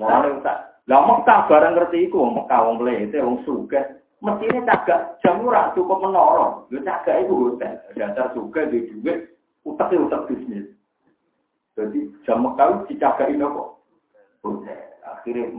Mau 0.00 0.08
tak. 0.40 0.80
Lah 0.88 1.04
Mekah 1.04 1.44
barang 1.52 1.76
ngerti 1.76 2.08
iku 2.08 2.32
Mekah 2.32 2.64
wong 2.64 2.88
itu 2.88 3.20
wong 3.20 3.44
suka. 3.44 4.00
Mestine 4.24 4.64
cagak 4.64 5.20
jam 5.20 5.44
ora 5.44 5.68
cukup 5.76 6.00
menoro. 6.00 6.64
Yo 6.72 6.80
cagak 6.80 7.28
iku 7.28 7.52
hotel. 7.52 7.76
Dasar 7.92 8.32
suka 8.32 8.72
di 8.72 8.88
duit 8.88 9.36
utak 9.68 9.92
utak 9.92 10.32
bisnis. 10.32 10.64
Jadi 11.76 12.08
jam 12.24 12.40
Mekah 12.40 12.88
dicagakin 12.88 13.44
apa? 13.44 13.81
Hotel. 14.42 14.80
Akhirnya 15.06 15.50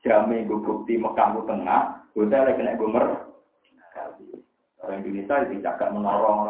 jame 0.00 0.48
gue 0.48 0.58
bukti 0.64 0.96
Mekah 0.96 1.36
gue 1.36 1.44
tengah, 1.44 1.82
hotel 2.16 2.42
lagi 2.46 2.56
kena 2.56 2.78
gue. 2.78 2.88
Orang 4.80 5.04
Indonesia 5.04 5.44
itu 5.44 5.60
cakap 5.60 5.92
menorong, 5.92 6.48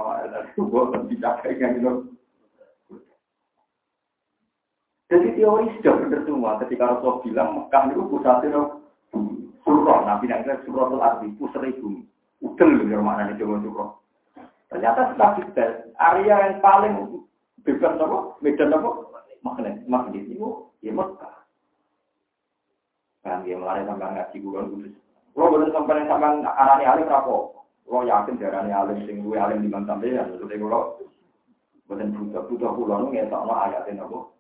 gue 0.54 0.82
kan 0.94 1.02
dicakap 1.10 1.50
yang 1.58 1.82
itu. 1.82 1.92
Jadi 5.10 5.34
teori 5.34 5.66
sudah 5.82 5.94
benar 6.06 6.22
semua 6.22 6.50
ketika 6.62 6.86
Rasul 6.86 7.18
bilang 7.26 7.58
Mekah 7.58 7.90
itu 7.90 8.06
pusatnya 8.06 8.78
surah, 9.66 9.98
Nabi 10.06 10.30
Nabi 10.30 10.54
surah 10.62 10.86
itu 10.86 10.96
arti 11.02 11.26
pusat 11.34 11.66
bumi. 11.82 12.06
Udel 12.38 12.86
ya 12.86 13.02
mana 13.02 13.26
nih 13.26 13.42
coba 13.42 13.58
surah. 13.58 13.90
Ternyata 14.70 15.00
setelah 15.10 15.30
kita 15.42 15.64
area 15.98 16.34
yang 16.46 16.62
paling 16.62 16.94
bebas 17.66 17.98
apa, 17.98 18.38
medan 18.38 18.70
apa, 18.70 18.90
magnet, 19.42 19.82
magnet 19.90 20.30
itu 20.30 20.70
ya 20.78 20.94
Mekah. 20.94 21.39
Kan 23.20 23.44
dia 23.44 23.56
mulai 23.56 23.84
sampai 23.84 24.16
ngaji 24.16 24.36
gue 24.40 24.60
kudus. 24.72 24.94
Kalau 25.36 25.52
bener 25.52 25.68
sampai 25.70 26.08
sampai 26.08 26.40
arani 26.44 26.84
alim 26.88 27.06
rapo. 27.06 27.66
Kalau 27.84 28.08
yakin 28.08 28.40
darani 28.40 28.72
alim 28.72 28.98
sing 29.04 29.20
gue 29.20 29.36
alim 29.36 29.60
di 29.60 29.68
mana 29.68 29.92
sampai 29.92 30.16
ya. 30.16 30.24
Jadi 30.24 30.56
kalau 30.56 30.96
bener 31.90 32.08
butuh 32.16 32.42
butuh 32.48 32.70
pulau 32.72 33.10
nggak 33.10 33.28
tahu 33.28 33.50
ayatnya 33.50 34.00
nopo. 34.00 34.30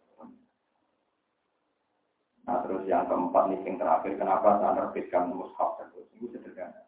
Nah 2.50 2.66
terus 2.66 2.82
yang 2.88 3.06
keempat 3.06 3.46
nih 3.46 3.62
yang 3.62 3.78
terakhir, 3.78 4.18
kenapa 4.18 4.58
saya 4.58 4.74
terbitkan 4.74 5.30
mushaf 5.30 5.78
terus? 5.78 6.08
Itu 6.18 6.34
sederhana. 6.34 6.82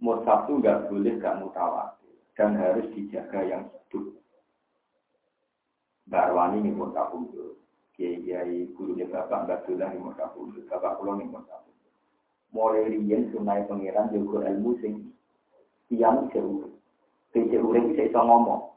Mushaf 0.00 0.48
itu 0.48 0.64
nggak 0.64 0.88
boleh 0.88 1.12
nggak 1.20 1.38
mutawatir 1.44 2.14
dan 2.38 2.56
harus 2.56 2.88
dijaga 2.96 3.40
yang 3.44 3.68
hidup. 3.68 4.16
Barwani 6.08 6.62
ini 6.62 6.70
mushaf 6.72 7.12
itu. 7.12 7.58
Kiai 7.96 8.68
gurunya 8.76 9.08
bapak 9.08 9.48
Abdullah 9.48 9.88
ini 9.88 10.04
mushaf 10.04 10.36
itu. 10.36 10.60
Bapak 10.68 11.00
ini 11.00 11.32
mushaf 11.32 11.64
itu. 11.64 11.88
Mulai 12.52 12.92
rian 12.92 13.32
sunai 13.32 13.64
pangeran 13.64 14.12
juga 14.12 14.44
ilmu 14.52 14.76
sing 14.84 15.16
tiang 15.88 16.28
seru. 16.28 16.76
Tidak 17.32 17.64
urip 17.64 17.92
bisa 17.92 18.12
iso 18.12 18.20
ngomong. 18.20 18.76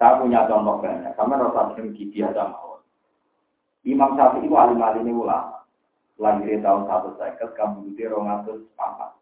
Saya 0.00 0.20
punya 0.20 0.48
contoh 0.48 0.80
banyak. 0.80 1.12
Sama 1.16 1.36
rasa 1.36 1.76
dengki 1.76 2.08
biasa 2.12 2.40
mau. 2.52 2.80
Imam 3.84 4.16
Syafi'i 4.16 4.44
itu 4.48 4.56
alim 4.56 4.80
alim 4.80 5.04
ini 5.08 5.12
ulama. 5.12 5.64
Lahir 6.20 6.60
tahun 6.60 6.84
satu 6.84 7.16
seket, 7.16 7.56
kamu 7.56 7.96
di 7.96 8.04
rongatus 8.04 8.64
papat. 8.76 9.16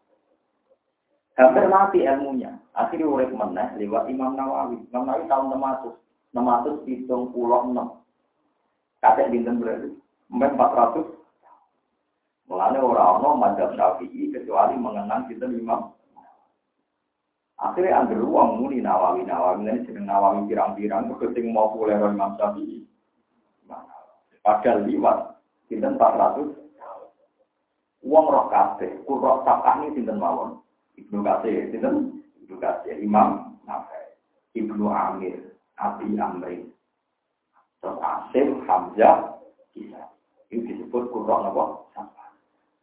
Hampir 1.39 1.71
mati 1.71 2.03
ilmunya. 2.03 2.59
Akhirnya 2.75 3.07
urip 3.07 3.31
meneh 3.31 3.79
lewat 3.79 4.11
Imam 4.11 4.35
Nawawi. 4.35 4.83
Imam 4.91 5.07
Nawawi 5.07 5.31
tahun 5.31 5.55
600. 5.55 5.95
600 6.35 6.87
hitung 6.87 7.31
pulau 7.31 7.71
6. 7.71 7.79
Kakek 8.99 9.31
binten 9.31 9.59
berarti. 9.59 9.89
Empat 10.29 10.71
ratus. 10.75 11.07
Mulanya 12.49 12.81
orang-orang 12.81 13.37
madhab 13.37 13.69
Syafi'i 13.77 14.33
kecuali 14.33 14.73
mengenang 14.73 15.29
kita 15.29 15.45
Imam 15.45 15.93
Akhirnya 17.59 18.01
ambil 18.01 18.23
uang 18.23 18.49
muni 18.63 18.79
nawawi 18.79 19.27
nawawi 19.27 19.67
ini 19.67 19.83
sedang 19.83 20.07
nawawi 20.07 20.47
pirang-pirang 20.47 21.11
keting 21.19 21.51
mau 21.51 21.75
boleh 21.75 21.99
Imam 21.99 22.39
Syafi'i. 22.39 22.87
Padahal 24.39 24.87
liwat 24.87 25.17
sinten 25.67 25.99
400 25.99 26.59
uang 28.07 28.25
roh 28.31 28.47
kabeh, 28.47 29.03
kurok 29.03 29.43
sakah 29.43 29.83
ini 29.83 29.99
sinten 29.99 30.17
mawon. 30.17 30.63
Ibnu 30.95 31.19
Katsir 31.21 31.69
sinten 31.69 32.23
Ibnu 32.43 32.55
Katsir 32.57 32.95
Imam 32.97 33.59
Nafi, 33.67 34.15
Ibnu 34.55 34.87
Amir, 34.87 35.53
Abi 35.75 36.15
Amri. 36.15 36.63
Asim, 37.79 38.63
Hamzah, 38.67 39.39
Kisah. 39.71 40.07
Ini 40.49 40.65
disebut 40.65 41.13
kurok 41.13 41.39
napa? 41.45 41.63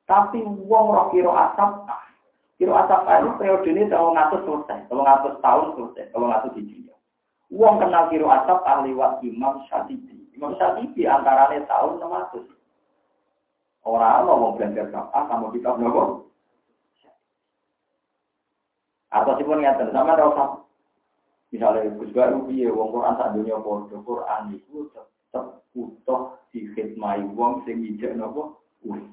Tapi 0.07 0.39
uang 0.39 0.87
roh 0.95 1.07
kiro 1.11 1.35
asap 1.35 1.83
Kiro 2.57 2.73
asap 2.73 3.05
itu 3.05 3.31
periode 3.37 3.69
ini 3.69 3.91
kalau 3.91 4.15
ngatur 4.17 4.41
selesai, 4.47 4.89
kalau 4.89 5.03
ngatur 5.05 5.33
tahun 5.45 5.67
selesai, 5.77 6.09
kalau 6.15 6.31
ngatur 6.31 6.57
hijriah. 6.57 6.99
Uang 7.53 7.83
kenal 7.83 8.09
kiro 8.09 8.31
asap 8.33 8.65
ahli 8.65 8.97
wat 8.97 9.21
Imam 9.21 9.61
Syatibi. 9.69 10.31
Imam 10.33 10.57
Syatibi 10.57 11.05
antaranya 11.05 11.69
tahun 11.69 12.01
600. 12.01 12.49
Orang 13.87 14.03
Allah 14.25 14.35
mau 14.35 14.57
belajar 14.57 14.89
apa 14.95 15.21
kamu 15.31 15.47
kita 15.59 15.71
nopo. 15.79 16.27
Atau 19.15 19.37
sih 19.39 19.47
pun 19.47 19.63
ngeten 19.63 19.95
sama 19.95 20.19
rasa. 20.19 20.66
Misalnya 21.57 21.89
Gus 21.97 22.13
Baru 22.13 22.45
piye 22.45 22.69
wong 22.69 22.93
Quran 22.93 23.17
sak 23.17 23.33
dunia 23.33 23.57
padha 23.57 23.97
Quran 24.05 24.43
itu 24.53 24.93
tetep 24.93 25.65
utuh 25.73 26.37
dikhidmati 26.53 27.25
wong 27.33 27.65
sing 27.65 27.81
ijek 27.81 28.13
nopo 28.13 28.61
urip. 28.85 29.09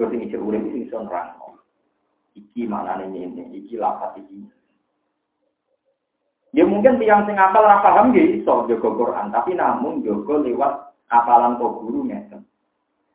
Kau 0.00 0.08
sing 0.08 0.24
ijek 0.24 0.40
urip 0.40 0.64
sing 0.72 0.88
iso 0.88 1.04
nerangno. 1.04 1.60
Iki 2.32 2.64
mana 2.64 2.96
nih 2.96 3.28
ini, 3.28 3.44
iki 3.60 3.76
lapat 3.76 4.24
iki. 4.24 4.40
Ya 6.56 6.64
mungkin 6.64 6.96
tiang 6.96 7.28
sing 7.28 7.36
apal 7.36 7.60
ora 7.60 7.84
paham 7.84 8.16
nggih 8.16 8.40
iso 8.40 8.64
jaga 8.64 8.88
Quran, 8.96 9.28
tapi 9.36 9.52
namun 9.52 10.00
jaga 10.00 10.40
lewat 10.48 10.96
apalan 11.12 11.60
kok 11.60 11.76
guru 11.84 12.08
ngeten. 12.08 12.40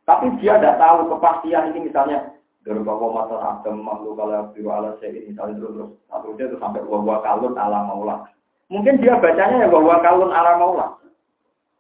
Tapi 0.05 0.37
dia 0.37 0.61
tidak 0.61 0.77
tahu 0.77 1.17
kepastian 1.17 1.73
ini 1.73 1.89
misalnya 1.89 2.29
dari 2.67 2.83
bahwa 2.83 3.15
mata 3.15 3.39
agam 3.39 3.79
mamlu 3.79 4.11
kalau 4.19 4.51
biru 4.51 4.67
ala 4.67 4.99
ini 4.99 5.31
misalnya 5.31 5.55
terus 5.55 5.71
terus 5.71 5.91
satu 6.11 6.35
terus 6.35 6.59
sampai 6.59 6.83
bahwa 6.83 7.23
kalun 7.23 7.55
ala 7.55 7.79
maula. 7.87 8.27
Mungkin 8.67 8.99
dia 8.99 9.15
bacanya 9.15 9.63
ya 9.63 9.71
bahwa 9.71 9.95
kalun 10.03 10.35
ala 10.35 10.59
maula. 10.59 10.87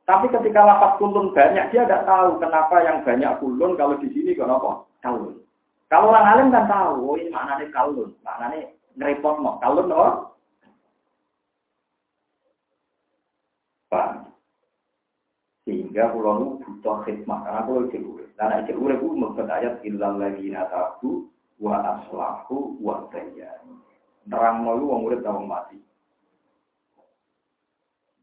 Tapi 0.07 0.31
ketika 0.31 0.63
lapat 0.63 0.95
kulun 1.03 1.35
banyak 1.35 1.75
dia 1.75 1.83
tidak 1.83 2.07
tahu 2.07 2.39
kenapa 2.39 2.79
yang 2.79 3.03
banyak 3.03 3.31
kulun 3.43 3.75
kalau 3.75 3.99
di 3.99 4.07
sini 4.15 4.31
kenapa 4.31 4.87
kalun. 5.03 5.35
Kalau 5.91 6.15
orang 6.15 6.27
alim 6.31 6.47
kan 6.51 6.67
tahu, 6.67 6.95
oh 7.03 7.15
ini 7.15 7.31
maknanya 7.31 7.67
kalun, 7.71 8.11
maknanya 8.23 8.71
ngerepot 8.95 9.35
mau 9.43 9.59
kalun 9.59 9.91
oh. 9.91 10.31
Paham? 13.87 14.26
Sehingga 15.67 16.15
pulau 16.15 16.63
butuh 16.63 17.03
khidmat, 17.03 17.43
karena 17.43 17.67
pulau 17.67 17.91
cek 17.91 17.99
urip. 17.99 18.31
Karena 18.39 18.63
cek 18.63 18.79
urip 18.79 19.03
itu 19.03 19.19
maksud 19.19 19.47
ayat 19.51 19.83
illal 19.83 20.15
lagi 20.15 20.47
natabu 20.47 21.27
wa 21.59 21.75
aslahu 21.83 22.79
wa 22.79 23.03
tayyani. 23.11 23.75
Terang 24.31 24.63
mau 24.63 24.79
wong 24.79 25.11
urip 25.11 25.27
wong 25.27 25.43
mati. 25.43 25.75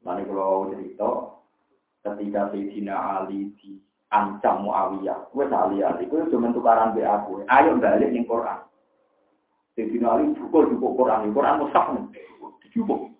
Lalu 0.08 0.24
kalau 0.24 0.72
cerita, 0.72 1.10
ketika 2.00 2.48
Sayyidina 2.48 2.96
Ali 2.96 3.52
di 3.60 3.76
ancam 4.08 4.64
Muawiyah. 4.64 5.28
Wes 5.36 5.52
ali 5.52 5.84
ali, 5.84 6.08
kowe 6.08 6.24
cuma 6.32 6.48
tukaran 6.54 6.96
be 6.96 7.04
aku. 7.04 7.44
Ayo 7.50 7.76
balik 7.76 8.08
ning 8.08 8.24
Quran. 8.24 8.64
Jadi 9.76 10.00
ali 10.00 10.32
cukup 10.38 10.70
cukup 10.70 10.92
Quran, 10.96 11.34
Quran 11.34 11.60
mushaf 11.60 11.92
nih. 11.92 12.04
Cukup. 12.72 13.10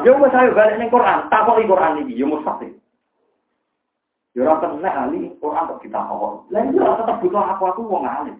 Ya 0.00 0.16
wes 0.16 0.32
ayo 0.32 0.56
balik 0.56 0.80
ning 0.80 0.88
Quran, 0.88 1.28
takoki 1.28 1.68
Quran 1.68 2.00
iki, 2.08 2.16
ya 2.16 2.24
mushaf 2.24 2.56
nih. 2.62 2.72
Ya 4.36 4.44
ora 4.44 4.60
kena 4.60 5.08
ali 5.08 5.32
Quran 5.40 5.64
kok 5.64 5.80
kita 5.80 5.96
kok. 5.96 6.44
Lah 6.52 6.62
iya 6.68 6.84
tetep 7.00 7.16
butuh 7.24 7.40
aku 7.40 7.62
aku 7.72 7.80
wong 7.88 8.04
alim. 8.04 8.36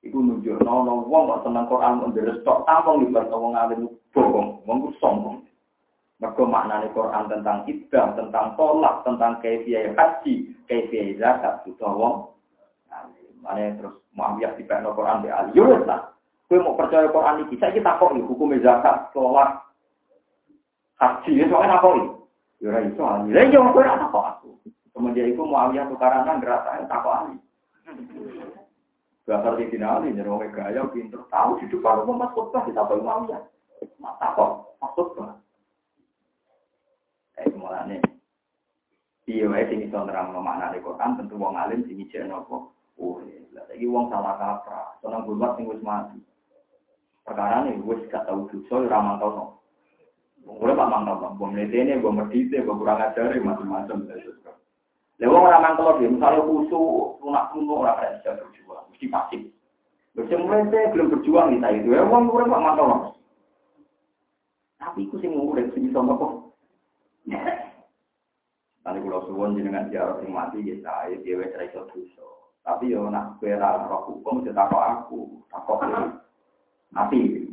Iku 0.00 0.24
nunjuk 0.24 0.56
nono 0.64 1.04
wong 1.04 1.28
kok 1.28 1.42
seneng 1.44 1.68
Quran 1.68 2.00
menderes 2.00 2.40
tok 2.48 2.64
tampung 2.64 3.04
libat 3.04 3.28
wong 3.28 3.52
alim 3.52 3.92
bohong, 4.16 4.64
wong 4.64 4.88
sombong. 4.96 5.44
Maknanya 6.16 6.88
Quran 6.96 7.28
tentang 7.28 7.68
ibadah, 7.68 8.16
tentang 8.16 8.56
tolak, 8.56 9.04
tentang 9.04 9.36
kefiah 9.44 9.92
haji, 9.92 10.48
kefiah 10.64 11.12
zakat, 11.20 11.60
butuh 11.68 11.92
wong. 11.92 12.16
Mana 13.44 13.76
terus 13.76 14.00
Muawiyah 14.16 14.56
di 14.56 14.64
Pekno 14.64 14.96
Quran 14.96 15.20
di 15.20 15.28
Ali. 15.28 15.52
Yurus 15.52 15.84
lah. 15.84 16.08
Kue 16.48 16.56
mau 16.56 16.72
percaya 16.72 17.04
Quran 17.12 17.44
ini, 17.44 17.60
saya 17.60 17.76
kita 17.76 18.00
kok 18.00 18.16
hukum 18.16 18.56
zakat, 18.64 19.12
tolak, 19.12 19.60
haji, 20.96 21.42
ya 21.42 21.44
soalnya 21.52 21.76
apa 21.76 22.16
ini? 22.56 22.64
Yura 22.64 22.78
itu 22.82 23.02
Ali. 23.04 23.28
Lain 23.36 23.52
jangan 23.52 23.72
kue 23.76 23.84
apa 23.84 24.06
kok 24.08 24.26
aku. 24.36 24.50
Kemudian 24.96 25.28
itu 25.28 25.42
Muawiyah 25.44 25.86
tukaran 25.92 26.40
gerakan 26.40 26.88
tak 26.88 27.00
kok 27.04 27.16
Ali. 27.20 27.36
Bahasa 29.26 29.58
di 29.58 29.76
Ali, 29.82 30.14
nyerong 30.14 30.48
gaya, 30.54 30.86
pinter, 30.94 31.20
tahu 31.28 31.58
di 31.58 31.66
depan 31.66 32.06
umat 32.06 32.32
khutbah, 32.32 32.64
kita 32.64 32.80
Muawiyah. 32.80 33.42
Mata 34.00 34.32
kok, 34.32 34.78
maksud 34.80 35.12
Eh 37.36 37.52
mulane 37.52 38.00
iya 39.28 39.44
wae 39.44 39.68
sing 39.68 39.84
iso 39.84 39.98
nerangno 40.00 40.40
maknane 40.40 40.80
Quran 40.80 41.20
tentu 41.20 41.36
wong 41.36 41.52
alim 41.52 41.84
sing 41.84 42.00
ijek 42.00 42.24
napa. 42.24 42.72
Oh, 42.96 43.20
lah 43.52 43.64
saiki 43.68 43.84
wong 43.84 44.08
salah 44.08 44.40
kaprah, 44.40 44.96
seneng 45.04 45.28
gulmat 45.28 45.52
sing 45.60 45.68
wis 45.68 45.82
mati. 45.84 46.16
Perkara 47.28 47.68
ini 47.68 47.84
wis 47.84 48.00
gak 48.08 48.24
tau 48.24 48.48
dosa 48.48 48.88
ora 48.88 48.98
mantau. 49.04 49.60
Wong 50.46 50.62
ora 50.62 50.78
pak 50.78 50.90
mantau, 50.94 51.34
bom 51.34 51.50
letene, 51.58 51.98
bom 51.98 52.14
medite, 52.14 52.62
bom 52.62 52.78
kurang 52.78 53.02
ajar 53.02 53.34
macam-macam. 53.34 54.06
Lha 55.18 55.26
wong 55.26 55.42
ora 55.42 55.58
mantau 55.58 55.98
dia, 55.98 56.06
misalnya 56.06 56.46
kusu, 56.46 56.80
lunak 57.18 57.50
kuno 57.50 57.82
ora 57.82 57.98
bisa 57.98 58.38
berjuang, 58.38 58.86
mesti 58.94 59.06
pasif. 59.10 59.42
Bisa 60.14 60.38
saya 60.38 60.92
belum 60.94 61.10
berjuang 61.18 61.58
kita 61.58 61.68
itu, 61.74 61.98
ya 61.98 62.06
wong 62.06 62.30
ora 62.30 62.46
pak 62.46 62.62
mantau. 62.62 63.18
Tapi 64.78 65.10
urip 65.10 65.74
sing 65.74 65.90
iso 65.90 65.98
nopo 65.98 66.54
Nanti 68.86 69.02
kalau 69.02 69.26
suwon 69.26 69.58
jenengan 69.58 69.90
jarang 69.90 70.22
sing 70.22 70.30
mati 70.30 70.62
ya 70.62 70.78
saya 70.78 71.18
dia 71.26 71.34
wes 71.34 71.50
iso 71.58 71.90
dosa. 71.90 72.26
Tapi 72.62 72.94
yo 72.94 73.10
nak 73.10 73.42
kowe 73.42 73.50
roh 73.50 74.02
hukum 74.06 74.46
ya 74.46 74.54
takok 74.54 74.78
aku, 74.78 75.42
takok 75.50 75.82
mati. 76.94 77.50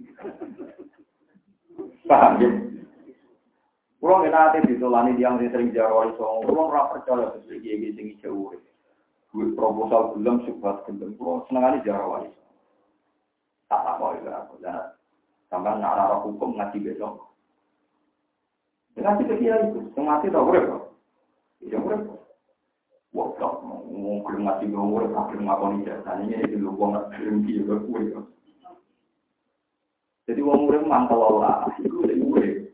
Paham 2.06 2.38
ya? 2.38 2.50
Kulo 4.04 4.20
nek 4.20 4.36
ate 4.36 4.68
ditolani 4.68 5.16
tiang 5.16 5.40
sing 5.40 5.48
sering 5.48 5.72
jaro 5.72 6.04
iso, 6.12 6.44
kulo 6.44 6.68
ora 6.68 6.92
percaya 6.92 7.40
sing 7.48 7.64
iki 7.64 7.96
sing. 7.96 8.20
Gue 8.20 9.48
proposal 9.56 10.12
belum 10.20 10.44
sebuah 10.44 10.84
gelem 10.84 11.16
kulo 11.16 11.48
senengane 11.48 11.80
jaro 11.88 12.20
wae. 12.20 12.28
Tak 13.72 13.80
apa 13.80 14.20
ya 14.20 14.44
aku. 14.44 14.60
Sampai 15.48 15.80
nak 15.80 15.96
roh 16.12 16.20
hukum 16.28 16.60
ngaji 16.60 16.84
besok. 16.84 17.32
Ngaji 19.00 19.24
ke 19.24 19.36
itu, 19.40 19.80
yang 19.96 20.04
mati 20.04 20.28
tak 20.28 20.52
urip 20.52 20.68
kok. 20.68 20.84
Ya 21.64 21.80
urip. 21.80 22.04
Wah, 23.16 23.32
tak 23.40 23.56
mau 23.64 24.20
kelem 24.28 24.52
ngaji 24.52 24.68
ke 24.68 24.80
urip, 24.84 25.16
tak 25.16 25.26
kelem 25.32 25.48
ngakoni 25.48 25.88
jasanya 25.88 26.38
itu 26.44 26.60
lu 26.60 26.76
wong 26.76 27.00
kelem 27.08 27.48
kiai 27.48 27.64
ke 27.64 27.76
kue 27.88 28.02
kok. 28.12 28.28
Jadi 30.28 30.44
wong 30.44 30.68
urip 30.68 30.92
Allah, 30.92 31.72
itu 31.80 31.88
udah 31.88 32.20
urip. 32.20 32.73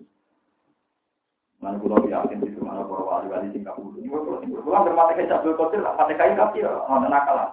Mana 1.60 1.76
pulau 1.76 2.08
yakin 2.08 2.40
di 2.40 2.56
mana 2.64 2.88
para 2.88 3.04
wali-wali 3.04 3.52
sing 3.52 3.68
kabur. 3.68 3.92
Ini 4.00 4.08
pulau 4.08 4.40
sing 4.40 4.56
pulau 4.56 4.80
bermata 4.80 5.12
kecap 5.12 5.44
dua 5.44 5.60
kotil 5.60 5.84
lah, 5.84 5.92
mata 6.00 6.16
kain 6.16 6.40
kaki 6.40 6.64
lah, 6.64 6.88
ada 6.88 7.08
nakalan. 7.12 7.52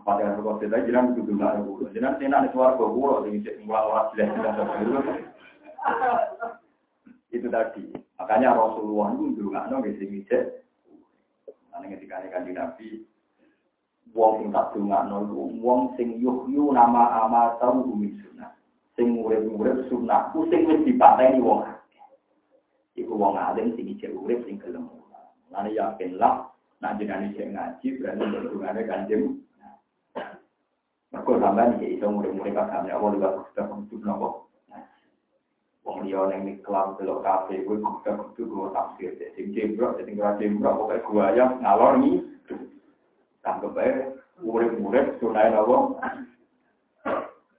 Mata 0.00 0.24
kain 0.24 0.40
kotil 0.40 0.72
lagi 0.72 0.88
jiran 0.88 1.12
juga 1.12 1.52
ada 1.52 1.60
pulau. 1.60 1.92
Jiran 1.92 2.16
sih 2.16 2.32
nanti 2.32 2.48
suara 2.56 2.80
pulau, 2.80 3.20
sing 3.28 3.44
cek 3.44 3.60
mulai 3.68 3.84
orang 3.84 4.08
jelas 4.16 4.32
jelas 4.40 5.16
Itu 7.28 7.48
tadi. 7.52 7.84
Makanya 8.16 8.56
Rasulullah 8.56 9.12
itu 9.20 9.36
juga 9.36 9.68
nggak 9.68 10.00
sing 10.00 10.24
cek. 10.24 10.44
Nanti 11.76 11.92
ketika 11.92 12.24
kanji 12.32 12.56
Nabi, 12.56 12.88
wong 14.16 14.40
sing 14.40 14.48
tak 14.48 14.72
dungakno 14.72 15.28
iku 15.28 15.52
wong 15.60 15.92
sing 16.00 16.16
yuhyu 16.16 16.72
nama 16.72 17.28
ama 17.28 17.60
tau 17.60 17.84
min 17.84 18.16
sunah. 18.16 18.48
Sing 18.96 19.12
urip-urip 19.20 19.92
sunah, 19.92 20.32
ku 20.32 20.48
sing 20.48 20.64
wis 20.64 20.80
dipateni 20.88 21.36
wong 21.36 21.68
Iku 22.92 23.16
wong 23.16 23.40
alim 23.40 23.72
sing 23.72 23.88
ijek 23.88 24.12
urip 24.12 24.44
sing 24.44 24.60
gelem. 24.60 24.84
Lan 25.48 25.68
yakin 25.68 26.20
lah 26.20 26.52
nak 26.84 27.00
jenenge 27.00 27.32
sing 27.36 27.56
ngaji 27.56 27.88
berarti 28.00 28.24
hubungane 28.48 28.82
kanjeng. 28.84 29.24
Mergo 31.12 31.32
sampean 31.40 31.76
iki 31.76 31.96
iso 31.96 32.08
murid-murid 32.08 32.56
kagame 32.56 32.88
apa 32.88 33.06
liwat 33.12 33.32
kita 33.52 33.68
kudu 33.68 33.96
nopo. 34.00 34.28
Wong 35.84 36.08
liya 36.08 36.24
ning 36.32 36.60
iklan 36.60 36.96
delok 36.96 37.24
kuwi 37.48 37.64
kudu 37.64 38.00
kudu 38.00 38.42
go 38.48 38.72
tafsir 38.72 39.12
sing 39.36 39.52
jembrok 39.52 40.00
sing 40.00 40.16
ora 40.20 40.36
jembrok 40.40 40.88
gua 41.08 41.32
yang 41.36 41.60
ngalor 41.60 42.00
ni. 42.00 42.20
Tanggep 43.44 43.76
ae 43.76 43.92
murid-murid 44.40 45.16
sunai 45.20 45.52
nopo. 45.52 45.96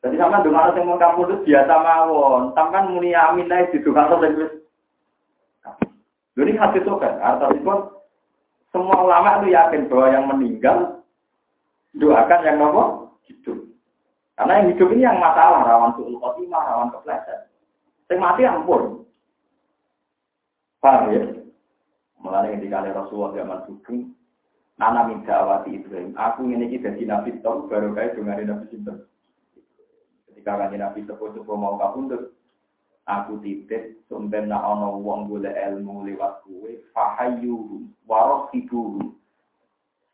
Jadi 0.04 0.20
sama 0.20 0.44
dengan 0.44 0.68
orang 0.68 0.76
yang 0.76 0.88
mau 0.92 1.00
kamu 1.00 1.48
biasa 1.48 1.74
mawon, 1.80 2.52
sampai 2.52 2.92
muni 2.92 3.16
amin 3.16 3.48
aja 3.48 3.72
di 3.72 3.80
tukang 3.88 4.12
sing 4.20 4.36
jadi 6.34 6.52
hadis 6.58 6.82
itu 6.82 6.94
kan, 6.98 7.14
artinya 7.22 7.94
semua 8.74 8.98
ulama 9.06 9.42
itu 9.42 9.54
yakin 9.54 9.86
bahwa 9.86 10.08
yang 10.10 10.26
meninggal 10.26 10.78
doakan 11.94 12.42
yang 12.42 12.58
nopo 12.58 12.84
hidup. 13.30 13.70
Karena 14.34 14.66
yang 14.66 14.68
hidup 14.74 14.90
ini 14.90 15.06
yang 15.06 15.22
masalah, 15.22 15.62
rawan 15.62 15.94
suul 15.94 16.18
khotimah, 16.18 16.64
rawan 16.66 16.90
kepleset. 16.90 17.54
Yang 18.10 18.18
mati 18.18 18.42
ampun. 18.50 19.06
Paham 20.82 21.14
ya? 21.14 21.22
Mulai 22.18 22.58
ketika 22.58 22.82
Rasulullah 22.82 23.32
zaman 23.38 23.60
sugeng, 23.70 24.00
Nana 24.82 25.06
minta 25.06 25.38
awati 25.38 25.78
Ibrahim. 25.78 26.18
Aku 26.18 26.50
ini 26.50 26.66
kita 26.74 26.98
di 26.98 27.06
Nabi 27.06 27.38
Tom, 27.46 27.70
baru 27.70 27.94
kayak 27.94 28.18
dengar 28.18 28.42
Nabi 28.42 28.66
Sinten. 28.74 29.06
Ketika 30.34 30.58
kan 30.58 30.74
Nabi 30.74 31.06
Tepo-tepo 31.06 31.54
mau 31.54 31.78
kapundut, 31.78 32.34
aku 33.04 33.40
titip 33.44 34.00
sumben 34.08 34.48
nak 34.48 34.64
ana 34.64 34.88
wong 34.96 35.28
golek 35.28 35.56
ilmu 35.56 36.08
lewat 36.08 36.44
kuwe 36.48 36.80
fahayyuhum 36.96 37.92
warasibuhum 38.08 39.16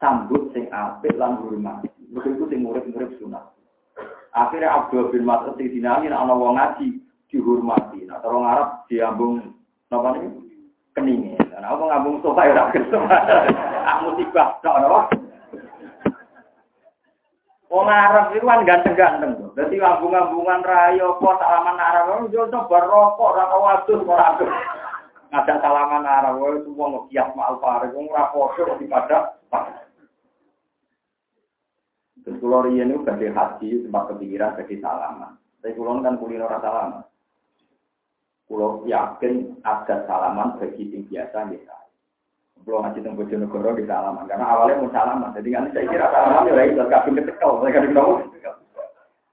sambut 0.02 0.50
sing 0.56 0.72
apik 0.74 1.14
lan 1.20 1.38
hormat. 1.44 1.86
Begitu 2.10 2.50
sing 2.50 2.66
murid-murid 2.66 3.20
sunah. 3.22 3.54
Akhirnya 4.34 4.74
Abdul 4.74 5.14
bin 5.14 5.28
Mas'ud 5.28 5.54
sing 5.60 5.70
dinali 5.70 6.10
ana 6.10 6.34
wong 6.34 6.58
ngaji 6.58 6.98
dihormati. 7.30 8.08
Nah 8.10 8.18
terus 8.24 8.42
Arab 8.42 8.70
diambung 8.90 9.54
napa 9.94 10.18
niku? 10.18 10.42
Keninge. 10.98 11.38
Nah 11.54 11.70
apa 11.78 11.84
ngambung 11.86 12.18
sofa 12.26 12.50
ya 12.50 12.58
ora 12.58 12.74
ah 13.86 13.98
musibah 14.08 14.58
tok 14.66 15.14
Wong 17.70 17.86
Arab 17.86 18.34
itu 18.34 18.50
kan 18.50 18.66
ganteng-ganteng. 18.66 19.54
Jadi 19.54 19.78
ngambung-ngambungan 19.78 20.66
rayo 20.66 21.22
kok 21.22 21.38
salaman 21.38 21.78
Arab 21.78 22.26
yo 22.34 22.50
coba 22.50 22.82
rokok 22.90 23.30
ora 23.38 23.46
tau 23.46 23.64
adus. 23.70 24.02
Ngajak 25.30 25.62
salaman 25.62 26.02
Arab 26.02 26.42
wae 26.42 26.66
semua 26.66 26.90
ngekias 26.90 27.30
mal 27.38 27.62
pare 27.62 27.94
wong 27.94 28.10
ora 28.10 28.34
podo 28.34 28.74
pada 28.90 29.38
Terus 32.26 32.42
kalau 32.42 32.66
riyen 32.66 32.92
itu 32.94 33.06
badhe 33.06 33.30
haji 33.32 33.86
tempat 33.86 34.04
kepikiran 34.18 34.58
badhe 34.58 34.76
salaman. 34.82 35.38
Tapi 35.62 35.78
kulo 35.78 36.02
kan 36.02 36.18
kulino 36.18 36.50
ora 36.50 36.58
salaman. 36.66 37.06
Kulo 38.50 38.82
yakin 38.90 39.62
ada 39.62 40.10
salaman 40.10 40.58
bagi 40.58 40.90
yang 40.90 41.06
biasa 41.06 41.38
gitu. 41.54 41.70
Kalau 42.68 42.86
ngaji 42.86 43.02
tentang 43.02 43.18
Bojonegoro 43.18 43.70
di 43.74 43.84
salaman, 43.90 44.30
karena 44.30 44.46
awalnya 44.46 44.84
mau 44.84 44.94
salaman, 44.94 45.34
jadi 45.34 45.50
kan 45.58 45.74
saya 45.74 45.90
kira 45.90 46.08
salaman 46.14 46.50
ya 46.54 46.64
itu 46.70 46.84
kabin 46.86 47.18
ketekal, 47.18 47.52
saya 47.64 47.74
kan 47.74 47.96
tahu. 47.96 48.12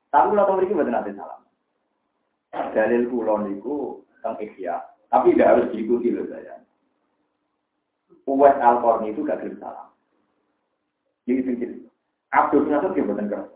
Tapi 0.08 0.26
kalau 0.32 0.46
tahu 0.48 0.72
buat 0.72 0.88
nanti 0.88 1.12
salam. 1.12 1.40
Dalil 2.72 3.02
kulon 3.12 3.52
itu 3.58 4.00
tentang 4.16 4.40
ikhya, 4.40 4.80
tapi 5.12 5.36
tidak 5.36 5.50
harus 5.52 5.70
diikuti 5.74 6.08
loh 6.14 6.24
saya. 6.32 6.56
Uwes 8.26 8.56
al 8.58 8.80
itu 9.04 9.20
gak 9.22 9.44
kirim 9.44 9.60
salam. 9.60 9.92
Jadi 11.26 11.42
sedikit. 11.42 11.70
Abdul 12.32 12.66
Nasir 12.70 12.90
kebetulan 12.94 13.30
keras. 13.30 13.50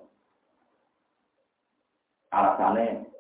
Alasannya 2.31 3.11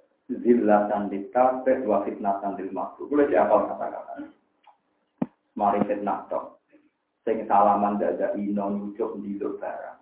kafe, 1.34 1.72
wa 1.82 2.06
fitnatan 2.06 2.54
di 2.54 2.70
makhluk. 2.70 3.10
Boleh 3.10 3.26
siapa 3.26 3.66
kata-kata. 3.66 4.30
Mari 5.60 5.84
fitnah 5.84 6.24
tok. 6.32 6.64
Sing 7.28 7.44
salaman 7.44 8.00
dada 8.00 8.32
ino 8.32 8.72
nyucuk 8.72 9.20
di 9.20 9.36
barang. 9.36 10.00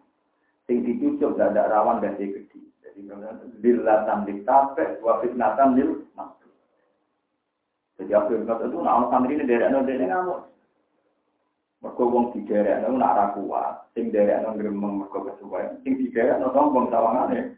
Sing 0.70 0.86
dicucuk 0.86 1.34
dada 1.34 1.66
rawan 1.66 1.98
dan 1.98 2.14
gede. 2.14 2.46
Jadi 2.98 3.62
dilatan 3.62 4.26
di 4.26 4.42
tape, 4.42 5.02
wa 5.02 5.18
fitnatan 5.22 5.78
lil 5.78 6.02
maktu. 6.18 6.50
Jadi 7.98 8.10
aku 8.14 8.38
yang 8.38 8.46
itu, 8.46 8.78
nah 8.82 9.06
santri 9.10 9.38
ini 9.38 9.46
dari 9.46 9.62
anu 9.66 9.86
dari 9.86 10.06
ngamuk. 10.06 10.40
Mereka 11.78 12.02
wong 12.02 12.34
di 12.34 12.42
daerah 12.46 12.82
anu 12.82 12.98
nak 12.98 13.14
rakuat, 13.14 13.94
sing 13.94 14.10
daerah 14.10 14.42
anu 14.42 14.58
gremeng 14.58 15.02
mereka 15.02 15.30
kesuwen, 15.30 15.78
sing 15.86 15.94
di 15.94 16.10
daerah 16.10 16.42
anu 16.42 16.50
sombong 16.50 16.90
sawangane. 16.90 17.54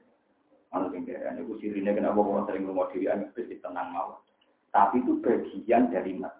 Anu 0.76 0.92
sing 0.92 1.08
daerah 1.08 1.32
anu 1.32 1.56
sirine 1.56 1.96
kenapa 1.96 2.20
orang 2.20 2.44
sering 2.44 2.68
rumah 2.68 2.88
diri 2.92 3.08
anu 3.08 3.32
tenang 3.32 3.88
mau. 3.96 4.20
Tapi 4.72 5.00
itu 5.00 5.20
bagian 5.24 5.88
dari 5.88 6.20
mas. 6.20 6.39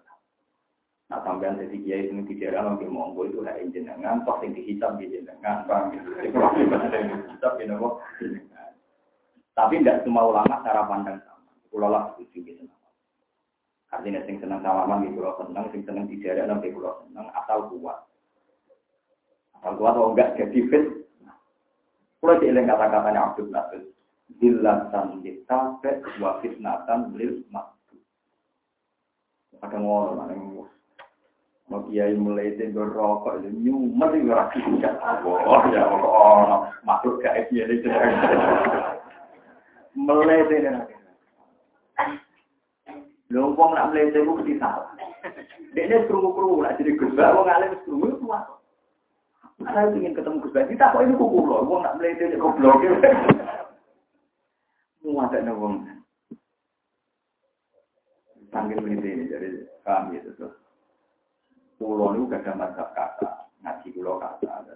Nah 1.11 1.19
sampean 1.27 1.59
jadi 1.59 1.75
kiai 1.83 2.07
ini 2.07 2.23
di 2.23 2.39
daerah 2.39 2.63
nanti 2.63 2.87
monggo 2.87 3.27
itu 3.27 3.43
hak 3.43 3.59
jenengan, 3.75 4.23
toh 4.23 4.39
yang 4.39 4.55
dihisap 4.55 4.95
di 4.95 5.11
jenengan, 5.11 5.67
bang. 5.67 5.91
Dihisap 6.23 7.51
di 7.59 7.67
nopo. 7.67 7.99
Tapi 9.51 9.83
tidak 9.83 10.07
semua 10.07 10.31
ulama 10.31 10.63
cara 10.63 10.87
pandang 10.87 11.19
sama. 11.27 11.51
Pulau 11.67 11.91
lah 11.91 12.15
setuju 12.15 12.47
gitu. 12.47 12.63
Artinya 13.91 14.23
sing 14.23 14.39
senang 14.39 14.63
salaman 14.63 15.03
di 15.03 15.11
pulau 15.11 15.35
senang, 15.35 15.67
sing 15.75 15.83
senang 15.83 16.07
di 16.07 16.15
daerah 16.23 16.47
nanti 16.47 16.71
pulau 16.71 17.03
senang, 17.03 17.27
asal 17.35 17.67
kuat. 17.67 18.07
Asal 19.59 19.75
kuat 19.75 19.91
atau 19.91 20.15
enggak 20.15 20.39
jadi 20.39 20.59
fit. 20.71 20.85
Pulau 22.23 22.39
dieling 22.39 22.71
kata-katanya 22.71 23.35
Abdul 23.35 23.51
Nasir. 23.51 23.83
Dilatan 24.39 25.19
ditape 25.19 26.07
wa 26.23 26.39
fitnatan 26.39 27.11
lil. 27.19 27.43
Ada 29.59 29.75
ngono, 29.75 30.15
ada 30.23 30.33
ngono. 30.39 30.80
Mau 31.71 31.87
kiai 31.87 32.19
mulai 32.19 32.51
itu 32.51 32.67
rokok 32.75 33.39
itu 33.39 33.47
nyumer 33.63 34.11
itu 34.11 34.27
rapi. 34.27 34.59
Oh 35.23 35.63
ya 35.71 35.87
Allah, 35.87 36.67
makhluk 36.83 37.23
gaib 37.23 37.47
ya 37.47 37.63
itu. 37.71 37.87
Mulai 39.95 40.43
itu 40.43 40.67
nanti. 40.67 40.93
Lho 43.31 43.55
wong 43.55 43.71
nak 43.71 43.95
mlete 43.95 44.19
ku 44.19 44.35
mesti 44.35 44.59
salah. 44.59 44.91
Dekne 45.71 46.03
krungu-krungu 46.11 46.59
nak 46.59 46.75
jadi 46.75 46.91
Gus 46.99 47.15
Bak 47.15 47.39
wong 47.39 47.47
alim 47.47 47.79
krungu 47.87 48.19
apa? 48.27 48.59
Ana 49.63 49.87
ingin 49.95 50.11
ketemu 50.11 50.43
Gus 50.43 50.51
Bak, 50.51 50.67
kita 50.67 50.91
kok 50.91 51.07
ini 51.07 51.15
kuku 51.15 51.39
lho, 51.39 51.63
wong 51.63 51.87
nak 51.87 51.95
mlete 51.95 52.35
kok 52.35 52.55
blok. 52.59 52.83
Mu 55.07 55.15
ada 55.23 55.39
wong. 55.55 55.87
Panggil 58.51 58.83
mlete 58.83 59.07
ini 59.07 59.31
jadi 59.31 59.49
kami 59.87 60.19
itu 60.19 60.35
tuh. 60.35 60.51
Pulau 61.81 62.13
itu 62.13 62.29
gak 62.29 62.45
ada 62.45 62.53
mazhab 62.61 62.93
kata, 62.93 63.49
ngaji 63.65 63.89
pulau 63.97 64.21
kata. 64.21 64.69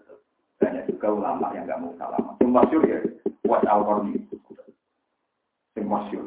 Banyak 0.58 0.90
juga 0.90 1.14
ulama 1.14 1.54
yang 1.54 1.70
gak 1.70 1.78
mau 1.78 1.94
salam. 2.02 2.34
Yang 2.42 2.50
masyur 2.50 2.82
ya, 2.82 2.98
buat 3.46 3.62
al-Qarni. 3.62 4.26
Yang 5.78 5.86
masyur. 5.86 6.26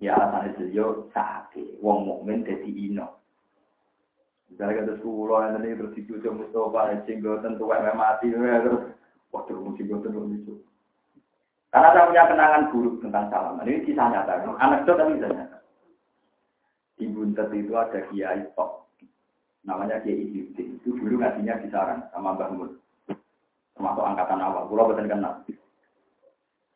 Ya 0.00 0.16
alasannya 0.16 0.56
beliau 0.56 1.12
sakit. 1.12 1.76
Wong 1.84 2.08
mukmin 2.08 2.40
jadi 2.48 2.64
ino. 2.64 3.20
Misalnya 4.48 4.80
kata 4.80 5.04
pulau 5.04 5.44
yang 5.44 5.60
tadi 5.60 5.76
terus 5.76 5.92
dicucuk 5.92 6.32
Mustafa, 6.40 7.04
tuh 7.04 7.68
kayak 7.68 8.00
mati. 8.00 8.32
Terus, 8.32 8.96
waduh, 9.28 9.76
cinggotan 9.76 10.16
lucu. 10.16 10.56
Karena 11.68 11.92
saya 11.92 12.08
punya 12.08 12.30
kenangan 12.32 12.70
buruk 12.72 12.96
tentang 13.04 13.28
salaman. 13.28 13.68
Ini 13.68 13.84
kisah 13.84 14.08
nyata. 14.08 14.40
Anekdot 14.56 14.96
tapi 14.96 15.20
bisa 15.20 15.28
nyata. 15.28 15.58
Di 16.96 17.04
Buntet 17.12 17.52
itu 17.52 17.74
ada 17.76 18.00
kiai 18.08 18.46
top 18.56 18.83
namanya 19.64 20.00
Kiai 20.04 20.24
Ibuddin. 20.28 20.78
Itu 20.80 20.94
dulu 20.94 21.20
ngajinya 21.20 21.60
di 21.60 21.68
Sarang 21.72 22.06
sama 22.12 22.36
Mbak 22.36 22.50
Mun. 22.54 22.70
Termasuk 23.74 24.04
angkatan 24.04 24.44
awal. 24.44 24.70
Pulau 24.70 24.92
betul 24.92 25.10
kenal. 25.10 25.42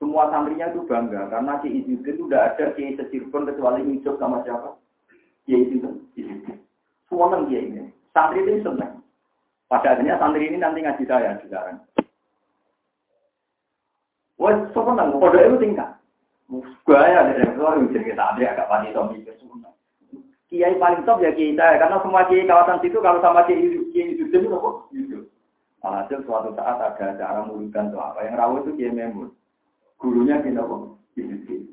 Semua 0.03 0.31
santrinya 0.33 0.73
itu 0.73 0.83
bangga 0.89 1.31
karena 1.31 1.61
Kiai 1.63 1.85
Ibuddin 1.85 2.17
itu 2.17 2.25
tidak 2.27 2.45
ada 2.57 2.65
Kiai 2.75 3.29
pun 3.31 3.47
kecuali 3.47 3.87
Yusuf 3.87 4.17
sama 4.19 4.43
siapa? 4.43 4.79
kiai 5.49 5.65
itu 5.65 5.89
semua 7.09 7.33
nang 7.33 7.49
kiai 7.49 7.65
ini 7.65 7.89
santri 8.13 8.45
ini 8.45 8.61
seneng 8.61 9.01
pada 9.73 9.97
akhirnya 9.97 10.21
santri 10.21 10.45
ini 10.45 10.61
nanti 10.61 10.85
ngaji 10.85 11.05
saya 11.09 11.41
sekarang 11.41 11.81
Wah, 14.39 14.55
sopan 14.71 14.95
nang, 14.95 15.19
kode 15.19 15.35
itu 15.35 15.59
tingkat. 15.59 15.99
Gaya 16.87 17.27
dari 17.27 17.43
keluar 17.59 17.75
jadi 17.91 18.15
santri 18.15 18.47
agak 18.47 18.71
panik 18.71 18.95
mikir 18.95 19.35
semua. 19.43 19.75
Kiai 20.49 20.81
paling 20.81 21.05
top 21.05 21.21
ya 21.21 21.29
kiai 21.37 21.53
saya, 21.53 21.77
karena 21.77 22.01
semua 22.01 22.25
kiai 22.25 22.49
kawasan 22.49 22.81
situ 22.81 22.97
kalau 23.05 23.21
sama 23.21 23.45
kiai 23.45 23.69
kiai 23.93 24.17
itu 24.17 24.33
itu 24.33 24.49
kok 24.49 24.89
Yusuf. 24.97 25.29
Alhasil 25.85 26.25
suatu 26.25 26.57
saat 26.57 26.81
ada 26.81 26.97
acara 26.97 27.45
muridkan 27.45 27.93
tuh 27.93 28.01
apa 28.01 28.25
yang 28.25 28.41
rawuh 28.41 28.65
itu 28.65 28.73
kiai 28.81 28.97
Memun. 28.97 29.29
Gurunya 30.01 30.41
kita 30.41 30.65
Yusuf. 31.21 31.69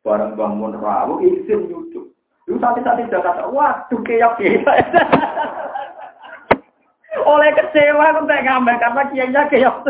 Barang 0.00 0.32
bangun 0.32 0.80
rawuh 0.80 1.20
izin 1.20 1.68
Yusuf. 1.68 2.08
Lu 2.48 2.56
tadi-tadi 2.56 3.04
sudah 3.04 3.20
kata, 3.20 3.52
waduh 3.52 4.00
keyak 4.00 4.32
kita. 4.40 4.70
Oleh 7.36 7.52
kecewa 7.52 8.16
aku 8.16 8.24
tak 8.24 8.48
ngambil 8.48 8.80
karena 8.80 9.02
kiainya 9.12 9.42
keyak. 9.52 9.76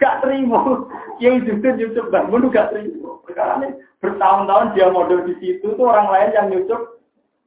Gak 0.00 0.16
terima. 0.24 0.88
Kiai 1.20 1.44
juga 1.44 1.76
nyucup 1.76 2.08
bangun 2.08 2.48
gak 2.50 2.72
terima. 2.72 3.20
Karena 3.30 3.68
bertahun-tahun 4.04 4.76
dia 4.76 4.92
model 4.92 5.24
di 5.24 5.34
situ 5.40 5.64
tuh 5.72 5.86
orang 5.88 6.12
lain 6.12 6.30
yang 6.36 6.46
nyucup 6.52 7.00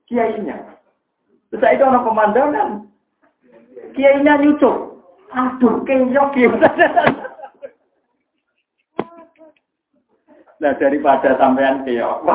kiainya. 0.10 0.58
Terus 1.54 1.62
itu 1.62 1.84
orang 1.86 2.04
pemandangan. 2.04 2.70
Kiainya 3.94 4.42
nyucup. 4.42 4.98
Aduh, 5.30 5.86
kita. 5.86 6.70
Nah 10.58 10.74
daripada 10.82 11.38
sampean 11.38 11.86
keok. 11.86 12.26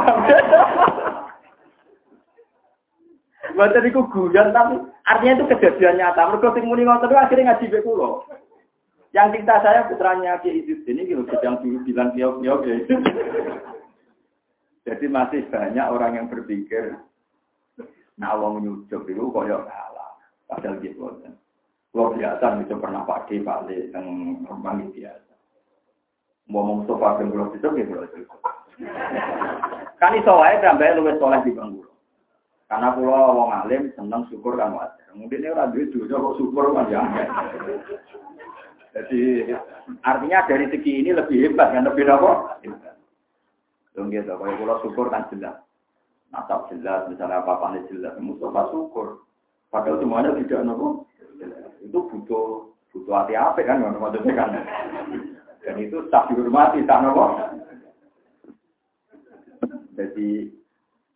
Mboten 3.53 3.85
iku 3.91 4.07
guyon 4.09 4.55
tapi 4.55 4.79
artinya 5.05 5.43
itu 5.43 5.45
kejadian 5.51 5.99
nyata. 5.99 6.31
Mergo 6.31 6.55
sing 6.55 6.65
muni 6.65 6.87
ngoten 6.87 7.11
akhirnya 7.11 7.59
ngaji 7.59 7.75
be 7.75 7.83
kula. 7.83 8.23
Yang 9.13 9.37
cerita 9.37 9.61
saya 9.61 9.91
putranya 9.91 10.41
Ki 10.41 10.49
Idris 10.49 10.89
ini 10.89 11.05
gitu 11.05 11.27
sedang 11.29 11.61
dulu 11.61 11.85
bilang 11.85 12.17
kiok-kiok 12.17 12.65
ya. 12.65 12.77
Jadi 14.83 15.07
masih 15.07 15.47
banyak 15.47 15.87
orang 15.87 16.13
yang 16.19 16.27
berpikir 16.27 16.99
nah 18.21 18.37
Allah 18.37 18.61
menyujuk 18.61 19.09
itu 19.09 19.25
koyok 19.33 19.67
kalah. 19.67 20.11
Padahal 20.47 20.79
gitu. 20.85 21.01
Kalau 21.93 22.13
biasa 22.17 22.61
bisa 22.61 22.75
pernah 22.77 23.03
pakai 23.09 23.41
balik 23.41 23.93
yang 23.93 24.37
rumah 24.49 24.77
biasa. 24.77 25.33
Mau 26.49 26.83
Mustafa 26.83 27.21
bin 27.21 27.33
Kulo 27.33 27.53
itu 27.57 27.65
ya 27.65 27.85
Kulo 27.89 28.03
itu. 28.05 28.23
Kan 29.97 30.19
iso 30.19 30.33
wae 30.37 30.61
tambah 30.61 30.89
luwes 30.99 31.17
soleh 31.21 31.41
di 31.47 31.53
bangku. 31.57 31.89
Karena 32.69 32.97
Kulo 32.97 33.13
wong 33.13 33.51
alim 33.53 33.93
seneng 33.97 34.29
syukur 34.29 34.61
kan 34.61 34.77
wajar. 34.77 35.09
Mungkin 35.13 35.45
ora 35.49 35.69
duwe 35.69 35.89
dosa 35.93 36.17
kok 36.17 36.37
syukur 36.41 36.73
kan 36.73 36.89
ya. 36.89 37.01
Jadi 38.93 39.21
artinya 40.05 40.45
dari 40.45 40.69
segi 40.69 40.93
ini 41.01 41.17
lebih 41.17 41.49
hebat 41.49 41.73
kan 41.73 41.89
lebih 41.89 42.09
apa? 42.09 42.61
Dong 43.93 44.09
gitu, 44.09 44.33
kalau 44.33 44.57
Kulo 44.57 44.75
syukur 44.81 45.07
kan 45.13 45.29
jelas. 45.29 45.61
Nasab 46.33 46.65
jelas, 46.73 47.05
misalnya 47.13 47.45
apa-apa 47.45 47.77
jelas. 47.93 48.17
Mustafa 48.17 48.73
syukur. 48.73 49.21
Padahal 49.69 50.01
semuanya 50.01 50.33
tidak 50.37 50.65
nopo. 50.65 51.05
Itu 51.85 52.09
butuh 52.09 52.73
butuh 52.93 53.13
hati 53.13 53.37
apa 53.37 53.61
kan, 53.65 53.85
maksudnya 53.85 54.33
kan. 54.33 54.51
Dan 55.61 55.77
itu 55.77 56.09
tak 56.09 56.33
dihormati, 56.33 56.89
tak 56.89 57.05
nopo. 57.05 57.37
Jadi 59.93 60.49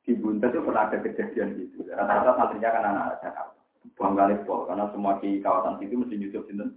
di 0.05 0.12
Buntet 0.15 0.53
itu 0.53 0.61
pernah 0.61 0.86
ada 0.86 1.01
kejadian 1.01 1.57
gitu. 1.57 1.89
Rata-rata 1.89 2.36
santrinya 2.36 2.70
kan 2.77 2.85
anak-anak 2.85 3.19
Jakarta. 3.24 3.57
Bangga 3.97 4.28
Pol, 4.44 4.69
karena 4.69 4.93
semua 4.93 5.16
di 5.24 5.40
kawasan 5.40 5.81
situ 5.81 5.97
mesti 5.97 6.20
nyusup. 6.20 6.44
Dan 6.53 6.77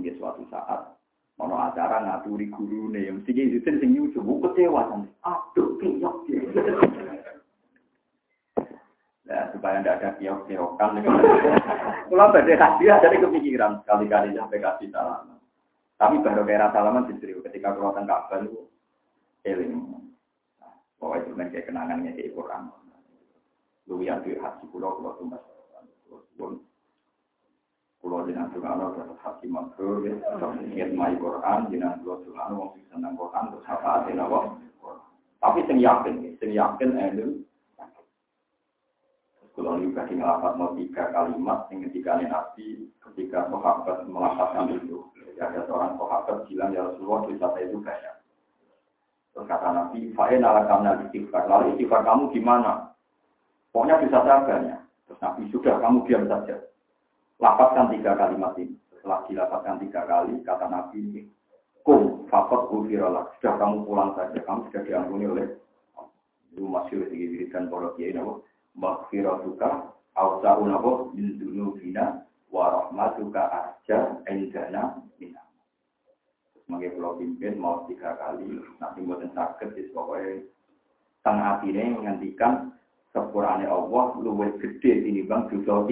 di 0.00 0.10
suatu 0.16 0.42
saat 0.48 0.96
mau 1.34 1.58
acara 1.58 1.98
ngaturi 2.06 2.46
guru 2.50 2.94
nih, 2.94 3.10
mesti 3.10 3.30
ki 3.34 3.58
itu 3.58 3.58
sing 3.66 3.90
nyusup, 3.90 4.22
buku 4.22 4.54
kecewa 4.54 4.86
santri. 4.86 5.10
Aduh, 5.26 5.68
kiok 5.82 6.16
Nah, 9.24 9.48
supaya 9.56 9.80
tidak 9.80 9.96
ada 9.98 10.08
kiok-kiokan. 10.20 11.00
Kalau 11.00 12.28
badai 12.28 12.60
hadiah, 12.60 13.00
jadi 13.00 13.16
kepikiran 13.24 13.80
sekali-kali 13.80 14.36
sampai 14.36 14.60
kasih 14.60 14.92
salam. 14.92 15.40
Tapi 15.96 16.20
baru 16.20 16.44
kayak 16.44 16.76
salaman 16.76 17.08
justru 17.08 17.40
ketika 17.40 17.72
keluar 17.72 17.96
tengah 17.96 18.28
baru 18.28 18.68
eling. 19.48 19.80
Bahwa 21.00 21.24
itu 21.24 21.32
kayak 21.32 21.64
kenangannya 21.64 22.12
di 22.12 22.28
Quran. 22.36 22.68
Lu 23.88 24.04
yang 24.04 24.20
di 24.20 24.36
hati 24.36 24.68
pulau 24.68 25.00
pulau 25.00 25.16
tumbas. 25.16 25.40
Jenang 28.04 28.52
tunggal 28.52 28.92
terus 28.92 29.16
hati 29.24 29.46
makhluk. 29.48 30.04
Ingat 30.04 30.90
mai 30.92 31.16
Quran 31.16 31.72
jenang 31.72 32.04
pulau 32.04 32.20
tunggal 32.20 32.52
wong 32.52 32.70
senang 32.92 33.16
Quran 33.16 33.44
terus 33.52 33.64
apa 33.68 33.88
hati 34.00 34.12
nawa. 34.12 34.52
Tapi 35.40 35.60
sing 35.68 35.80
yakin, 35.80 36.36
sing 36.40 36.50
yakin 36.52 36.96
elu. 36.96 37.44
Kalau 39.54 39.78
juga 39.78 40.02
tinggal 40.10 40.42
mau 40.58 40.74
tiga 40.74 41.14
kalimat, 41.14 41.70
yang 41.70 41.86
ketika 41.86 42.18
Nabi, 42.18 42.90
ketika 42.98 43.46
sahabat 43.46 44.02
melafazkan 44.10 44.74
itu, 44.74 45.06
ada 45.38 45.62
seorang 45.70 45.94
sahabat 45.94 46.42
bilang 46.50 46.74
ya 46.74 46.82
Rasulullah 46.82 47.22
saya 47.30 47.62
itu 47.62 47.78
banyak. 47.78 48.14
Terus 49.30 49.46
kata 49.46 49.68
Nabi, 49.70 50.10
Fa'in 50.14 50.42
ala 50.42 50.66
kamna 50.66 51.06
istighfar. 51.06 51.46
Lalu 51.46 51.74
istighfar 51.74 52.02
kamu 52.02 52.34
gimana? 52.34 52.94
Pokoknya 53.70 54.02
dosa 54.02 54.18
saya 54.26 54.42
banyak. 54.42 54.80
Terus 55.06 55.22
Nabi, 55.22 55.42
sudah 55.54 55.74
kamu 55.78 55.98
diam 56.06 56.24
saja. 56.26 56.56
Lapatkan 57.42 57.90
tiga 57.94 58.14
kalimat 58.14 58.54
ini. 58.58 58.78
Setelah 58.94 59.26
dilapatkan 59.28 59.76
tiga 59.84 60.00
kali, 60.08 60.40
kata 60.46 60.66
Nabi 60.70 60.98
ini, 61.02 61.22
Kum, 61.84 62.24
fakot 62.32 62.72
gufirolak. 62.72 63.36
Sudah 63.38 63.60
kamu 63.60 63.84
pulang 63.84 64.16
saja. 64.16 64.38
Kamu 64.40 64.72
sudah 64.72 64.82
diampuni 64.88 65.24
oleh 65.28 65.46
itu 66.54 66.62
masih 66.70 67.02
lagi 67.02 67.18
diberikan 67.18 67.66
para 67.66 67.90
kiai 67.98 68.14
nabo 68.14 68.46
maghfiratuka 68.78 69.90
awsa'u 70.14 70.62
nabo 70.70 71.10
min 71.10 71.34
dunubina 71.34 72.22
wa 72.54 72.70
rahmatuka 72.70 73.74
indana 74.30 75.02
minna. 75.18 75.42
Sebagai 76.54 76.94
pulau 76.94 77.18
pimpin 77.18 77.58
mau 77.58 77.82
tiga 77.90 78.14
kali, 78.16 78.46
nanti 78.78 79.02
buatan 79.02 79.34
sakit, 79.34 79.74
jadi 79.74 79.90
pokoknya 79.90 80.46
tengah 81.26 81.60
ini 81.66 81.92
menghentikan 81.98 82.70
sepurane 83.10 83.66
Allah 83.66 84.14
luwih 84.22 84.54
gede 84.62 85.10
ini 85.10 85.26
bang 85.26 85.50
dosa 85.50 85.90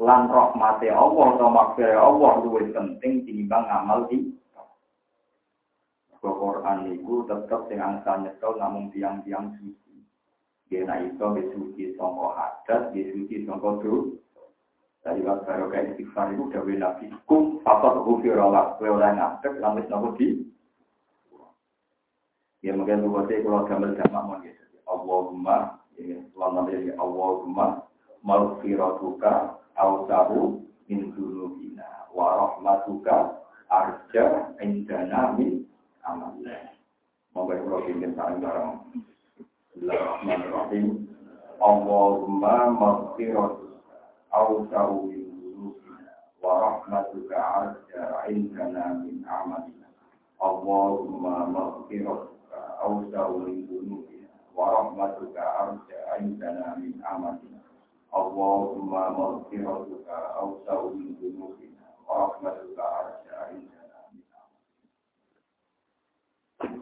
lan 0.00 0.32
rahmate 0.32 0.88
Allah 0.88 1.36
atau 1.36 1.48
maghfirah 1.52 2.00
Allah 2.00 2.32
luwih 2.40 2.72
penting 2.72 3.28
tinimbang 3.28 3.68
ngamal 3.68 4.08
di 4.08 4.32
Quran 6.20 6.92
itu 6.92 7.24
tetap 7.24 7.68
sing 7.68 7.80
angsa 7.80 8.20
nyekel 8.20 8.56
namun 8.60 8.92
tiang-tiang 8.92 9.56
suci. 9.56 10.04
Dia 10.68 10.84
naik 10.84 11.16
itu 11.16 11.40
suci 11.56 11.82
songko 11.96 12.36
hadat, 12.36 12.92
dia 12.92 13.08
suci 13.12 13.48
songko 13.48 13.80
dosa. 13.80 14.44
Tadi 15.00 15.24
waktu 15.24 15.48
baru 15.48 15.66
kayak 15.72 15.96
istighfar 15.96 16.28
itu 16.36 16.44
udah 16.52 16.62
nabi 16.76 17.08
kum 17.24 17.64
fakot 17.64 18.04
hufirolak 18.04 18.76
kue 18.76 18.92
oleh 18.92 19.16
ngadek 19.16 19.56
lamis 19.56 19.88
nopo 19.88 20.12
di. 20.20 20.44
Ya 22.60 22.76
mungkin 22.76 23.08
lu 23.08 23.16
saya 23.24 23.40
kalau 23.40 23.64
gambar 23.64 23.96
jamak 23.96 24.22
mau 24.28 24.36
gitu. 24.44 24.76
Allahumma 24.84 25.80
ya 25.96 26.20
selama 26.36 26.68
ini 26.68 26.92
Allahumma 27.00 27.88
maghfiratuka 28.20 29.56
awsahu 29.80 30.60
min 30.88 31.08
dunubina 31.16 31.88
wa 32.12 32.36
rahmatuka 32.36 33.40
arja 33.72 34.52
indana 34.60 35.32
min 35.40 35.64
amalna. 36.04 36.76
Moga 37.32 37.56
kula 37.64 37.78
pinten 37.88 38.12
sareng 38.12 38.44
bareng. 38.44 38.76
Bismillahirrahmanirrahim. 39.72 41.08
Allahumma 41.64 42.54
maghfirat 42.76 43.56
awsahu 44.36 45.08
min 45.08 45.24
dunubina 45.32 46.12
wa 46.44 46.52
rahmatuka 46.60 47.36
arja 47.40 48.04
indana 48.28 49.00
min 49.00 49.24
amalna. 49.24 49.88
Allahumma 50.44 51.48
maghfirat 51.48 52.28
awsahu 52.84 53.48
min 53.48 53.64
dunubina 53.64 54.28
wa 54.52 54.76
rahmatuka 54.76 55.40
arja 55.40 56.00
indana 56.20 56.76
min 56.76 57.00
amalna. 57.00 57.49
اللهم 58.15 58.89
مغفرتك 58.89 60.07
أوسع 60.09 60.81
من 60.83 61.15
ذنوبنا 61.21 61.85
ورحمتك 62.07 62.79
أرجع 62.79 63.37
عندنا 63.47 63.95
من 64.11 64.21